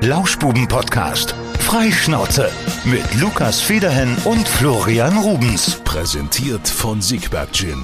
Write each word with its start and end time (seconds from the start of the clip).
Lauschbuben-Podcast. 0.00 1.34
Freischnauze. 1.58 2.48
Mit 2.84 3.20
Lukas 3.20 3.60
Federhen 3.60 4.16
und 4.24 4.46
Florian 4.46 5.18
Rubens. 5.18 5.80
Präsentiert 5.82 6.68
von 6.68 7.02
Siegberg 7.02 7.52
Gin. 7.52 7.82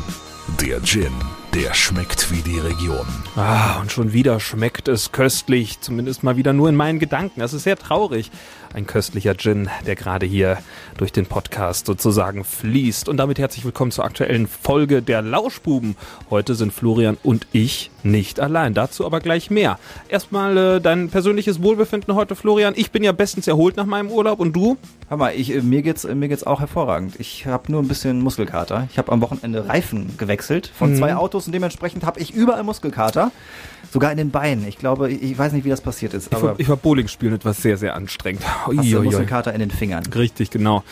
Der 0.60 0.80
Gin, 0.80 1.12
der 1.54 1.74
schmeckt 1.74 2.30
wie 2.30 2.42
die 2.42 2.60
Region. 2.60 3.06
Ah, 3.34 3.80
und 3.80 3.90
schon 3.90 4.12
wieder 4.12 4.38
schmeckt 4.38 4.86
es 4.86 5.10
köstlich. 5.10 5.80
Zumindest 5.80 6.22
mal 6.22 6.36
wieder 6.36 6.52
nur 6.52 6.68
in 6.68 6.76
meinen 6.76 7.00
Gedanken. 7.00 7.40
Das 7.40 7.52
ist 7.52 7.64
sehr 7.64 7.76
traurig. 7.76 8.30
Ein 8.74 8.88
köstlicher 8.88 9.36
Gin, 9.36 9.70
der 9.86 9.94
gerade 9.94 10.26
hier 10.26 10.58
durch 10.96 11.12
den 11.12 11.26
Podcast 11.26 11.86
sozusagen 11.86 12.42
fließt. 12.42 13.08
Und 13.08 13.18
damit 13.18 13.38
herzlich 13.38 13.64
willkommen 13.64 13.92
zur 13.92 14.04
aktuellen 14.04 14.48
Folge 14.48 15.00
der 15.00 15.22
Lauschbuben. 15.22 15.94
Heute 16.28 16.56
sind 16.56 16.72
Florian 16.72 17.16
und 17.22 17.46
ich 17.52 17.92
nicht 18.02 18.40
allein. 18.40 18.74
Dazu 18.74 19.06
aber 19.06 19.20
gleich 19.20 19.48
mehr. 19.48 19.78
Erstmal 20.08 20.56
äh, 20.56 20.80
dein 20.80 21.08
persönliches 21.08 21.62
Wohlbefinden 21.62 22.16
heute, 22.16 22.34
Florian. 22.34 22.74
Ich 22.76 22.90
bin 22.90 23.04
ja 23.04 23.12
bestens 23.12 23.46
erholt 23.46 23.76
nach 23.76 23.86
meinem 23.86 24.10
Urlaub. 24.10 24.40
Und 24.40 24.54
du? 24.56 24.76
Hör 25.08 25.18
mal, 25.18 25.32
ich, 25.36 25.54
äh, 25.54 25.60
mir 25.62 25.82
geht's 25.82 26.04
äh, 26.04 26.16
mir 26.16 26.28
geht's 26.28 26.42
auch 26.44 26.58
hervorragend. 26.58 27.14
Ich 27.20 27.46
habe 27.46 27.70
nur 27.70 27.80
ein 27.80 27.86
bisschen 27.86 28.20
Muskelkater. 28.22 28.88
Ich 28.90 28.98
habe 28.98 29.12
am 29.12 29.20
Wochenende 29.20 29.68
Reifen 29.68 30.16
gewechselt 30.18 30.68
von 30.76 30.90
Mhm. 30.94 30.96
zwei 30.96 31.14
Autos 31.14 31.46
und 31.46 31.52
dementsprechend 31.52 32.04
habe 32.04 32.18
ich 32.18 32.34
überall 32.34 32.64
Muskelkater, 32.64 33.30
sogar 33.94 34.10
in 34.10 34.18
den 34.18 34.30
Beinen. 34.32 34.66
Ich 34.66 34.76
glaube, 34.76 35.10
ich, 35.10 35.38
weiß 35.38 35.52
nicht, 35.52 35.64
wie 35.64 35.70
das 35.70 35.80
passiert 35.80 36.14
ist, 36.14 36.26
Ich 36.26 36.36
aber 36.36 36.48
war, 36.48 36.54
ich 36.58 36.68
war 36.68 36.76
Bowling 36.76 37.06
spielen 37.06 37.32
etwas 37.34 37.62
sehr, 37.62 37.76
sehr 37.76 37.94
anstrengend. 37.94 38.42
hast 38.44 38.90
du. 38.90 39.02
Muskelkater 39.02 39.52
in 39.54 39.60
den 39.60 39.70
Fingern. 39.70 40.04
Richtig, 40.12 40.50
genau. 40.50 40.82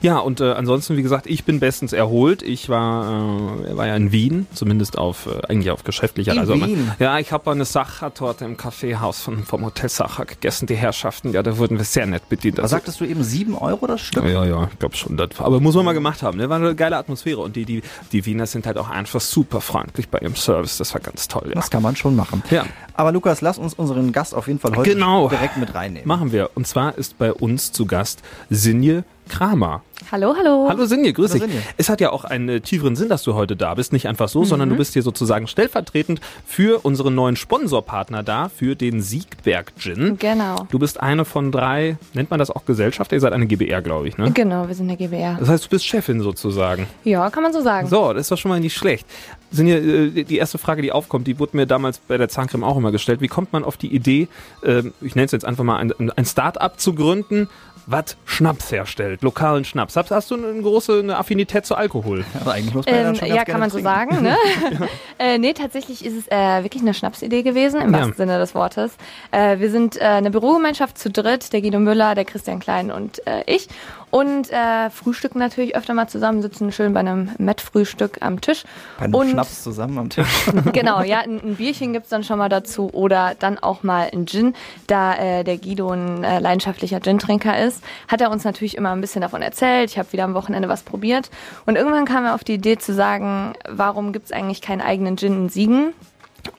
Ja, 0.00 0.18
und 0.18 0.40
äh, 0.40 0.52
ansonsten, 0.52 0.96
wie 0.96 1.02
gesagt, 1.02 1.26
ich 1.26 1.42
bin 1.44 1.58
bestens 1.58 1.92
erholt. 1.92 2.42
Ich 2.42 2.68
war, 2.68 3.64
äh, 3.66 3.76
war 3.76 3.88
ja 3.88 3.96
in 3.96 4.12
Wien, 4.12 4.46
zumindest 4.54 4.96
auf 4.96 5.26
äh, 5.26 5.44
eigentlich 5.48 5.72
auf 5.72 5.82
geschäftlicher 5.82 6.32
In 6.32 6.38
also, 6.38 6.54
Wien? 6.54 6.88
Ja, 7.00 7.18
ich 7.18 7.32
habe 7.32 7.50
eine 7.50 7.64
Sacher-Torte 7.64 8.44
im 8.44 8.56
Kaffeehaus 8.56 9.20
von, 9.20 9.42
vom 9.42 9.64
Hotel 9.64 9.88
Sacher 9.88 10.24
gegessen, 10.24 10.66
die 10.68 10.76
Herrschaften. 10.76 11.32
Ja, 11.32 11.42
da 11.42 11.58
wurden 11.58 11.78
wir 11.78 11.84
sehr 11.84 12.06
nett 12.06 12.28
bedient. 12.28 12.58
Was 12.58 12.64
Also- 12.64 12.76
sagtest 12.76 13.00
du 13.00 13.04
eben, 13.04 13.24
sieben 13.24 13.56
Euro 13.58 13.88
das 13.88 14.00
Stück? 14.00 14.24
ja, 14.24 14.44
ja, 14.44 14.68
ich 14.72 14.78
glaube 14.78 14.94
schon. 14.96 15.16
Das, 15.16 15.30
aber 15.38 15.58
muss 15.58 15.74
man 15.74 15.84
mal 15.84 15.94
gemacht 15.94 16.22
haben. 16.22 16.38
Ne? 16.38 16.48
War 16.48 16.58
eine 16.58 16.76
geile 16.76 16.96
Atmosphäre. 16.96 17.40
Und 17.40 17.56
die, 17.56 17.64
die, 17.64 17.82
die 18.12 18.24
Wiener 18.24 18.46
sind 18.46 18.66
halt 18.66 18.78
auch 18.78 18.88
einfach 18.88 19.20
super 19.20 19.60
freundlich 19.60 20.08
bei 20.08 20.18
ihrem 20.20 20.36
Service. 20.36 20.78
Das 20.78 20.94
war 20.94 21.00
ganz 21.00 21.26
toll. 21.26 21.46
Ja. 21.48 21.54
Das 21.54 21.70
kann 21.70 21.82
man 21.82 21.96
schon 21.96 22.14
machen. 22.14 22.42
Ja. 22.52 22.64
Aber 22.94 23.10
Lukas, 23.12 23.40
lass 23.40 23.58
uns 23.58 23.74
unseren 23.74 24.12
Gast 24.12 24.34
auf 24.34 24.46
jeden 24.46 24.58
Fall 24.58 24.76
heute 24.76 24.90
Genau. 24.92 25.28
direkt 25.28 25.56
mit 25.56 25.74
reinnehmen. 25.74 26.06
Machen 26.06 26.30
wir. 26.32 26.50
Und 26.54 26.66
zwar 26.66 26.96
ist 26.98 27.18
bei 27.18 27.32
uns 27.32 27.72
zu 27.72 27.86
Gast 27.86 28.22
Sinje 28.50 29.04
Kramer. 29.28 29.82
Hallo, 30.10 30.34
hallo. 30.36 30.66
Hallo 30.68 30.84
Sinje, 30.84 31.12
grüß 31.12 31.30
Hallo 31.34 31.44
dich. 31.44 31.52
Sinje. 31.52 31.66
Es 31.78 31.88
hat 31.88 32.00
ja 32.00 32.10
auch 32.10 32.24
einen 32.24 32.48
äh, 32.48 32.60
tieferen 32.60 32.96
Sinn, 32.96 33.08
dass 33.08 33.22
du 33.22 33.34
heute 33.34 33.54
da 33.56 33.74
bist. 33.74 33.92
Nicht 33.92 34.08
einfach 34.08 34.28
so, 34.28 34.44
sondern 34.44 34.68
Mhm. 34.68 34.72
du 34.72 34.78
bist 34.78 34.92
hier 34.94 35.02
sozusagen 35.02 35.46
stellvertretend 35.46 36.20
für 36.44 36.84
unseren 36.84 37.14
neuen 37.14 37.36
Sponsorpartner 37.36 38.22
da, 38.22 38.48
für 38.50 38.74
den 38.74 39.00
Siegberg 39.00 39.72
Gin. 39.78 40.18
Genau. 40.18 40.66
Du 40.70 40.78
bist 40.78 41.00
eine 41.00 41.24
von 41.24 41.52
drei, 41.52 41.96
nennt 42.14 42.30
man 42.30 42.38
das 42.40 42.50
auch 42.50 42.64
Gesellschaft? 42.66 43.12
Ihr 43.12 43.20
seid 43.20 43.32
eine 43.32 43.46
GBR, 43.46 43.80
glaube 43.80 44.08
ich, 44.08 44.18
ne? 44.18 44.32
Genau, 44.32 44.66
wir 44.66 44.74
sind 44.74 44.88
der 44.88 44.96
GBR. 44.96 45.36
Das 45.38 45.48
heißt, 45.48 45.64
du 45.66 45.68
bist 45.70 45.86
Chefin 45.86 46.20
sozusagen. 46.20 46.86
Ja, 47.04 47.30
kann 47.30 47.44
man 47.44 47.52
so 47.52 47.62
sagen. 47.62 47.86
So, 47.88 48.12
das 48.12 48.22
ist 48.22 48.32
doch 48.32 48.38
schon 48.38 48.50
mal 48.50 48.60
nicht 48.60 48.76
schlecht. 48.76 49.06
Sind 49.52 49.66
hier, 49.66 49.82
äh, 49.82 50.24
die 50.24 50.36
erste 50.36 50.58
Frage, 50.58 50.82
die 50.82 50.92
aufkommt, 50.92 51.26
die 51.26 51.38
wurde 51.38 51.56
mir 51.56 51.66
damals 51.66 51.98
bei 51.98 52.18
der 52.18 52.28
Zahncreme 52.28 52.64
auch 52.64 52.76
immer 52.76 52.90
gestellt. 52.90 53.20
Wie 53.20 53.28
kommt 53.28 53.52
man 53.52 53.62
auf 53.64 53.76
die 53.76 53.94
Idee, 53.94 54.28
ähm, 54.64 54.92
ich 55.00 55.14
nenne 55.14 55.26
es 55.26 55.32
jetzt 55.32 55.44
einfach 55.44 55.62
mal 55.64 55.76
ein, 55.76 55.92
ein 56.10 56.24
Start-up 56.26 56.80
zu 56.80 56.94
gründen, 56.94 57.48
was 57.86 58.16
Schnaps 58.24 58.70
herstellt, 58.70 59.22
lokalen 59.22 59.64
Schnaps? 59.64 59.96
Hast, 59.96 60.10
hast 60.10 60.30
du 60.30 60.34
eine 60.36 60.60
große 60.62 61.00
eine 61.00 61.16
Affinität 61.18 61.66
zu 61.66 61.74
Alkohol? 61.74 62.24
Aber 62.40 62.52
eigentlich 62.52 62.74
muss 62.74 62.86
man 62.86 62.94
ja 62.94 63.00
Ähm, 63.00 63.06
dann 63.06 63.16
schon 63.16 63.28
ja, 63.28 63.44
kann 63.44 63.60
man 63.60 63.70
gerne 63.70 63.70
so 63.70 63.78
trinken. 63.78 64.24
sagen. 64.24 64.78
Ne? 64.78 64.88
äh, 65.18 65.38
nee, 65.38 65.52
tatsächlich 65.52 66.04
ist 66.04 66.16
es 66.16 66.28
äh, 66.28 66.62
wirklich 66.62 66.82
eine 66.82 66.94
Schnapsidee 66.94 67.42
gewesen, 67.42 67.80
im 67.80 67.92
Ja. 67.92 67.98
wahrsten 67.98 68.16
Sinne 68.16 68.38
des 68.38 68.54
Wortes. 68.54 68.92
Äh, 69.30 69.58
wir 69.58 69.70
sind 69.70 69.96
äh, 69.96 70.04
eine 70.04 70.30
Bürogemeinschaft 70.30 70.96
zu 70.98 71.10
dritt, 71.10 71.52
der 71.52 71.60
Guido 71.62 71.78
Müller, 71.78 72.14
der 72.14 72.24
Christian 72.24 72.60
Klein 72.60 72.90
und 72.90 73.26
äh, 73.26 73.42
ich. 73.46 73.68
Und 74.12 74.50
äh, 74.50 74.90
frühstücken 74.90 75.38
natürlich 75.38 75.74
öfter 75.74 75.94
mal 75.94 76.06
zusammen, 76.06 76.42
sitzen 76.42 76.70
schön 76.70 76.92
bei 76.92 77.00
einem 77.00 77.30
Met-Frühstück 77.38 78.18
am 78.20 78.42
Tisch. 78.42 78.64
Bei 78.98 79.06
einem 79.06 79.14
und 79.14 79.30
Schnaps 79.30 79.62
zusammen 79.62 79.96
am 79.96 80.10
Tisch. 80.10 80.50
genau, 80.74 81.00
ja, 81.00 81.20
ein, 81.20 81.40
ein 81.42 81.54
Bierchen 81.56 81.94
gibt's 81.94 82.10
dann 82.10 82.22
schon 82.22 82.36
mal 82.36 82.50
dazu 82.50 82.90
oder 82.92 83.34
dann 83.38 83.58
auch 83.58 83.82
mal 83.82 84.10
ein 84.12 84.26
Gin. 84.26 84.54
Da 84.86 85.14
äh, 85.14 85.44
der 85.44 85.56
Guido 85.56 85.92
ein 85.92 86.24
äh, 86.24 86.40
leidenschaftlicher 86.40 87.00
Gin-Trinker 87.00 87.58
ist, 87.58 87.82
hat 88.06 88.20
er 88.20 88.30
uns 88.30 88.44
natürlich 88.44 88.76
immer 88.76 88.90
ein 88.92 89.00
bisschen 89.00 89.22
davon 89.22 89.40
erzählt. 89.40 89.88
Ich 89.88 89.98
habe 89.98 90.12
wieder 90.12 90.24
am 90.24 90.34
Wochenende 90.34 90.68
was 90.68 90.82
probiert. 90.82 91.30
Und 91.64 91.76
irgendwann 91.76 92.04
kam 92.04 92.26
er 92.26 92.34
auf 92.34 92.44
die 92.44 92.54
Idee 92.54 92.76
zu 92.76 92.92
sagen, 92.92 93.54
warum 93.66 94.12
gibt's 94.12 94.30
eigentlich 94.30 94.60
keinen 94.60 94.82
eigenen 94.82 95.16
Gin 95.16 95.44
in 95.44 95.48
Siegen? 95.48 95.94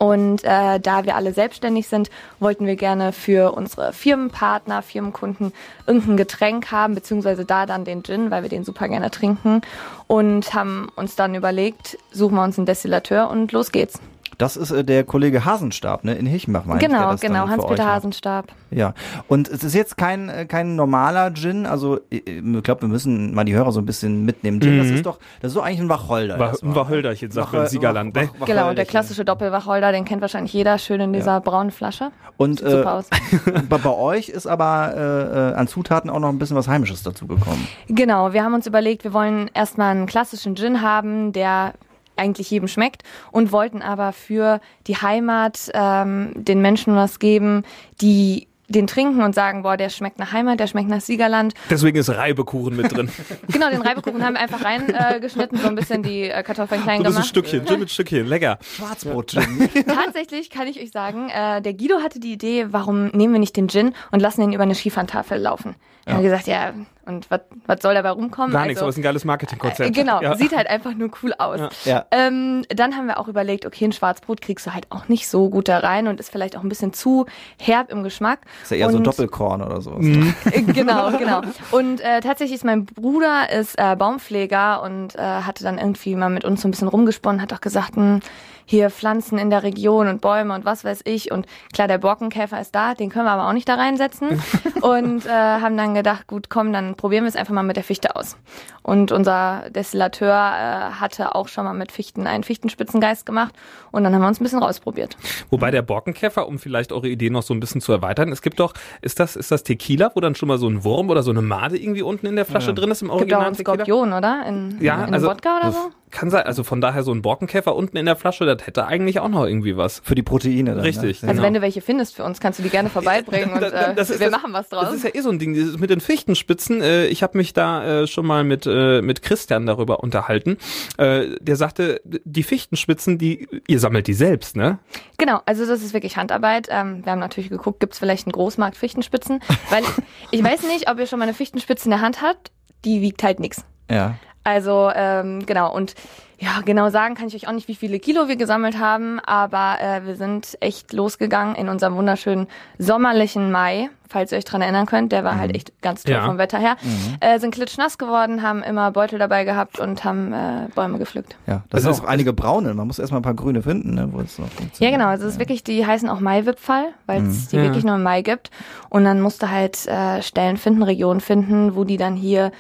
Und 0.04 0.44
äh, 0.44 0.82
da 0.82 1.06
wir 1.06 1.16
alle 1.16 1.32
selbstständig 1.32 1.88
sind, 1.88 2.10
wollten 2.42 2.66
wir 2.66 2.76
gerne 2.76 3.14
für 3.14 3.54
unsere 3.54 3.94
Firmenpartner, 3.94 4.82
Firmenkunden 4.82 5.54
irgendein 5.88 6.18
Getränk 6.18 6.72
haben, 6.74 6.94
beziehungsweise 6.94 7.46
da 7.46 7.66
dann 7.66 7.86
den 7.86 8.04
Gin, 8.04 8.30
weil 8.30 8.42
wir 8.42 8.50
den 8.50 8.66
super 8.66 8.90
gerne 8.90 9.12
trinken. 9.12 9.62
Und 10.08 10.54
haben 10.54 10.90
uns 10.98 11.16
dann 11.16 11.36
überlegt, 11.36 11.98
suchen 12.12 12.36
wir 12.36 12.44
uns 12.44 12.58
einen 12.58 12.66
Destillateur 12.66 13.30
und 13.30 13.54
los 13.54 13.72
geht's. 13.72 14.02
Das 14.38 14.58
ist 14.58 14.72
äh, 14.72 14.84
der 14.84 15.04
Kollege 15.04 15.46
Hasenstab, 15.46 16.04
ne? 16.04 16.14
In 16.16 16.26
meine 16.26 16.38
ich, 16.38 16.46
der 16.46 16.78
Genau, 16.80 17.10
dann 17.10 17.18
genau, 17.18 17.46
für 17.46 17.52
Hans-Peter. 17.52 17.86
Hasenstab. 17.86 18.46
Ja, 18.72 18.94
und 19.28 19.48
es 19.48 19.64
ist 19.64 19.76
jetzt 19.76 19.98
kein, 19.98 20.30
äh, 20.30 20.46
kein 20.46 20.76
normaler 20.76 21.34
Gin, 21.34 21.66
also 21.66 22.00
ich, 22.10 22.28
ich 22.28 22.64
glaube, 22.64 22.82
wir 22.82 22.90
müssen 22.90 23.34
mal 23.34 23.44
die 23.44 23.54
Hörer 23.54 23.72
so 23.72 23.80
ein 23.80 23.86
bisschen 23.86 24.26
mitnehmen. 24.26 24.60
Gin, 24.60 24.78
das 24.80 24.88
ist 24.90 25.06
doch, 25.06 25.20
das 25.42 25.50
ist 25.52 25.54
so 25.56 25.62
eigentlich 25.62 25.80
ein 25.82 25.90
Wacholder. 25.90 26.38
Erstmal. 26.38 26.72
ein 26.74 26.76
Wacholderchen, 26.76 27.32
sagt 27.32 27.52
man 27.54 27.62
Wach- 27.62 27.66
im 27.66 27.70
Siegerland. 27.70 28.16
Wach- 28.16 28.22
Ne? 28.24 28.30
Wach- 28.40 28.48
Genau, 28.48 28.74
der 28.74 28.86
klassische 28.86 29.26
Doppelwacholder, 29.26 29.92
den 29.92 30.06
kennt 30.06 30.22
wahrscheinlich 30.22 30.54
jeder, 30.54 30.78
schön 30.78 31.00
in 31.02 31.14
dieser 31.14 31.40
braunen 31.42 31.72
Flasche. 31.72 32.12
Und 32.38 32.60
Sieht 32.60 32.70
super 32.70 32.84
äh, 32.84 32.88
aus. 32.88 33.10
bei, 33.70 33.78
bei 33.78 33.90
euch 33.90 34.30
ist 34.30 34.48
aber 34.48 34.94
äh, 34.96 35.52
äh, 35.52 35.54
an 35.56 35.68
Zutaten 35.68 36.10
auch 36.10 36.20
noch 36.20 36.30
ein 36.30 36.40
bisschen 36.40 36.58
was 36.58 36.68
Heimisches 36.68 37.04
dazu 37.04 37.28
gekommen. 37.28 37.68
Genau, 37.88 38.34
wir 38.34 38.44
haben 38.44 38.54
uns 38.54 38.68
überlegt, 38.68 39.04
wir 39.04 39.14
wollen 39.14 39.50
erstmal 39.54 39.92
einen 39.92 40.06
klassischen 40.08 40.56
Gin 40.56 40.82
haben, 40.82 41.32
der 41.34 41.74
eigentlich 42.16 42.50
jedem 42.50 42.68
schmeckt 42.68 43.04
und 43.32 43.52
wollten 43.52 43.82
aber 43.82 44.14
für 44.14 44.62
die 44.88 44.98
Heimat 44.98 45.72
ähm, 45.74 46.32
den 46.36 46.62
Menschen 46.62 46.96
was 46.96 47.20
geben, 47.20 47.64
die 48.02 48.48
den 48.74 48.88
trinken 48.88 49.22
und 49.22 49.36
sagen, 49.36 49.64
boah, 49.64 49.78
der 49.78 49.90
schmeckt 49.90 50.20
nach 50.20 50.32
Heimat, 50.32 50.60
der 50.60 50.68
schmeckt 50.68 50.90
nach 50.90 51.02
Siegerland. 51.02 51.54
Deswegen 51.70 51.98
ist 51.98 52.10
Reibekuchen 52.10 52.76
mit 52.76 52.96
drin. 52.96 53.10
Genau, 53.52 53.70
den 53.70 53.82
Reibekuchen 53.82 54.24
haben 54.24 54.34
wir 54.34 54.42
einfach 54.42 54.64
reingeschnitten, 54.64 55.16
äh, 55.16 55.20
geschnitten, 55.20 55.58
so 55.58 55.68
ein 55.68 55.76
bisschen 55.76 56.02
die 56.02 56.24
äh, 56.24 56.44
Kartoffeln 56.44 56.82
klein 56.82 57.02
So 57.02 57.04
ein 57.04 57.14
bisschen 57.14 57.14
gemacht. 57.14 57.28
Stückchen, 57.28 57.66
Gin 57.66 57.80
mit 57.80 57.92
Stückchen, 57.92 58.26
lecker. 58.26 58.58
Schwarzbrot-Gin. 58.62 59.70
Tatsächlich 59.86 60.50
kann 60.50 60.68
ich 60.68 60.82
euch 60.82 60.92
sagen, 60.92 61.30
äh, 61.30 61.62
der 61.62 61.74
Guido 61.74 62.02
hatte 62.02 62.20
die 62.20 62.34
Idee, 62.34 62.68
warum 62.70 63.08
nehmen 63.08 63.34
wir 63.34 63.40
nicht 63.40 63.56
den 63.56 63.68
Gin 63.70 63.94
und 64.12 64.22
lassen 64.22 64.42
ihn 64.42 64.54
über 64.54 64.64
eine 64.64 64.76
Skifahrentafel 64.76 65.38
laufen. 65.38 65.76
Er 66.06 66.16
hat 66.16 66.24
gesagt, 66.24 66.48
ja, 66.48 66.74
und 67.06 67.28
was 67.30 67.82
soll 67.82 67.94
dabei 67.94 68.12
rumkommen? 68.12 68.52
Gar 68.52 68.64
nichts, 68.68 68.78
Also, 68.78 68.86
aber 68.86 68.90
es 68.90 68.96
ist 68.96 69.00
ein 69.00 69.04
geiles 69.04 69.26
Marketingkonzept. 69.26 69.90
Äh, 69.90 69.92
Genau, 69.92 70.22
Ja. 70.22 70.36
sieht 70.36 70.56
halt 70.56 70.68
einfach 70.68 70.94
nur 70.94 71.10
cool 71.22 71.34
aus. 71.38 71.60
Ja. 71.86 72.06
Ähm, 72.12 72.64
dann 72.70 72.96
haben 72.96 73.08
wir 73.08 73.20
auch 73.20 73.28
überlegt, 73.28 73.66
okay, 73.66 73.86
ein 73.86 73.92
Schwarzbrot 73.92 74.42
kriegst 74.42 74.66
du 74.68 74.74
halt 74.74 74.88
auch 74.90 75.08
nicht 75.10 75.28
so 75.28 75.50
gut 75.50 75.68
da 75.68 75.80
rein 75.80 76.08
und 76.08 76.20
ist 76.20 76.32
vielleicht 76.32 76.58
auch 76.58 76.64
ein 76.64 76.70
bisschen 76.70 76.94
zu 76.94 77.26
herb 77.60 77.92
im 77.92 78.04
Geschmack. 78.04 78.40
Ist 78.64 78.72
ja 78.72 78.78
eher 78.78 78.90
so 78.90 78.98
und, 78.98 79.08
Doppelkorn 79.08 79.62
oder 79.62 79.82
so. 79.82 79.98
Äh, 80.00 80.34
Genau, 80.74 81.12
genau. 81.18 81.42
Und 81.72 82.00
äh, 82.02 82.22
tatsächlich 82.22 82.56
ist 82.56 82.64
mein 82.66 82.86
Bruder 82.86 83.50
ist 83.52 83.76
äh, 83.78 83.96
Baumpfleger 83.96 84.82
und 84.82 85.16
äh, 85.16 85.20
hatte 85.22 85.64
dann 85.64 85.78
irgendwie 85.78 86.16
mal 86.16 86.30
mit 86.30 86.46
uns 86.46 86.62
so 86.62 86.68
ein 86.68 86.72
bisschen 86.72 86.88
rumgesponnen, 86.88 87.42
hat 87.42 87.54
auch 87.54 87.62
gesagt, 87.62 87.96
hm, 87.96 88.22
hier 88.66 88.90
Pflanzen 88.90 89.38
in 89.38 89.50
der 89.50 89.64
Region 89.64 90.08
und 90.08 90.22
Bäume 90.22 90.54
und 90.54 90.66
was 90.66 90.84
weiß 90.84 91.02
ich. 91.06 91.32
Und 91.32 91.46
klar, 91.74 91.88
der 91.88 91.98
Borkenkäfer 91.98 92.60
ist 92.60 92.74
da, 92.76 92.94
den 92.94 93.10
können 93.10 93.26
wir 93.26 93.32
aber 93.32 93.48
auch 93.48 93.54
nicht 93.54 93.68
da 93.68 93.76
reinsetzen. 93.76 94.42
und 94.82 95.26
äh, 95.26 95.30
haben 95.30 95.78
dann 95.78 95.94
gedacht, 95.94 96.28
gut, 96.28 96.50
komm, 96.50 96.74
dann 96.74 96.96
probieren 96.96 97.24
wir 97.24 97.30
es 97.30 97.36
einfach 97.36 97.54
mal 97.54 97.64
mit 97.64 97.76
der 97.76 97.84
Fichte 97.84 98.16
aus. 98.16 98.38
Und 98.82 99.12
unser 99.12 99.70
Destillateur 99.70 100.34
äh, 100.34 100.94
hatte 101.00 101.36
auch 101.36 101.48
schon 101.48 101.64
mal 101.64 101.74
mit 101.74 101.92
Fichten 101.92 102.28
einen 102.28 102.44
Fichtenspitzengeist 102.44 103.26
gemacht. 103.26 103.54
Und 103.92 104.04
dann 104.04 104.14
haben 104.14 104.22
wir 104.22 104.28
uns 104.28 104.42
ein 104.42 104.44
bisschen 104.44 104.62
rausprobiert. 104.62 105.16
Wobei 105.50 105.72
der 105.72 105.82
Borkenkäfer, 105.82 106.48
um 106.48 106.60
vielleicht 106.60 106.92
eure 106.92 107.08
Idee 107.08 107.30
noch 107.30 107.44
so 107.44 107.54
ein 107.54 107.60
bisschen 107.60 107.80
zu 107.80 107.92
erweitern, 107.94 108.32
es 108.32 108.42
gibt 108.42 108.60
doch, 108.60 108.74
ist 109.02 109.20
das, 109.20 109.36
ist 109.36 109.52
das 109.52 109.64
Tequila, 109.64 110.12
wo 110.16 110.20
dann 110.20 110.36
schon 110.36 110.48
mal 110.48 110.58
so 110.58 110.68
ein 110.68 110.84
Wurm 110.84 111.10
oder 111.10 111.24
so 111.24 111.32
eine 111.32 111.42
Made 111.42 111.78
irgendwie 111.78 112.02
unten 112.02 112.26
in 112.26 112.36
der 112.36 112.46
Flasche 112.46 112.74
drin 112.74 112.92
ist 112.92 113.02
im 113.02 113.08
Gibt 113.08 113.14
auch 113.14 113.20
Original 113.20 113.46
einen 113.46 113.56
Tequila? 113.56 113.76
Skorpion, 113.76 114.14
oder? 114.14 114.46
In, 114.46 114.78
Ja, 114.82 115.06
in 115.06 115.14
also 115.14 115.28
Wodka 115.28 115.58
oder 115.58 115.72
so? 115.72 115.92
Kann 116.14 116.30
sein. 116.30 116.46
Also 116.46 116.64
von 116.64 116.80
daher 116.80 117.04
so 117.04 117.12
ein 117.14 117.22
Borkenkäfer 117.22 117.76
unten 117.76 117.98
in 117.98 118.06
der 118.06 118.16
Flasche, 118.16 118.46
das 118.46 118.66
hätte 118.66 118.86
eigentlich 118.88 119.20
auch 119.20 119.28
noch 119.28 119.46
irgendwie 119.46 119.76
was. 119.76 120.00
Für 120.04 120.16
die 120.16 120.24
Proteine 120.24 120.72
dann. 120.76 120.80
Richtig. 120.80 121.22
Ne? 121.22 121.28
Also 121.30 121.34
Genau. 121.42 121.48
wenn 121.48 121.54
du 121.56 121.62
welche 121.62 121.82
findest 121.82 122.16
für 122.16 122.24
uns, 122.24 122.40
kannst 122.40 122.60
du 122.60 122.64
die 122.64 122.70
gerne 122.70 122.90
vorbeibringen 122.90 123.52
und 123.54 123.62
Das- 123.62 123.74
äh, 123.74 124.14
ist 124.14 124.20
wir 124.20 124.30
das- 124.30 124.32
machen 124.42 124.54
was 124.54 124.70
draus. 124.70 124.86
Das 124.86 124.94
ist 124.96 125.04
ja 125.04 125.10
eh 125.14 125.20
so 125.22 125.30
ein 125.30 125.40
Ding, 125.40 125.54
dieses 125.54 125.78
mit 125.78 125.90
den 125.90 126.00
Fichtenspitzen. 126.00 126.82
Äh, 126.82 127.08
ich 127.08 127.24
habe 127.24 127.38
mich 127.38 127.54
da 127.54 128.02
äh, 128.04 128.08
schon 128.08 128.26
mal 128.26 128.44
mit 128.44 128.66
äh, 128.66 129.02
mit 129.02 129.22
Christian 129.24 129.66
darüber 129.66 130.02
unterhalten. 130.02 130.58
Äh, 130.98 131.36
der 131.42 131.56
sagte, 131.56 132.00
die 132.06 132.44
Fichtenspitzen, 132.44 133.18
die 133.18 133.48
ihr 133.68 133.80
sammelt 133.80 134.08
die 134.08 134.14
selbst, 134.14 134.56
ne? 134.56 134.80
Genau, 135.18 135.42
also 135.46 135.66
das 135.66 135.82
ist 135.82 135.94
wirklich 135.94 136.16
Handarbeit. 136.18 136.68
Ähm, 136.70 137.04
wir 137.04 137.12
haben 137.12 137.20
natürlich 137.20 137.50
geguckt, 137.50 137.80
gibt 137.80 137.94
es 137.94 138.00
vielleicht 138.00 138.28
einen 138.28 138.34
Großmarkt 138.34 138.78
Fichtenspitzen? 138.78 139.40
Weil 139.70 139.84
ich 140.32 140.44
weiß 140.44 140.64
nicht, 140.64 140.90
ob 140.90 141.00
ihr 141.00 141.08
schon 141.08 141.20
mal 141.20 141.26
eine 141.26 141.34
Fichtenspitze 141.34 141.86
in 141.86 141.92
der 141.92 142.02
Hand 142.02 142.22
habt. 142.22 142.52
Die 142.86 143.02
wiegt 143.02 143.24
halt 143.24 143.40
nix. 143.40 143.64
Ja. 143.90 144.16
Also 144.44 144.92
ähm, 144.94 145.46
genau 145.46 145.74
und 145.74 145.96
ja, 146.40 146.60
genau 146.66 146.90
sagen 146.90 147.16
kann 147.16 147.28
ich 147.28 147.36
euch 147.36 147.48
auch 147.48 147.54
nicht, 147.54 147.70
wie 147.70 147.76
viele 147.76 148.00
Kilo 148.00 148.28
wir 148.28 148.36
gesammelt 148.36 148.78
haben, 148.78 149.22
aber 149.22 149.78
äh, 149.80 150.06
wir 150.06 150.16
sind 150.16 150.58
echt 150.60 150.92
losgegangen 150.92 151.56
in 151.56 151.70
unserem 151.70 151.96
wunderschönen 151.96 152.48
sommerlichen 152.78 153.50
Mai, 153.52 153.90
falls 154.10 154.34
ihr 154.34 154.40
euch 154.40 154.44
dran 154.44 154.62
erinnern 154.62 154.86
könnt. 154.86 155.14
Der 155.14 155.24
war 155.24 155.38
halt 155.38 155.56
echt 155.56 155.82
ganz 155.82 156.04
toll 156.04 156.16
Ja. 156.16 156.26
vom 156.26 156.38
Wetter 156.38 156.58
her. 156.60 156.76
Äh, 157.22 157.40
sind 157.40 157.54
klitschnass 157.54 157.98
geworden, 157.98 158.42
haben 158.42 158.62
immer 158.62 158.92
Beutel 158.92 159.20
dabei 159.20 159.46
gehabt 159.46 159.80
und 159.80 160.04
haben 160.04 160.34
äh, 160.34 160.68
Bäume 160.76 160.98
gepflückt. 160.98 161.38
Ja, 161.48 161.64
das 161.70 161.86
Also 161.86 161.94
sind 161.94 162.04
auch 162.06 162.10
einige 162.10 162.34
braune. 162.34 162.74
Man 162.74 162.88
muss 162.88 163.00
erstmal 163.00 163.20
ein 163.22 163.24
paar 163.24 163.36
grüne 163.36 163.62
finden, 163.62 163.94
ne, 163.94 164.10
wo 164.12 164.20
es 164.20 164.38
noch 164.38 164.50
Ja, 164.80 164.90
genau. 164.92 165.08
Also 165.08 165.26
es 165.26 165.34
ist 165.34 165.40
wirklich, 165.40 165.64
die 165.64 165.86
heißen 165.88 166.10
auch 166.10 166.20
Maiwipfall, 166.20 166.88
weil 167.06 167.22
es 167.24 167.48
die 167.48 167.56
Ja. 167.56 167.64
wirklich 167.64 167.86
nur 167.86 167.96
im 167.96 168.04
Mai 168.04 168.22
gibt. 168.22 168.52
Und 168.90 169.06
dann 169.06 169.22
musst 169.22 169.42
du 169.44 169.50
halt 169.50 169.88
äh, 169.88 170.22
Stellen 170.22 170.58
finden, 170.58 170.84
Regionen 170.84 171.22
finden, 171.22 171.76
wo 171.76 171.86
die 171.86 171.98
dann 171.98 172.16
hier 172.18 172.52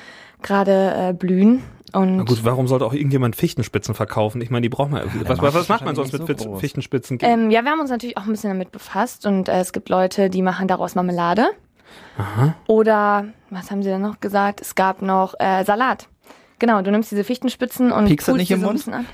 gerade 0.43 0.93
äh, 0.95 1.13
blühen. 1.13 1.63
Und 1.93 2.17
Na 2.17 2.23
gut, 2.23 2.43
warum 2.43 2.67
sollte 2.67 2.85
auch 2.85 2.93
irgendjemand 2.93 3.35
Fichtenspitzen 3.35 3.93
verkaufen? 3.93 4.41
Ich 4.41 4.49
meine, 4.49 4.63
die 4.63 4.69
braucht 4.69 4.89
man. 4.89 5.03
was, 5.25 5.41
was, 5.41 5.53
was 5.53 5.69
macht 5.69 5.85
man 5.85 5.95
sonst 5.95 6.11
mit 6.11 6.39
so. 6.39 6.55
Fichtenspitzen? 6.57 7.19
ähm, 7.21 7.51
ja, 7.51 7.63
wir 7.63 7.71
haben 7.71 7.79
uns 7.79 7.91
natürlich 7.91 8.17
auch 8.17 8.23
ein 8.23 8.31
bisschen 8.31 8.49
damit 8.49 8.71
befasst 8.71 9.25
und 9.27 9.47
äh, 9.47 9.59
es 9.59 9.73
gibt 9.73 9.89
Leute, 9.89 10.29
die 10.29 10.41
machen 10.41 10.67
daraus 10.67 10.95
Marmelade. 10.95 11.51
Oder 12.67 13.25
was 13.49 13.69
haben 13.69 13.83
sie 13.83 13.89
denn 13.89 14.01
noch 14.01 14.19
gesagt? 14.19 14.61
Es 14.61 14.73
gab 14.75 15.01
noch 15.01 15.35
äh, 15.39 15.63
Salat. 15.63 16.07
Genau, 16.59 16.81
du 16.81 16.91
nimmst 16.91 17.11
diese 17.11 17.23
Fichtenspitzen 17.23 17.91
und 17.91 18.05
Piekst 18.05 18.25
pulst 18.27 18.39
nicht 18.39 18.49
die 18.49 18.53
im 18.53 18.61
so 18.61 18.67
ein 18.67 18.69
Mund? 18.69 18.79
bisschen 18.79 18.93
an. 18.93 19.05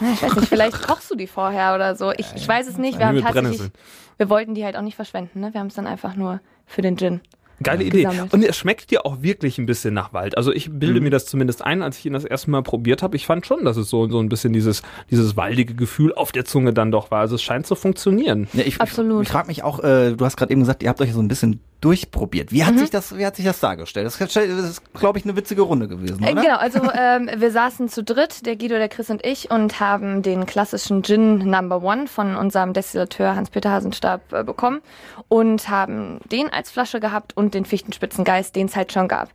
Na, 0.00 0.12
ich 0.12 0.22
weiß 0.22 0.36
nicht, 0.36 0.48
vielleicht 0.48 0.82
kochst 0.86 1.10
du 1.10 1.14
die 1.14 1.26
vorher 1.26 1.74
oder 1.74 1.96
so. 1.96 2.12
Ich, 2.12 2.26
ich 2.34 2.46
weiß 2.46 2.66
es 2.68 2.76
nicht. 2.76 2.98
Wir 2.98 3.06
haben 3.06 3.20
tatsächlich, 3.20 3.70
wir 4.18 4.28
wollten 4.28 4.54
die 4.54 4.64
halt 4.64 4.76
auch 4.76 4.82
nicht 4.82 4.96
verschwenden. 4.96 5.40
Ne? 5.40 5.54
Wir 5.54 5.60
haben 5.60 5.68
es 5.68 5.74
dann 5.74 5.86
einfach 5.86 6.16
nur 6.16 6.40
für 6.66 6.82
den 6.82 6.98
Gin. 6.98 7.20
Geile 7.62 7.84
Idee. 7.84 8.04
gesammelt. 8.04 8.32
Und 8.32 8.44
es 8.44 8.56
schmeckt 8.56 8.90
dir 8.90 9.06
auch 9.06 9.22
wirklich 9.22 9.58
ein 9.58 9.66
bisschen 9.66 9.94
nach 9.94 10.12
Wald. 10.12 10.36
Also 10.36 10.52
ich 10.52 10.70
bilde 10.70 11.00
mir 11.00 11.10
das 11.10 11.26
zumindest 11.26 11.62
ein, 11.62 11.82
als 11.82 11.98
ich 11.98 12.06
ihn 12.06 12.12
das 12.12 12.24
erste 12.24 12.50
Mal 12.50 12.62
probiert 12.62 13.02
habe. 13.02 13.16
Ich 13.16 13.26
fand 13.26 13.46
schon, 13.46 13.64
dass 13.64 13.76
es 13.76 13.88
so, 13.88 14.08
so 14.08 14.20
ein 14.20 14.28
bisschen 14.28 14.52
dieses, 14.52 14.82
dieses 15.10 15.36
waldige 15.36 15.74
Gefühl 15.74 16.14
auf 16.14 16.32
der 16.32 16.44
Zunge 16.44 16.72
dann 16.72 16.90
doch 16.90 17.10
war. 17.10 17.20
Also 17.20 17.34
es 17.34 17.42
scheint 17.42 17.66
zu 17.66 17.74
funktionieren. 17.74 18.48
Ja, 18.52 18.64
ich, 18.64 18.80
Absolut. 18.80 19.22
Ich, 19.22 19.28
ich 19.28 19.32
frage 19.32 19.48
mich 19.48 19.62
auch, 19.62 19.80
äh, 19.80 20.12
du 20.12 20.24
hast 20.24 20.36
gerade 20.36 20.52
eben 20.52 20.60
gesagt, 20.60 20.82
ihr 20.82 20.88
habt 20.88 21.00
euch 21.00 21.12
so 21.12 21.20
ein 21.20 21.28
bisschen 21.28 21.60
durchprobiert. 21.80 22.52
Wie 22.52 22.64
hat 22.64 22.74
Mhm. 22.74 22.78
sich 22.78 22.90
das, 22.90 23.16
wie 23.16 23.24
hat 23.26 23.36
sich 23.36 23.44
das 23.44 23.60
dargestellt? 23.60 24.06
Das, 24.06 24.20
ist, 24.20 24.94
glaube 24.94 25.18
ich, 25.18 25.24
eine 25.24 25.36
witzige 25.36 25.62
Runde 25.62 25.88
gewesen, 25.88 26.22
Äh, 26.22 26.32
oder? 26.32 26.42
Genau, 26.42 26.56
also 26.56 26.80
ähm, 26.94 27.30
wir 27.36 27.50
saßen 27.50 27.88
zu 27.88 28.02
dritt, 28.02 28.46
der 28.46 28.56
Guido, 28.56 28.76
der 28.76 28.88
Chris 28.88 29.10
und 29.10 29.24
ich, 29.24 29.50
und 29.50 29.78
haben 29.78 30.22
den 30.22 30.46
klassischen 30.46 31.02
Gin 31.02 31.38
Number 31.38 31.82
One 31.82 32.06
von 32.06 32.34
unserem 32.36 32.72
Destillateur 32.72 33.36
Hans-Peter 33.36 33.70
Hasenstab 33.70 34.32
äh, 34.32 34.42
bekommen 34.42 34.80
und 35.28 35.68
haben 35.68 36.20
den 36.30 36.50
als 36.52 36.70
Flasche 36.70 36.98
gehabt 37.00 37.36
und 37.36 37.54
den 37.54 37.64
Fichtenspitzengeist, 37.64 38.56
den 38.56 38.66
es 38.66 38.76
halt 38.76 38.92
schon 38.92 39.08
gab. 39.08 39.28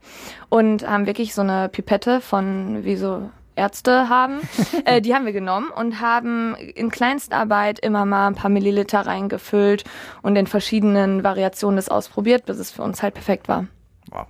Und 0.50 0.88
haben 0.88 1.06
wirklich 1.06 1.34
so 1.34 1.42
eine 1.42 1.70
Pipette 1.70 2.22
von 2.22 2.84
wie 2.84 2.96
so 2.96 3.30
Ärzte 3.56 4.10
haben, 4.10 4.40
äh, 4.86 5.02
die 5.02 5.14
haben 5.14 5.26
wir 5.26 5.34
genommen 5.34 5.70
und 5.70 6.02
haben 6.02 6.56
in 6.56 6.90
Kleinstarbeit 6.90 7.80
immer 7.80 8.06
mal 8.06 8.28
ein 8.28 8.36
paar 8.36 8.50
Milliliter 8.50 9.02
reingefüllt 9.02 9.84
und 10.22 10.36
in 10.36 10.48
verschiedenen 10.48 11.24
Variationen 11.24 11.76
das 11.76 11.90
ausprobiert, 11.90 12.46
bis 12.46 12.58
es 12.58 12.72
für 12.72 12.84
uns 12.84 13.04
halt 13.04 13.14
perfekt 13.14 13.48
war. 13.48 13.68
Wow. 14.10 14.28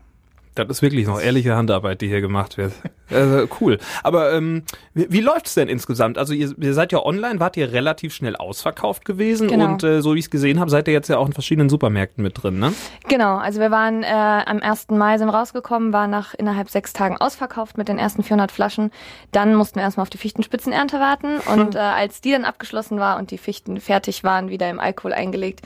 Das 0.56 0.68
ist 0.68 0.82
wirklich 0.82 1.08
noch 1.08 1.20
ehrliche 1.22 1.56
Handarbeit, 1.56 2.02
die 2.02 2.08
hier 2.10 2.20
gemacht 2.20 2.58
wird. 2.58 2.74
Also, 3.10 3.48
cool. 3.62 3.78
Aber 4.04 4.34
ähm, 4.34 4.64
wie, 4.94 5.08
wie 5.10 5.22
läuft's 5.22 5.54
denn 5.54 5.70
insgesamt? 5.70 6.18
Also 6.18 6.34
ihr, 6.34 6.54
ihr 6.58 6.74
seid 6.74 6.92
ja 6.92 7.04
online, 7.06 7.40
wart 7.40 7.56
ihr 7.58 7.72
relativ 7.72 8.14
schnell 8.14 8.36
ausverkauft 8.36 9.06
gewesen 9.06 9.48
Genau. 9.48 9.66
und 9.66 9.84
äh, 9.84 10.02
so 10.02 10.14
wie 10.14 10.20
ich 10.20 10.26
es 10.26 10.32
gesehen 10.32 10.60
habe, 10.60 10.70
seid 10.70 10.88
ihr 10.90 10.94
jetzt 10.94 11.08
ja 11.08 11.18
auch 11.18 11.26
in 11.26 11.32
verschiedenen 11.34 11.70
Supermärkten 11.70 12.22
mit 12.22 12.42
drin, 12.44 12.60
ne? 12.60 12.74
Genau, 13.08 13.38
also 13.38 13.60
wir 13.62 13.72
waren 13.72 14.04
äh, 14.04 14.08
am 14.08 14.60
1. 14.62 14.90
Mai 14.90 15.18
sind 15.18 15.30
rausgekommen, 15.30 15.94
waren 15.94 16.10
nach 16.12 16.34
innerhalb 16.34 16.70
sechs 16.70 16.92
Tagen 16.94 17.16
ausverkauft 17.18 17.78
mit 17.78 17.88
den 17.88 17.98
ersten 17.98 18.22
400 18.24 18.52
Flaschen. 18.52 18.92
Dann 19.32 19.56
mussten 19.56 19.78
wir 19.78 19.84
erstmal 19.84 20.04
auf 20.04 20.10
die 20.10 20.18
Fichtenspitzenernte 20.18 21.00
warten 21.00 21.40
und 21.54 21.76
äh, 21.76 21.80
als 21.80 22.20
die 22.22 22.32
dann 22.32 22.44
abgeschlossen 22.46 23.00
war 23.00 23.18
und 23.20 23.32
die 23.32 23.38
Fichten 23.38 23.80
fertig 23.80 24.24
waren, 24.26 24.50
wieder 24.50 24.70
im 24.70 24.80
Alkohol 24.82 25.14
eingelegt, 25.14 25.62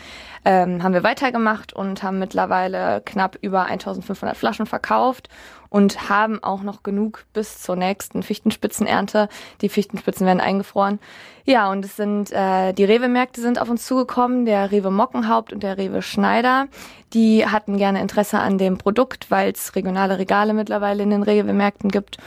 ähm, 0.46 0.84
haben 0.84 0.94
wir 0.94 1.04
weitergemacht 1.04 1.74
und 1.74 2.04
haben 2.04 2.20
mittlerweile 2.20 3.02
knapp 3.04 3.36
über 3.42 3.66
1500 3.66 4.38
Flaschen 4.38 4.66
verkauft 4.68 4.75
verkauft 4.76 5.30
und 5.70 6.10
haben 6.10 6.44
auch 6.44 6.62
noch 6.62 6.84
genug 6.84 7.26
bis 7.34 7.62
zur 7.62 7.76
nächsten 7.76 8.24
Fichtenspitzenernte. 8.24 9.30
Die 9.62 9.70
Fichtenspitzen 9.70 10.26
werden 10.26 10.42
eingefroren. 10.42 11.00
Ja, 11.46 11.70
und 11.70 11.86
es 11.86 11.96
sind 11.96 12.32
äh, 12.32 12.74
die 12.74 12.86
Rewe-Märkte 12.86 13.40
sind 13.42 13.60
auf 13.62 13.70
uns 13.70 13.86
zugekommen, 13.86 14.46
der 14.46 14.72
Rewe 14.72 14.90
Mockenhaupt 14.90 15.54
und 15.54 15.62
der 15.62 15.78
Rewe 15.78 16.02
Schneider. 16.02 16.68
Die 17.14 17.46
hatten 17.46 17.78
gerne 17.78 18.02
Interesse 18.02 18.40
an 18.40 18.58
dem 18.58 18.78
Produkt, 18.78 19.30
weil 19.30 19.52
es 19.52 19.76
regionale 19.76 20.18
Regale 20.18 20.54
mittlerweile 20.54 21.04
in 21.04 21.12
den 21.12 21.24
Rewe-Märkten 21.24 21.90
gibt 21.90 22.18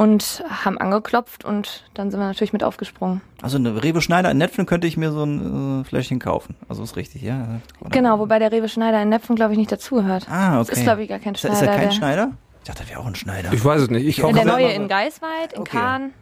und 0.00 0.42
haben 0.48 0.78
angeklopft 0.78 1.44
und 1.44 1.84
dann 1.92 2.10
sind 2.10 2.20
wir 2.20 2.26
natürlich 2.26 2.54
mit 2.54 2.64
aufgesprungen. 2.64 3.20
Also 3.42 3.58
eine 3.58 3.82
Rewe 3.82 4.00
Schneider 4.00 4.30
in 4.30 4.38
Netfen 4.38 4.64
könnte 4.64 4.86
ich 4.86 4.96
mir 4.96 5.12
so 5.12 5.24
ein 5.24 5.82
äh, 5.82 5.84
Fläschchen 5.84 6.18
kaufen. 6.18 6.56
Also 6.70 6.82
ist 6.82 6.96
richtig, 6.96 7.20
ja. 7.20 7.60
Oder? 7.80 7.90
Genau, 7.90 8.18
wobei 8.18 8.38
der 8.38 8.50
Rewe 8.50 8.70
Schneider 8.70 9.02
in 9.02 9.10
Nepfen, 9.10 9.36
glaube 9.36 9.52
ich, 9.52 9.58
nicht 9.58 9.70
dazugehört. 9.70 10.26
Ah, 10.30 10.60
okay. 10.60 10.68
Das 10.70 10.78
ist, 10.78 10.84
glaube 10.84 11.02
ich, 11.02 11.08
gar 11.10 11.18
kein 11.18 11.34
Schneider. 11.34 11.54
ist 11.54 11.62
er 11.62 11.68
kein 11.68 11.88
der, 11.88 11.90
Schneider? 11.90 12.32
Ich 12.60 12.66
dachte, 12.66 12.82
das 12.82 12.90
wäre 12.90 13.00
auch 13.00 13.06
ein 13.06 13.14
Schneider. 13.14 13.52
Ich 13.52 13.64
weiß 13.64 13.82
es 13.82 13.90
nicht. 13.90 14.06
Ich 14.06 14.18
Ja, 14.18 14.30
der 14.32 14.44
neue 14.44 14.72
in 14.72 14.86
Geisweit, 14.88 15.52
in 15.54 15.60
Okay. 15.62 15.78
Kahn, 15.78 16.12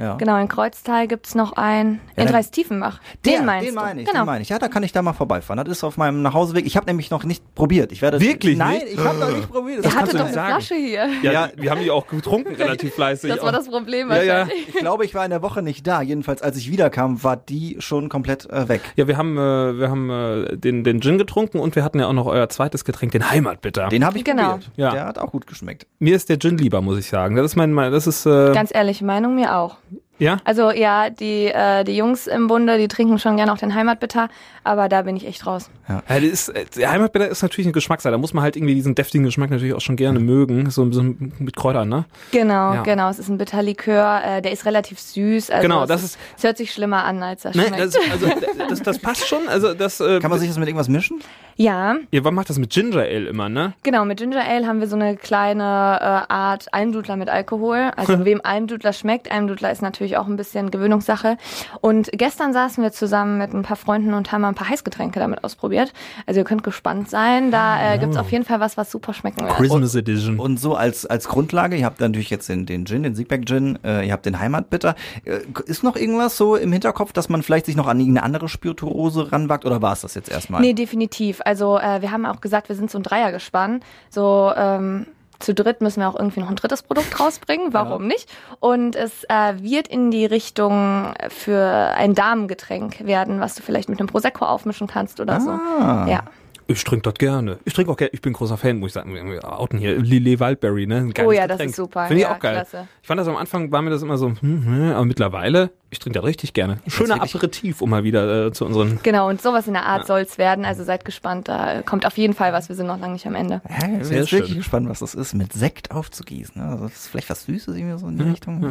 Ja. 0.00 0.14
genau, 0.16 0.38
in 0.40 0.48
Kreuztal 0.48 1.06
gibt's 1.06 1.34
noch 1.34 1.52
einen, 1.52 2.00
Ja, 2.16 2.22
in 2.24 2.28
Dreistiefenbach. 2.30 3.00
Den 3.26 3.32
Der, 3.32 3.42
meinst 3.42 3.68
den 3.68 3.74
du? 3.74 3.80
meine 3.80 4.00
ich, 4.00 4.06
genau. 4.08 4.20
den 4.20 4.26
meine 4.26 4.42
ich. 4.42 4.48
Ja, 4.48 4.58
da 4.58 4.68
kann 4.68 4.82
ich 4.82 4.92
da 4.92 5.02
mal 5.02 5.12
vorbeifahren. 5.12 5.62
Das 5.64 5.76
ist 5.76 5.84
auf 5.84 5.96
meinem 5.98 6.22
Nachhauseweg. 6.22 6.64
Ich 6.66 6.76
habe 6.76 6.86
nämlich 6.86 7.10
noch 7.10 7.24
nicht 7.24 7.54
probiert. 7.54 7.92
Ich 7.92 8.00
werde 8.02 8.20
Wirklich 8.20 8.56
Nein, 8.56 8.74
nicht? 8.78 8.94
ich 8.94 8.98
habe 8.98 9.18
noch 9.18 9.30
nicht 9.36 9.50
probiert. 9.50 9.76
Der 9.78 9.82
Das 9.84 9.94
kannst 9.94 10.12
hatte 10.12 10.12
du 10.12 10.18
doch 10.18 10.28
nicht 10.30 10.38
eine 10.38 10.48
sagen. 10.48 10.62
Flasche 10.64 10.74
hier. 10.74 11.08
Ja, 11.22 11.32
Ja. 11.32 11.48
wir 11.56 11.70
haben 11.70 11.80
die 11.82 11.90
auch 11.90 12.06
getrunken, 12.06 12.54
relativ 12.54 12.94
fleißig. 12.94 13.30
Das 13.34 13.42
war 13.42 13.52
das 13.52 13.68
Problem 13.68 14.08
Ja, 14.10 14.22
ja. 14.22 14.38
wahrscheinlich. 14.40 14.68
ich 14.68 14.74
glaube, 14.76 15.04
ich 15.04 15.14
war 15.14 15.24
in 15.24 15.30
der 15.30 15.42
Woche 15.42 15.62
nicht 15.62 15.86
da. 15.86 16.00
Jedenfalls, 16.02 16.42
als 16.42 16.56
ich 16.56 16.70
wiederkam, 16.70 17.22
war 17.22 17.36
die 17.36 17.76
schon 17.80 18.08
komplett 18.08 18.48
äh, 18.50 18.68
weg. 18.68 18.80
Ja, 18.96 19.06
wir 19.08 19.16
haben, 19.18 19.36
äh, 19.36 19.78
wir 19.78 19.90
haben 19.90 20.10
äh, 20.10 20.56
den, 20.56 20.84
den 20.84 21.00
Gin 21.02 21.18
getrunken 21.18 21.58
und 21.58 21.76
wir 21.76 21.84
hatten 21.84 21.98
ja 22.00 22.06
auch 22.06 22.12
noch 22.12 22.26
euer 22.26 22.48
zweites 22.48 22.84
Getränk, 22.84 23.12
den 23.12 23.30
Heimatbitter. 23.30 23.88
Den 23.88 24.04
habe 24.06 24.16
ich 24.18 24.24
Genau. 24.24 24.52
probiert. 24.52 24.70
Ja. 24.76 24.90
Der 24.92 25.04
hat 25.06 25.18
auch 25.18 25.30
gut 25.32 25.46
geschmeckt. 25.46 25.86
Mir 25.98 26.16
ist 26.16 26.28
der 26.28 26.38
Gin 26.38 26.56
lieber, 26.56 26.80
muss 26.80 26.98
ich 26.98 27.08
sagen. 27.08 27.36
Das 27.36 27.44
ist 27.44 27.56
mein, 27.56 27.72
mein 27.72 27.92
das 27.92 28.06
ist, 28.06 28.24
äh, 28.26 28.52
Ganz 28.54 28.74
ehrliche 28.74 29.04
Meinung, 29.04 29.34
mir 29.34 29.56
auch. 29.56 29.76
Ja? 30.22 30.38
Also 30.44 30.70
ja, 30.70 31.10
die, 31.10 31.46
äh, 31.46 31.84
die 31.84 31.96
Jungs 31.96 32.26
im 32.26 32.46
Bunde, 32.46 32.78
die 32.78 32.88
trinken 32.88 33.18
schon 33.18 33.36
gerne 33.36 33.52
auch 33.52 33.58
den 33.58 33.74
Heimatbitter, 33.74 34.28
aber 34.64 34.88
da 34.88 35.02
bin 35.02 35.16
ich 35.16 35.26
echt 35.26 35.46
raus. 35.46 35.70
Ja, 35.88 36.02
das 36.08 36.22
ist, 36.22 36.48
äh, 36.50 36.64
der 36.76 36.90
Heimatbitter 36.92 37.28
ist 37.28 37.42
natürlich 37.42 37.66
eine 37.66 37.72
Geschmackssache. 37.72 38.12
Da 38.12 38.18
muss 38.18 38.32
man 38.32 38.42
halt 38.44 38.56
irgendwie 38.56 38.74
diesen 38.74 38.94
deftigen 38.94 39.24
Geschmack 39.24 39.50
natürlich 39.50 39.74
auch 39.74 39.80
schon 39.80 39.96
gerne 39.96 40.20
mögen. 40.20 40.70
So 40.70 40.82
ein 40.82 40.90
bisschen 40.90 41.32
mit 41.38 41.56
Kräutern, 41.56 41.88
ne? 41.88 42.04
Genau, 42.30 42.74
Ja. 42.74 42.82
genau. 42.82 43.10
Es 43.10 43.18
ist 43.18 43.28
ein 43.28 43.38
Bitterlikör, 43.38 44.22
äh, 44.24 44.42
der 44.42 44.52
ist 44.52 44.64
relativ 44.64 44.98
süß. 45.00 45.50
Also 45.50 45.62
Genau, 45.62 45.82
es 45.82 45.88
das 45.88 46.02
ist, 46.04 46.18
es 46.36 46.44
hört 46.44 46.56
sich 46.56 46.72
schlimmer 46.72 47.04
an, 47.04 47.22
als 47.22 47.44
er 47.44 47.54
Ne, 47.56 47.64
schmeckt. 47.66 47.80
das, 47.80 47.96
also, 48.10 48.26
das, 48.68 48.82
das 48.82 48.98
passt 48.98 49.26
schon. 49.26 49.48
Also 49.48 49.74
das, 49.74 50.00
äh, 50.00 50.20
Kann 50.20 50.30
man 50.30 50.38
sich 50.38 50.48
das 50.48 50.58
mit 50.58 50.68
irgendwas 50.68 50.88
mischen? 50.88 51.20
Ja, 51.56 51.96
ihr 52.10 52.30
macht 52.30 52.50
das 52.50 52.58
mit 52.58 52.70
Ginger 52.70 53.00
Ale 53.00 53.28
immer, 53.28 53.48
ne? 53.48 53.74
genau. 53.82 54.04
Mit 54.04 54.18
Ginger 54.18 54.44
Ale 54.44 54.66
haben 54.66 54.80
wir 54.80 54.86
so 54.86 54.96
eine 54.96 55.16
kleine 55.16 55.62
äh, 55.62 56.32
Art 56.32 56.72
Almdudler 56.72 57.16
mit 57.16 57.28
Alkohol. 57.28 57.90
Also 57.96 58.24
wem 58.24 58.40
Almdudler 58.42 58.92
schmeckt, 58.92 59.30
Almdudler 59.30 59.70
ist 59.70 59.82
natürlich 59.82 60.16
auch 60.16 60.26
ein 60.26 60.36
bisschen 60.36 60.70
Gewöhnungssache. 60.70 61.36
Und 61.80 62.10
gestern 62.12 62.52
saßen 62.52 62.82
wir 62.82 62.92
zusammen 62.92 63.38
mit 63.38 63.52
ein 63.52 63.62
paar 63.62 63.76
Freunden 63.76 64.14
und 64.14 64.32
haben 64.32 64.42
mal 64.42 64.48
ein 64.48 64.54
paar 64.54 64.68
Heißgetränke 64.68 65.20
damit 65.20 65.44
ausprobiert. 65.44 65.92
Also 66.26 66.40
ihr 66.40 66.44
könnt 66.44 66.62
gespannt 66.62 67.10
sein. 67.10 67.50
Da 67.50 67.94
äh, 67.94 67.98
gibt's 67.98 68.16
auf 68.16 68.30
jeden 68.32 68.44
Fall 68.44 68.60
was, 68.60 68.76
was 68.76 68.90
super 68.90 69.14
schmecken 69.14 69.42
wird. 69.42 69.52
Christmas 69.52 69.94
Edition. 69.94 70.38
Und 70.38 70.58
so 70.58 70.74
als, 70.74 71.06
als 71.06 71.28
Grundlage, 71.28 71.76
ihr 71.76 71.84
habt 71.84 72.00
natürlich 72.00 72.30
jetzt 72.30 72.48
den, 72.48 72.66
den 72.66 72.86
Gin, 72.86 73.02
den 73.02 73.14
Siegberg 73.14 73.46
Gin, 73.46 73.78
äh, 73.84 74.06
ihr 74.06 74.12
habt 74.12 74.26
den 74.26 74.38
Heimatbitter. 74.38 74.94
Äh, 75.24 75.40
ist 75.66 75.82
noch 75.82 75.96
irgendwas 75.96 76.36
so 76.36 76.56
im 76.56 76.72
Hinterkopf, 76.72 77.12
dass 77.12 77.28
man 77.28 77.42
vielleicht 77.42 77.66
sich 77.66 77.76
noch 77.76 77.86
an 77.86 78.00
irgendeine 78.00 78.24
andere 78.24 78.48
Spirituose 78.48 79.32
ranwagt 79.32 79.64
oder 79.64 79.82
war 79.82 79.92
es 79.92 80.02
das 80.02 80.14
jetzt 80.14 80.30
erstmal? 80.30 80.60
Nee, 80.60 80.72
definitiv. 80.72 81.40
Also 81.44 81.78
äh, 81.78 82.00
wir 82.02 82.10
haben 82.10 82.26
auch 82.26 82.40
gesagt, 82.40 82.68
wir 82.68 82.76
sind 82.76 82.90
so 82.90 82.98
ein 82.98 83.02
Dreiergespann. 83.02 83.80
So 84.10 84.52
ähm, 84.56 85.06
zu 85.38 85.54
dritt 85.54 85.80
müssen 85.80 86.00
wir 86.00 86.08
auch 86.08 86.14
irgendwie 86.16 86.38
noch 86.40 86.48
ein 86.50 86.56
drittes 86.56 86.82
Produkt 86.82 87.18
rausbringen. 87.18 87.72
Warum 87.72 88.06
nicht? 88.06 88.28
Und 88.60 88.94
es 88.94 89.24
äh, 89.24 89.54
wird 89.60 89.88
in 89.88 90.10
die 90.12 90.24
Richtung 90.24 91.12
für 91.30 91.64
ein 91.96 92.14
Damengetränk 92.14 93.04
werden, 93.06 93.40
was 93.40 93.54
du 93.56 93.62
vielleicht 93.62 93.88
mit 93.88 93.98
einem 93.98 94.08
Prosecco 94.08 94.44
aufmischen 94.44 94.86
kannst 94.86 95.18
oder 95.20 95.40
so. 95.40 95.50
Ah. 95.50 96.06
Ja. 96.08 96.20
Ich 96.68 96.84
trinke 96.84 97.02
das 97.10 97.14
gerne. 97.14 97.58
Ich 97.64 97.74
trinke 97.74 97.90
auch 97.90 97.96
gerne. 97.96 98.12
Ich 98.12 98.22
bin 98.22 98.32
großer 98.32 98.56
Fan, 98.56 98.78
muss 98.78 98.90
ich 98.90 98.94
sagen. 98.94 99.12
Wir 99.14 99.58
outen 99.58 99.78
hier. 99.78 99.98
Lillet 99.98 100.38
Waldberry, 100.38 100.86
ne? 100.86 100.98
Ein 100.98 101.26
Oh 101.26 101.32
ja, 101.32 101.48
das 101.48 101.56
Getränk. 101.56 101.70
ist 101.70 101.76
super. 101.76 102.06
Finde 102.06 102.22
ich 102.22 102.28
Ja, 102.28 102.34
auch 102.36 102.38
geil. 102.38 102.54
klasse. 102.54 102.86
Ich 103.02 103.08
fand 103.08 103.18
das 103.20 103.26
am 103.26 103.36
Anfang, 103.36 103.72
war 103.72 103.82
mir 103.82 103.90
das 103.90 104.00
immer 104.02 104.16
so, 104.16 104.28
hm, 104.28 104.38
hm, 104.40 104.92
aber 104.92 105.04
mittlerweile, 105.04 105.70
ich 105.92 105.98
trinke 105.98 106.18
das 106.18 106.26
richtig 106.26 106.54
gerne. 106.54 106.78
Schöner 106.88 107.22
Aperitif, 107.22 107.82
um 107.82 107.90
mal 107.90 108.02
wieder 108.02 108.46
äh, 108.46 108.52
zu 108.52 108.64
unseren. 108.64 108.98
Genau, 109.02 109.28
und 109.28 109.40
sowas 109.42 109.66
in 109.68 109.74
der 109.74 109.84
Art 109.86 110.06
soll's 110.06 110.38
werden. 110.38 110.64
Also 110.64 110.82
seid 110.84 111.04
gespannt, 111.04 111.48
da 111.48 111.82
kommt 111.82 112.06
auf 112.06 112.16
jeden 112.16 112.32
Fall 112.34 112.52
was. 112.54 112.68
Wir 112.70 112.76
sind 112.76 112.86
noch 112.86 112.98
lange 112.98 113.12
nicht 113.12 113.26
am 113.26 113.34
Ende. 113.34 113.60
Ja, 113.68 113.76
ich 113.76 113.82
bin 113.92 114.04
Sehr 114.04 114.18
jetzt 114.20 114.32
wirklich 114.32 114.56
gespannt, 114.56 114.88
was 114.88 115.00
das 115.00 115.14
ist, 115.14 115.34
mit 115.34 115.52
Sekt 115.52 115.90
aufzugießen. 115.90 116.60
Ne? 116.60 116.66
Also 116.68 116.84
das 116.84 116.94
ist 116.94 117.06
vielleicht 117.08 117.28
was 117.30 117.44
Süßes 117.44 117.76
irgendwie 117.76 117.98
so 117.98 118.08
in 118.08 118.14
Mhm, 118.14 118.18
die 118.24 118.30
Richtung. 118.30 118.60
Ne? 118.60 118.68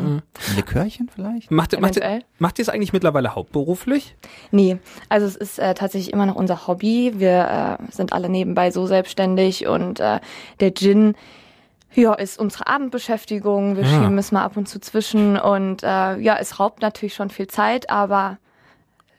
Ein 0.50 0.56
Likörchen 0.56 1.10
vielleicht? 1.14 1.52
Macht, 1.52 1.74
ihr- 1.74 1.80
macht, 1.80 2.00
macht 2.40 2.58
ihr 2.60 2.64
es 2.64 2.70
eigentlich 2.70 2.92
mittlerweile 2.92 3.36
hauptberuflich? 3.36 4.16
Nee, 4.50 4.80
also 5.08 5.28
es 5.28 5.36
ist 5.36 5.60
äh, 5.60 5.76
tatsächlich 5.76 6.12
immer 6.12 6.26
noch 6.26 6.36
unser 6.36 6.66
Hobby. 6.68 7.14
Wir 7.18 7.78
äh, 7.80 7.92
sind 7.92 8.14
alle 8.14 8.30
nebenbei 8.30 8.72
so 8.72 8.88
selbstständig 8.88 9.68
und 9.68 10.00
äh, 10.00 10.20
der 10.60 10.74
Gin 10.74 11.14
Ja, 11.94 12.14
ist 12.14 12.40
unsere 12.40 12.68
Abendbeschäftigung. 12.68 13.76
Wir 13.76 13.84
Ja. 13.84 13.90
schieben 13.90 14.18
es 14.18 14.32
mal 14.32 14.44
ab 14.44 14.56
und 14.58 14.68
zu 14.68 14.80
zwischen 14.80 15.38
und 15.38 15.84
äh, 15.84 16.18
ja, 16.18 16.38
es 16.40 16.60
raubt 16.60 16.82
natürlich 16.82 17.14
schon 17.14 17.30
viel 17.30 17.48
Zeit, 17.48 17.90
aber 17.90 18.38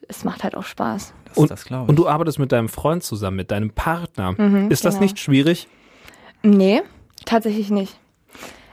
es 0.08 0.24
macht 0.24 0.42
halt 0.44 0.54
auch 0.56 0.64
Spaß. 0.64 1.12
Das, 1.26 1.36
Und, 1.38 1.50
das 1.50 1.64
glaube 1.64 1.84
ich. 1.84 1.88
und 1.90 1.96
du 1.96 2.08
arbeitest 2.08 2.38
mit 2.38 2.52
deinem 2.52 2.68
Freund 2.68 3.02
zusammen, 3.02 3.36
mit 3.36 3.50
deinem 3.50 3.70
Partner. 3.70 4.34
ist 4.70 4.84
das 4.84 4.94
genau. 4.94 5.02
nicht 5.04 5.18
schwierig? 5.18 5.68
Nee, 6.42 6.82
tatsächlich 7.24 7.70
nicht. 7.70 7.98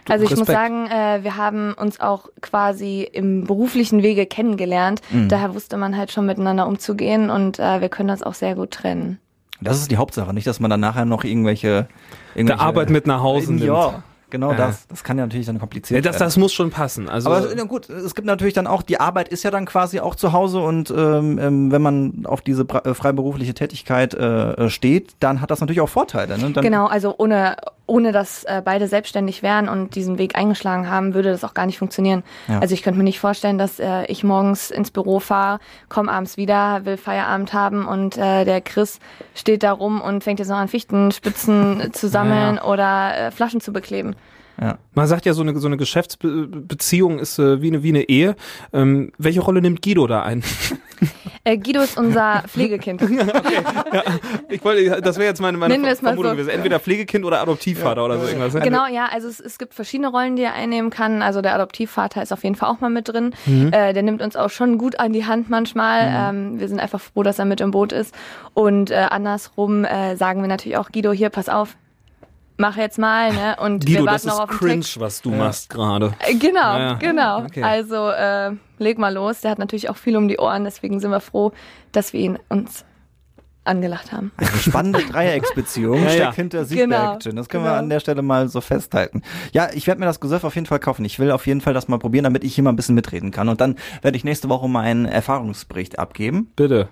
Also 0.09 0.23
ich 0.23 0.31
muss 0.31 0.39
Respekt. 0.49 0.57
sagen, 0.57 0.87
äh, 0.87 1.23
wir 1.23 1.37
haben 1.37 1.73
uns 1.75 1.99
auch 1.99 2.29
quasi 2.41 3.03
im 3.03 3.43
beruflichen 3.45 4.01
Wege 4.01 4.25
kennengelernt. 4.25 5.01
Daher 5.27 5.53
wusste 5.53 5.77
man 5.77 5.95
halt 5.95 6.11
schon 6.11 6.25
miteinander 6.25 6.65
umzugehen 6.67 7.29
und 7.29 7.59
äh, 7.59 7.79
wir 7.79 7.89
können 7.89 8.07
das 8.09 8.23
auch 8.23 8.33
sehr 8.33 8.55
gut 8.55 8.71
trennen. 8.71 9.19
Das 9.61 9.77
ist 9.79 9.91
die 9.91 9.97
Hauptsache, 9.97 10.33
nicht, 10.33 10.47
dass 10.47 10.59
man 10.59 10.69
dann 10.69 10.79
nachher 10.79 11.05
noch 11.05 11.23
irgendwelche, 11.23 11.67
Der 11.67 11.87
irgendwelche 12.35 12.61
Arbeit 12.61 12.89
mit 12.89 13.07
nach 13.07 13.21
Hause 13.21 13.53
nimmt. 13.53 13.63
Ja, 13.65 14.03
genau 14.29 14.51
Ja. 14.51 14.57
das. 14.57 14.87
Das 14.87 15.03
kann 15.03 15.17
ja 15.17 15.25
natürlich 15.25 15.45
dann 15.47 15.55
Ja, 15.55 15.59
kompliziert 15.59 16.05
das, 16.05 16.13
werden. 16.15 16.25
das 16.25 16.37
muss 16.37 16.53
schon 16.53 16.69
passen. 16.69 17.09
Also, 17.09 17.29
Aber 17.29 17.47
na 17.55 17.63
gut, 17.63 17.89
es 17.89 18.15
gibt 18.15 18.27
natürlich 18.27 18.53
dann 18.53 18.67
auch, 18.67 18.81
die 18.83 18.99
Arbeit 18.99 19.27
ist 19.29 19.43
ja 19.43 19.51
dann 19.51 19.65
quasi 19.65 19.99
auch 19.99 20.15
zu 20.15 20.31
Hause 20.33 20.59
und 20.59 20.91
ähm, 20.95 21.39
ähm, 21.39 21.71
wenn 21.71 21.81
man 21.81 22.25
auf 22.25 22.41
diese 22.41 22.63
äh, 22.63 22.93
freiberufliche 22.93 23.53
Tätigkeit 23.53 24.13
äh, 24.13 24.69
steht, 24.69 25.13
dann 25.19 25.41
hat 25.41 25.51
das 25.51 25.59
natürlich 25.61 25.81
auch 25.81 25.89
Vorteile. 25.89 26.37
Ne? 26.37 26.51
Dann, 26.51 26.63
Genau, 26.63 26.85
also 26.87 27.15
ohne, 27.17 27.55
ohne 27.89 28.11
dass 28.11 28.43
äh, 28.43 28.61
beide 28.63 28.87
selbstständig 28.87 29.43
wären 29.43 29.67
und 29.67 29.95
diesen 29.95 30.17
Weg 30.17 30.37
eingeschlagen 30.37 30.89
haben, 30.89 31.13
würde 31.13 31.31
das 31.31 31.43
auch 31.43 31.53
gar 31.53 31.65
nicht 31.65 31.77
funktionieren. 31.77 32.23
Ja. 32.47 32.59
Also 32.59 32.73
ich 32.73 32.83
könnte 32.83 32.97
mir 32.97 33.03
nicht 33.03 33.19
vorstellen, 33.19 33.57
dass 33.57 33.79
äh, 33.79 34.05
ich 34.05 34.23
morgens 34.23 34.71
ins 34.71 34.91
Büro 34.91 35.19
fahre, 35.19 35.59
komme 35.89 36.11
abends 36.11 36.37
wieder, 36.37 36.85
will 36.85 36.97
Feierabend 36.97 37.53
haben 37.53 37.85
und 37.85 38.17
äh, 38.17 38.45
der 38.45 38.61
Chris 38.61 38.99
steht 39.35 39.63
da 39.63 39.71
rum 39.71 40.01
und 40.01 40.23
fängt 40.23 40.39
jetzt 40.39 40.49
noch 40.49 40.57
an 40.57 40.67
Fichtenspitzen 40.67 41.89
zu 41.93 42.07
sammeln 42.07 42.59
oder 42.59 43.17
äh, 43.17 43.31
Flaschen 43.31 43.61
zu 43.61 43.73
bekleben. 43.73 44.15
Ja. 44.61 44.77
man 44.93 45.07
sagt 45.07 45.25
ja, 45.25 45.33
so 45.33 45.41
eine, 45.41 45.57
so 45.57 45.67
eine 45.67 45.77
Geschäftsbeziehung 45.77 47.19
ist 47.19 47.39
äh, 47.39 47.61
wie, 47.61 47.67
eine, 47.67 47.81
wie 47.81 47.89
eine 47.89 48.03
Ehe. 48.03 48.35
Ähm, 48.73 49.13
welche 49.17 49.39
Rolle 49.39 49.61
nimmt 49.61 49.81
Guido 49.81 50.05
da 50.05 50.23
ein? 50.23 50.43
Äh, 51.49 51.57
Guido 51.57 51.81
ist 51.81 51.97
unser 51.97 52.43
Pflegekind. 52.47 53.01
Ich 54.49 54.63
wollte, 54.63 55.01
das 55.01 55.17
wäre 55.17 55.27
jetzt 55.27 55.41
meine, 55.41 55.57
meine 55.57 55.77
Nennen 55.77 55.95
Vermutung 55.95 56.25
so. 56.25 56.31
gewesen. 56.31 56.49
Entweder 56.49 56.79
Pflegekind 56.79 57.25
oder 57.25 57.41
Adoptivvater 57.41 58.05
oder 58.05 58.19
so 58.19 58.27
irgendwas. 58.27 58.53
ne? 58.53 58.61
Genau, 58.61 58.85
ja, 58.87 59.07
also 59.11 59.27
es, 59.27 59.39
es 59.39 59.57
gibt 59.57 59.73
verschiedene 59.73 60.09
Rollen, 60.09 60.35
die 60.35 60.43
er 60.43 60.53
einnehmen 60.53 60.91
kann. 60.91 61.21
Also 61.21 61.41
der 61.41 61.55
Adoptivvater 61.55 62.21
ist 62.21 62.31
auf 62.31 62.43
jeden 62.43 62.55
Fall 62.55 62.69
auch 62.69 62.81
mal 62.81 62.89
mit 62.89 63.07
drin. 63.07 63.33
Mhm. 63.45 63.73
Äh, 63.73 63.93
der 63.93 64.03
nimmt 64.03 64.21
uns 64.21 64.35
auch 64.35 64.49
schon 64.49 64.77
gut 64.77 64.99
an 64.99 65.11
die 65.11 65.25
Hand 65.25 65.49
manchmal. 65.49 66.01
Ähm, 66.03 66.59
wir 66.59 66.67
sind 66.67 66.79
einfach 66.79 67.01
froh, 67.01 67.23
dass 67.23 67.39
er 67.39 67.45
mit 67.45 67.61
im 67.61 67.71
Boot 67.71 67.93
ist. 67.93 68.13
Und 68.53 68.91
äh, 68.91 69.07
andersrum 69.09 69.85
äh, 69.85 70.15
sagen 70.15 70.41
wir 70.41 70.47
natürlich 70.47 70.77
auch, 70.77 70.91
Guido, 70.91 71.11
hier, 71.11 71.29
pass 71.29 71.49
auf, 71.49 71.75
mach 72.59 72.77
jetzt 72.77 72.99
mal, 72.99 73.33
ne? 73.33 73.55
Und 73.59 73.85
Guido, 73.85 74.01
wir 74.03 74.11
das 74.11 74.25
warten 74.25 74.27
ist 74.27 74.33
noch 74.33 74.39
auf 74.43 74.49
den 74.49 74.57
cringe, 74.59 74.75
Text. 74.81 74.99
was 74.99 75.21
du 75.21 75.31
machst 75.31 75.69
gerade. 75.69 76.13
Äh, 76.19 76.35
Genau, 76.35 76.59
Ja, 76.59 76.79
ja. 76.79 76.93
genau. 76.93 77.39
Okay. 77.45 77.63
Also 77.63 78.09
äh, 78.09 78.51
leg 78.77 78.97
mal 78.99 79.13
los. 79.13 79.41
Der 79.41 79.51
hat 79.51 79.59
natürlich 79.59 79.89
auch 79.89 79.97
viel 79.97 80.15
um 80.15 80.27
die 80.27 80.37
Ohren, 80.37 80.63
deswegen 80.65 80.99
sind 80.99 81.11
wir 81.11 81.19
froh, 81.21 81.51
dass 81.91 82.13
wir 82.13 82.19
ihn 82.19 82.37
uns 82.49 82.85
angelacht 83.65 84.11
haben. 84.11 84.31
Eine 84.37 84.47
spannende 84.49 84.99
Dreiecksbeziehung 85.03 85.97
Ja, 86.03 86.05
ja. 86.05 86.11
steckt 86.11 86.35
hinter 86.35 86.65
Siegberg. 86.65 87.19
Genau, 87.21 87.35
Das 87.35 87.49
können 87.49 87.63
wir 87.63 87.69
genau. 87.71 87.79
an 87.79 87.89
der 87.89 87.99
Stelle 87.99 88.21
mal 88.23 88.47
so 88.47 88.61
festhalten. 88.61 89.21
Ja, 89.51 89.69
ich 89.73 89.85
werde 89.85 89.99
mir 89.99 90.05
das 90.07 90.19
Gesöff 90.19 90.43
auf 90.43 90.55
jeden 90.55 90.65
Fall 90.65 90.79
kaufen. 90.79 91.05
Ich 91.05 91.19
will 91.19 91.29
auf 91.31 91.45
jeden 91.45 91.61
Fall 91.61 91.73
das 91.75 91.87
mal 91.87 91.99
probieren, 91.99 92.23
damit 92.23 92.43
ich 92.43 92.55
hier 92.55 92.63
mal 92.63 92.71
ein 92.71 92.75
bisschen 92.75 92.95
mitreden 92.95 93.29
kann. 93.31 93.47
Und 93.47 93.61
dann 93.61 93.75
werde 94.01 94.17
ich 94.17 94.23
nächste 94.23 94.49
Woche 94.49 94.67
meinen 94.67 95.05
Erfahrungsbericht 95.05 95.99
abgeben 95.99 96.51
Bitte. 96.55 96.87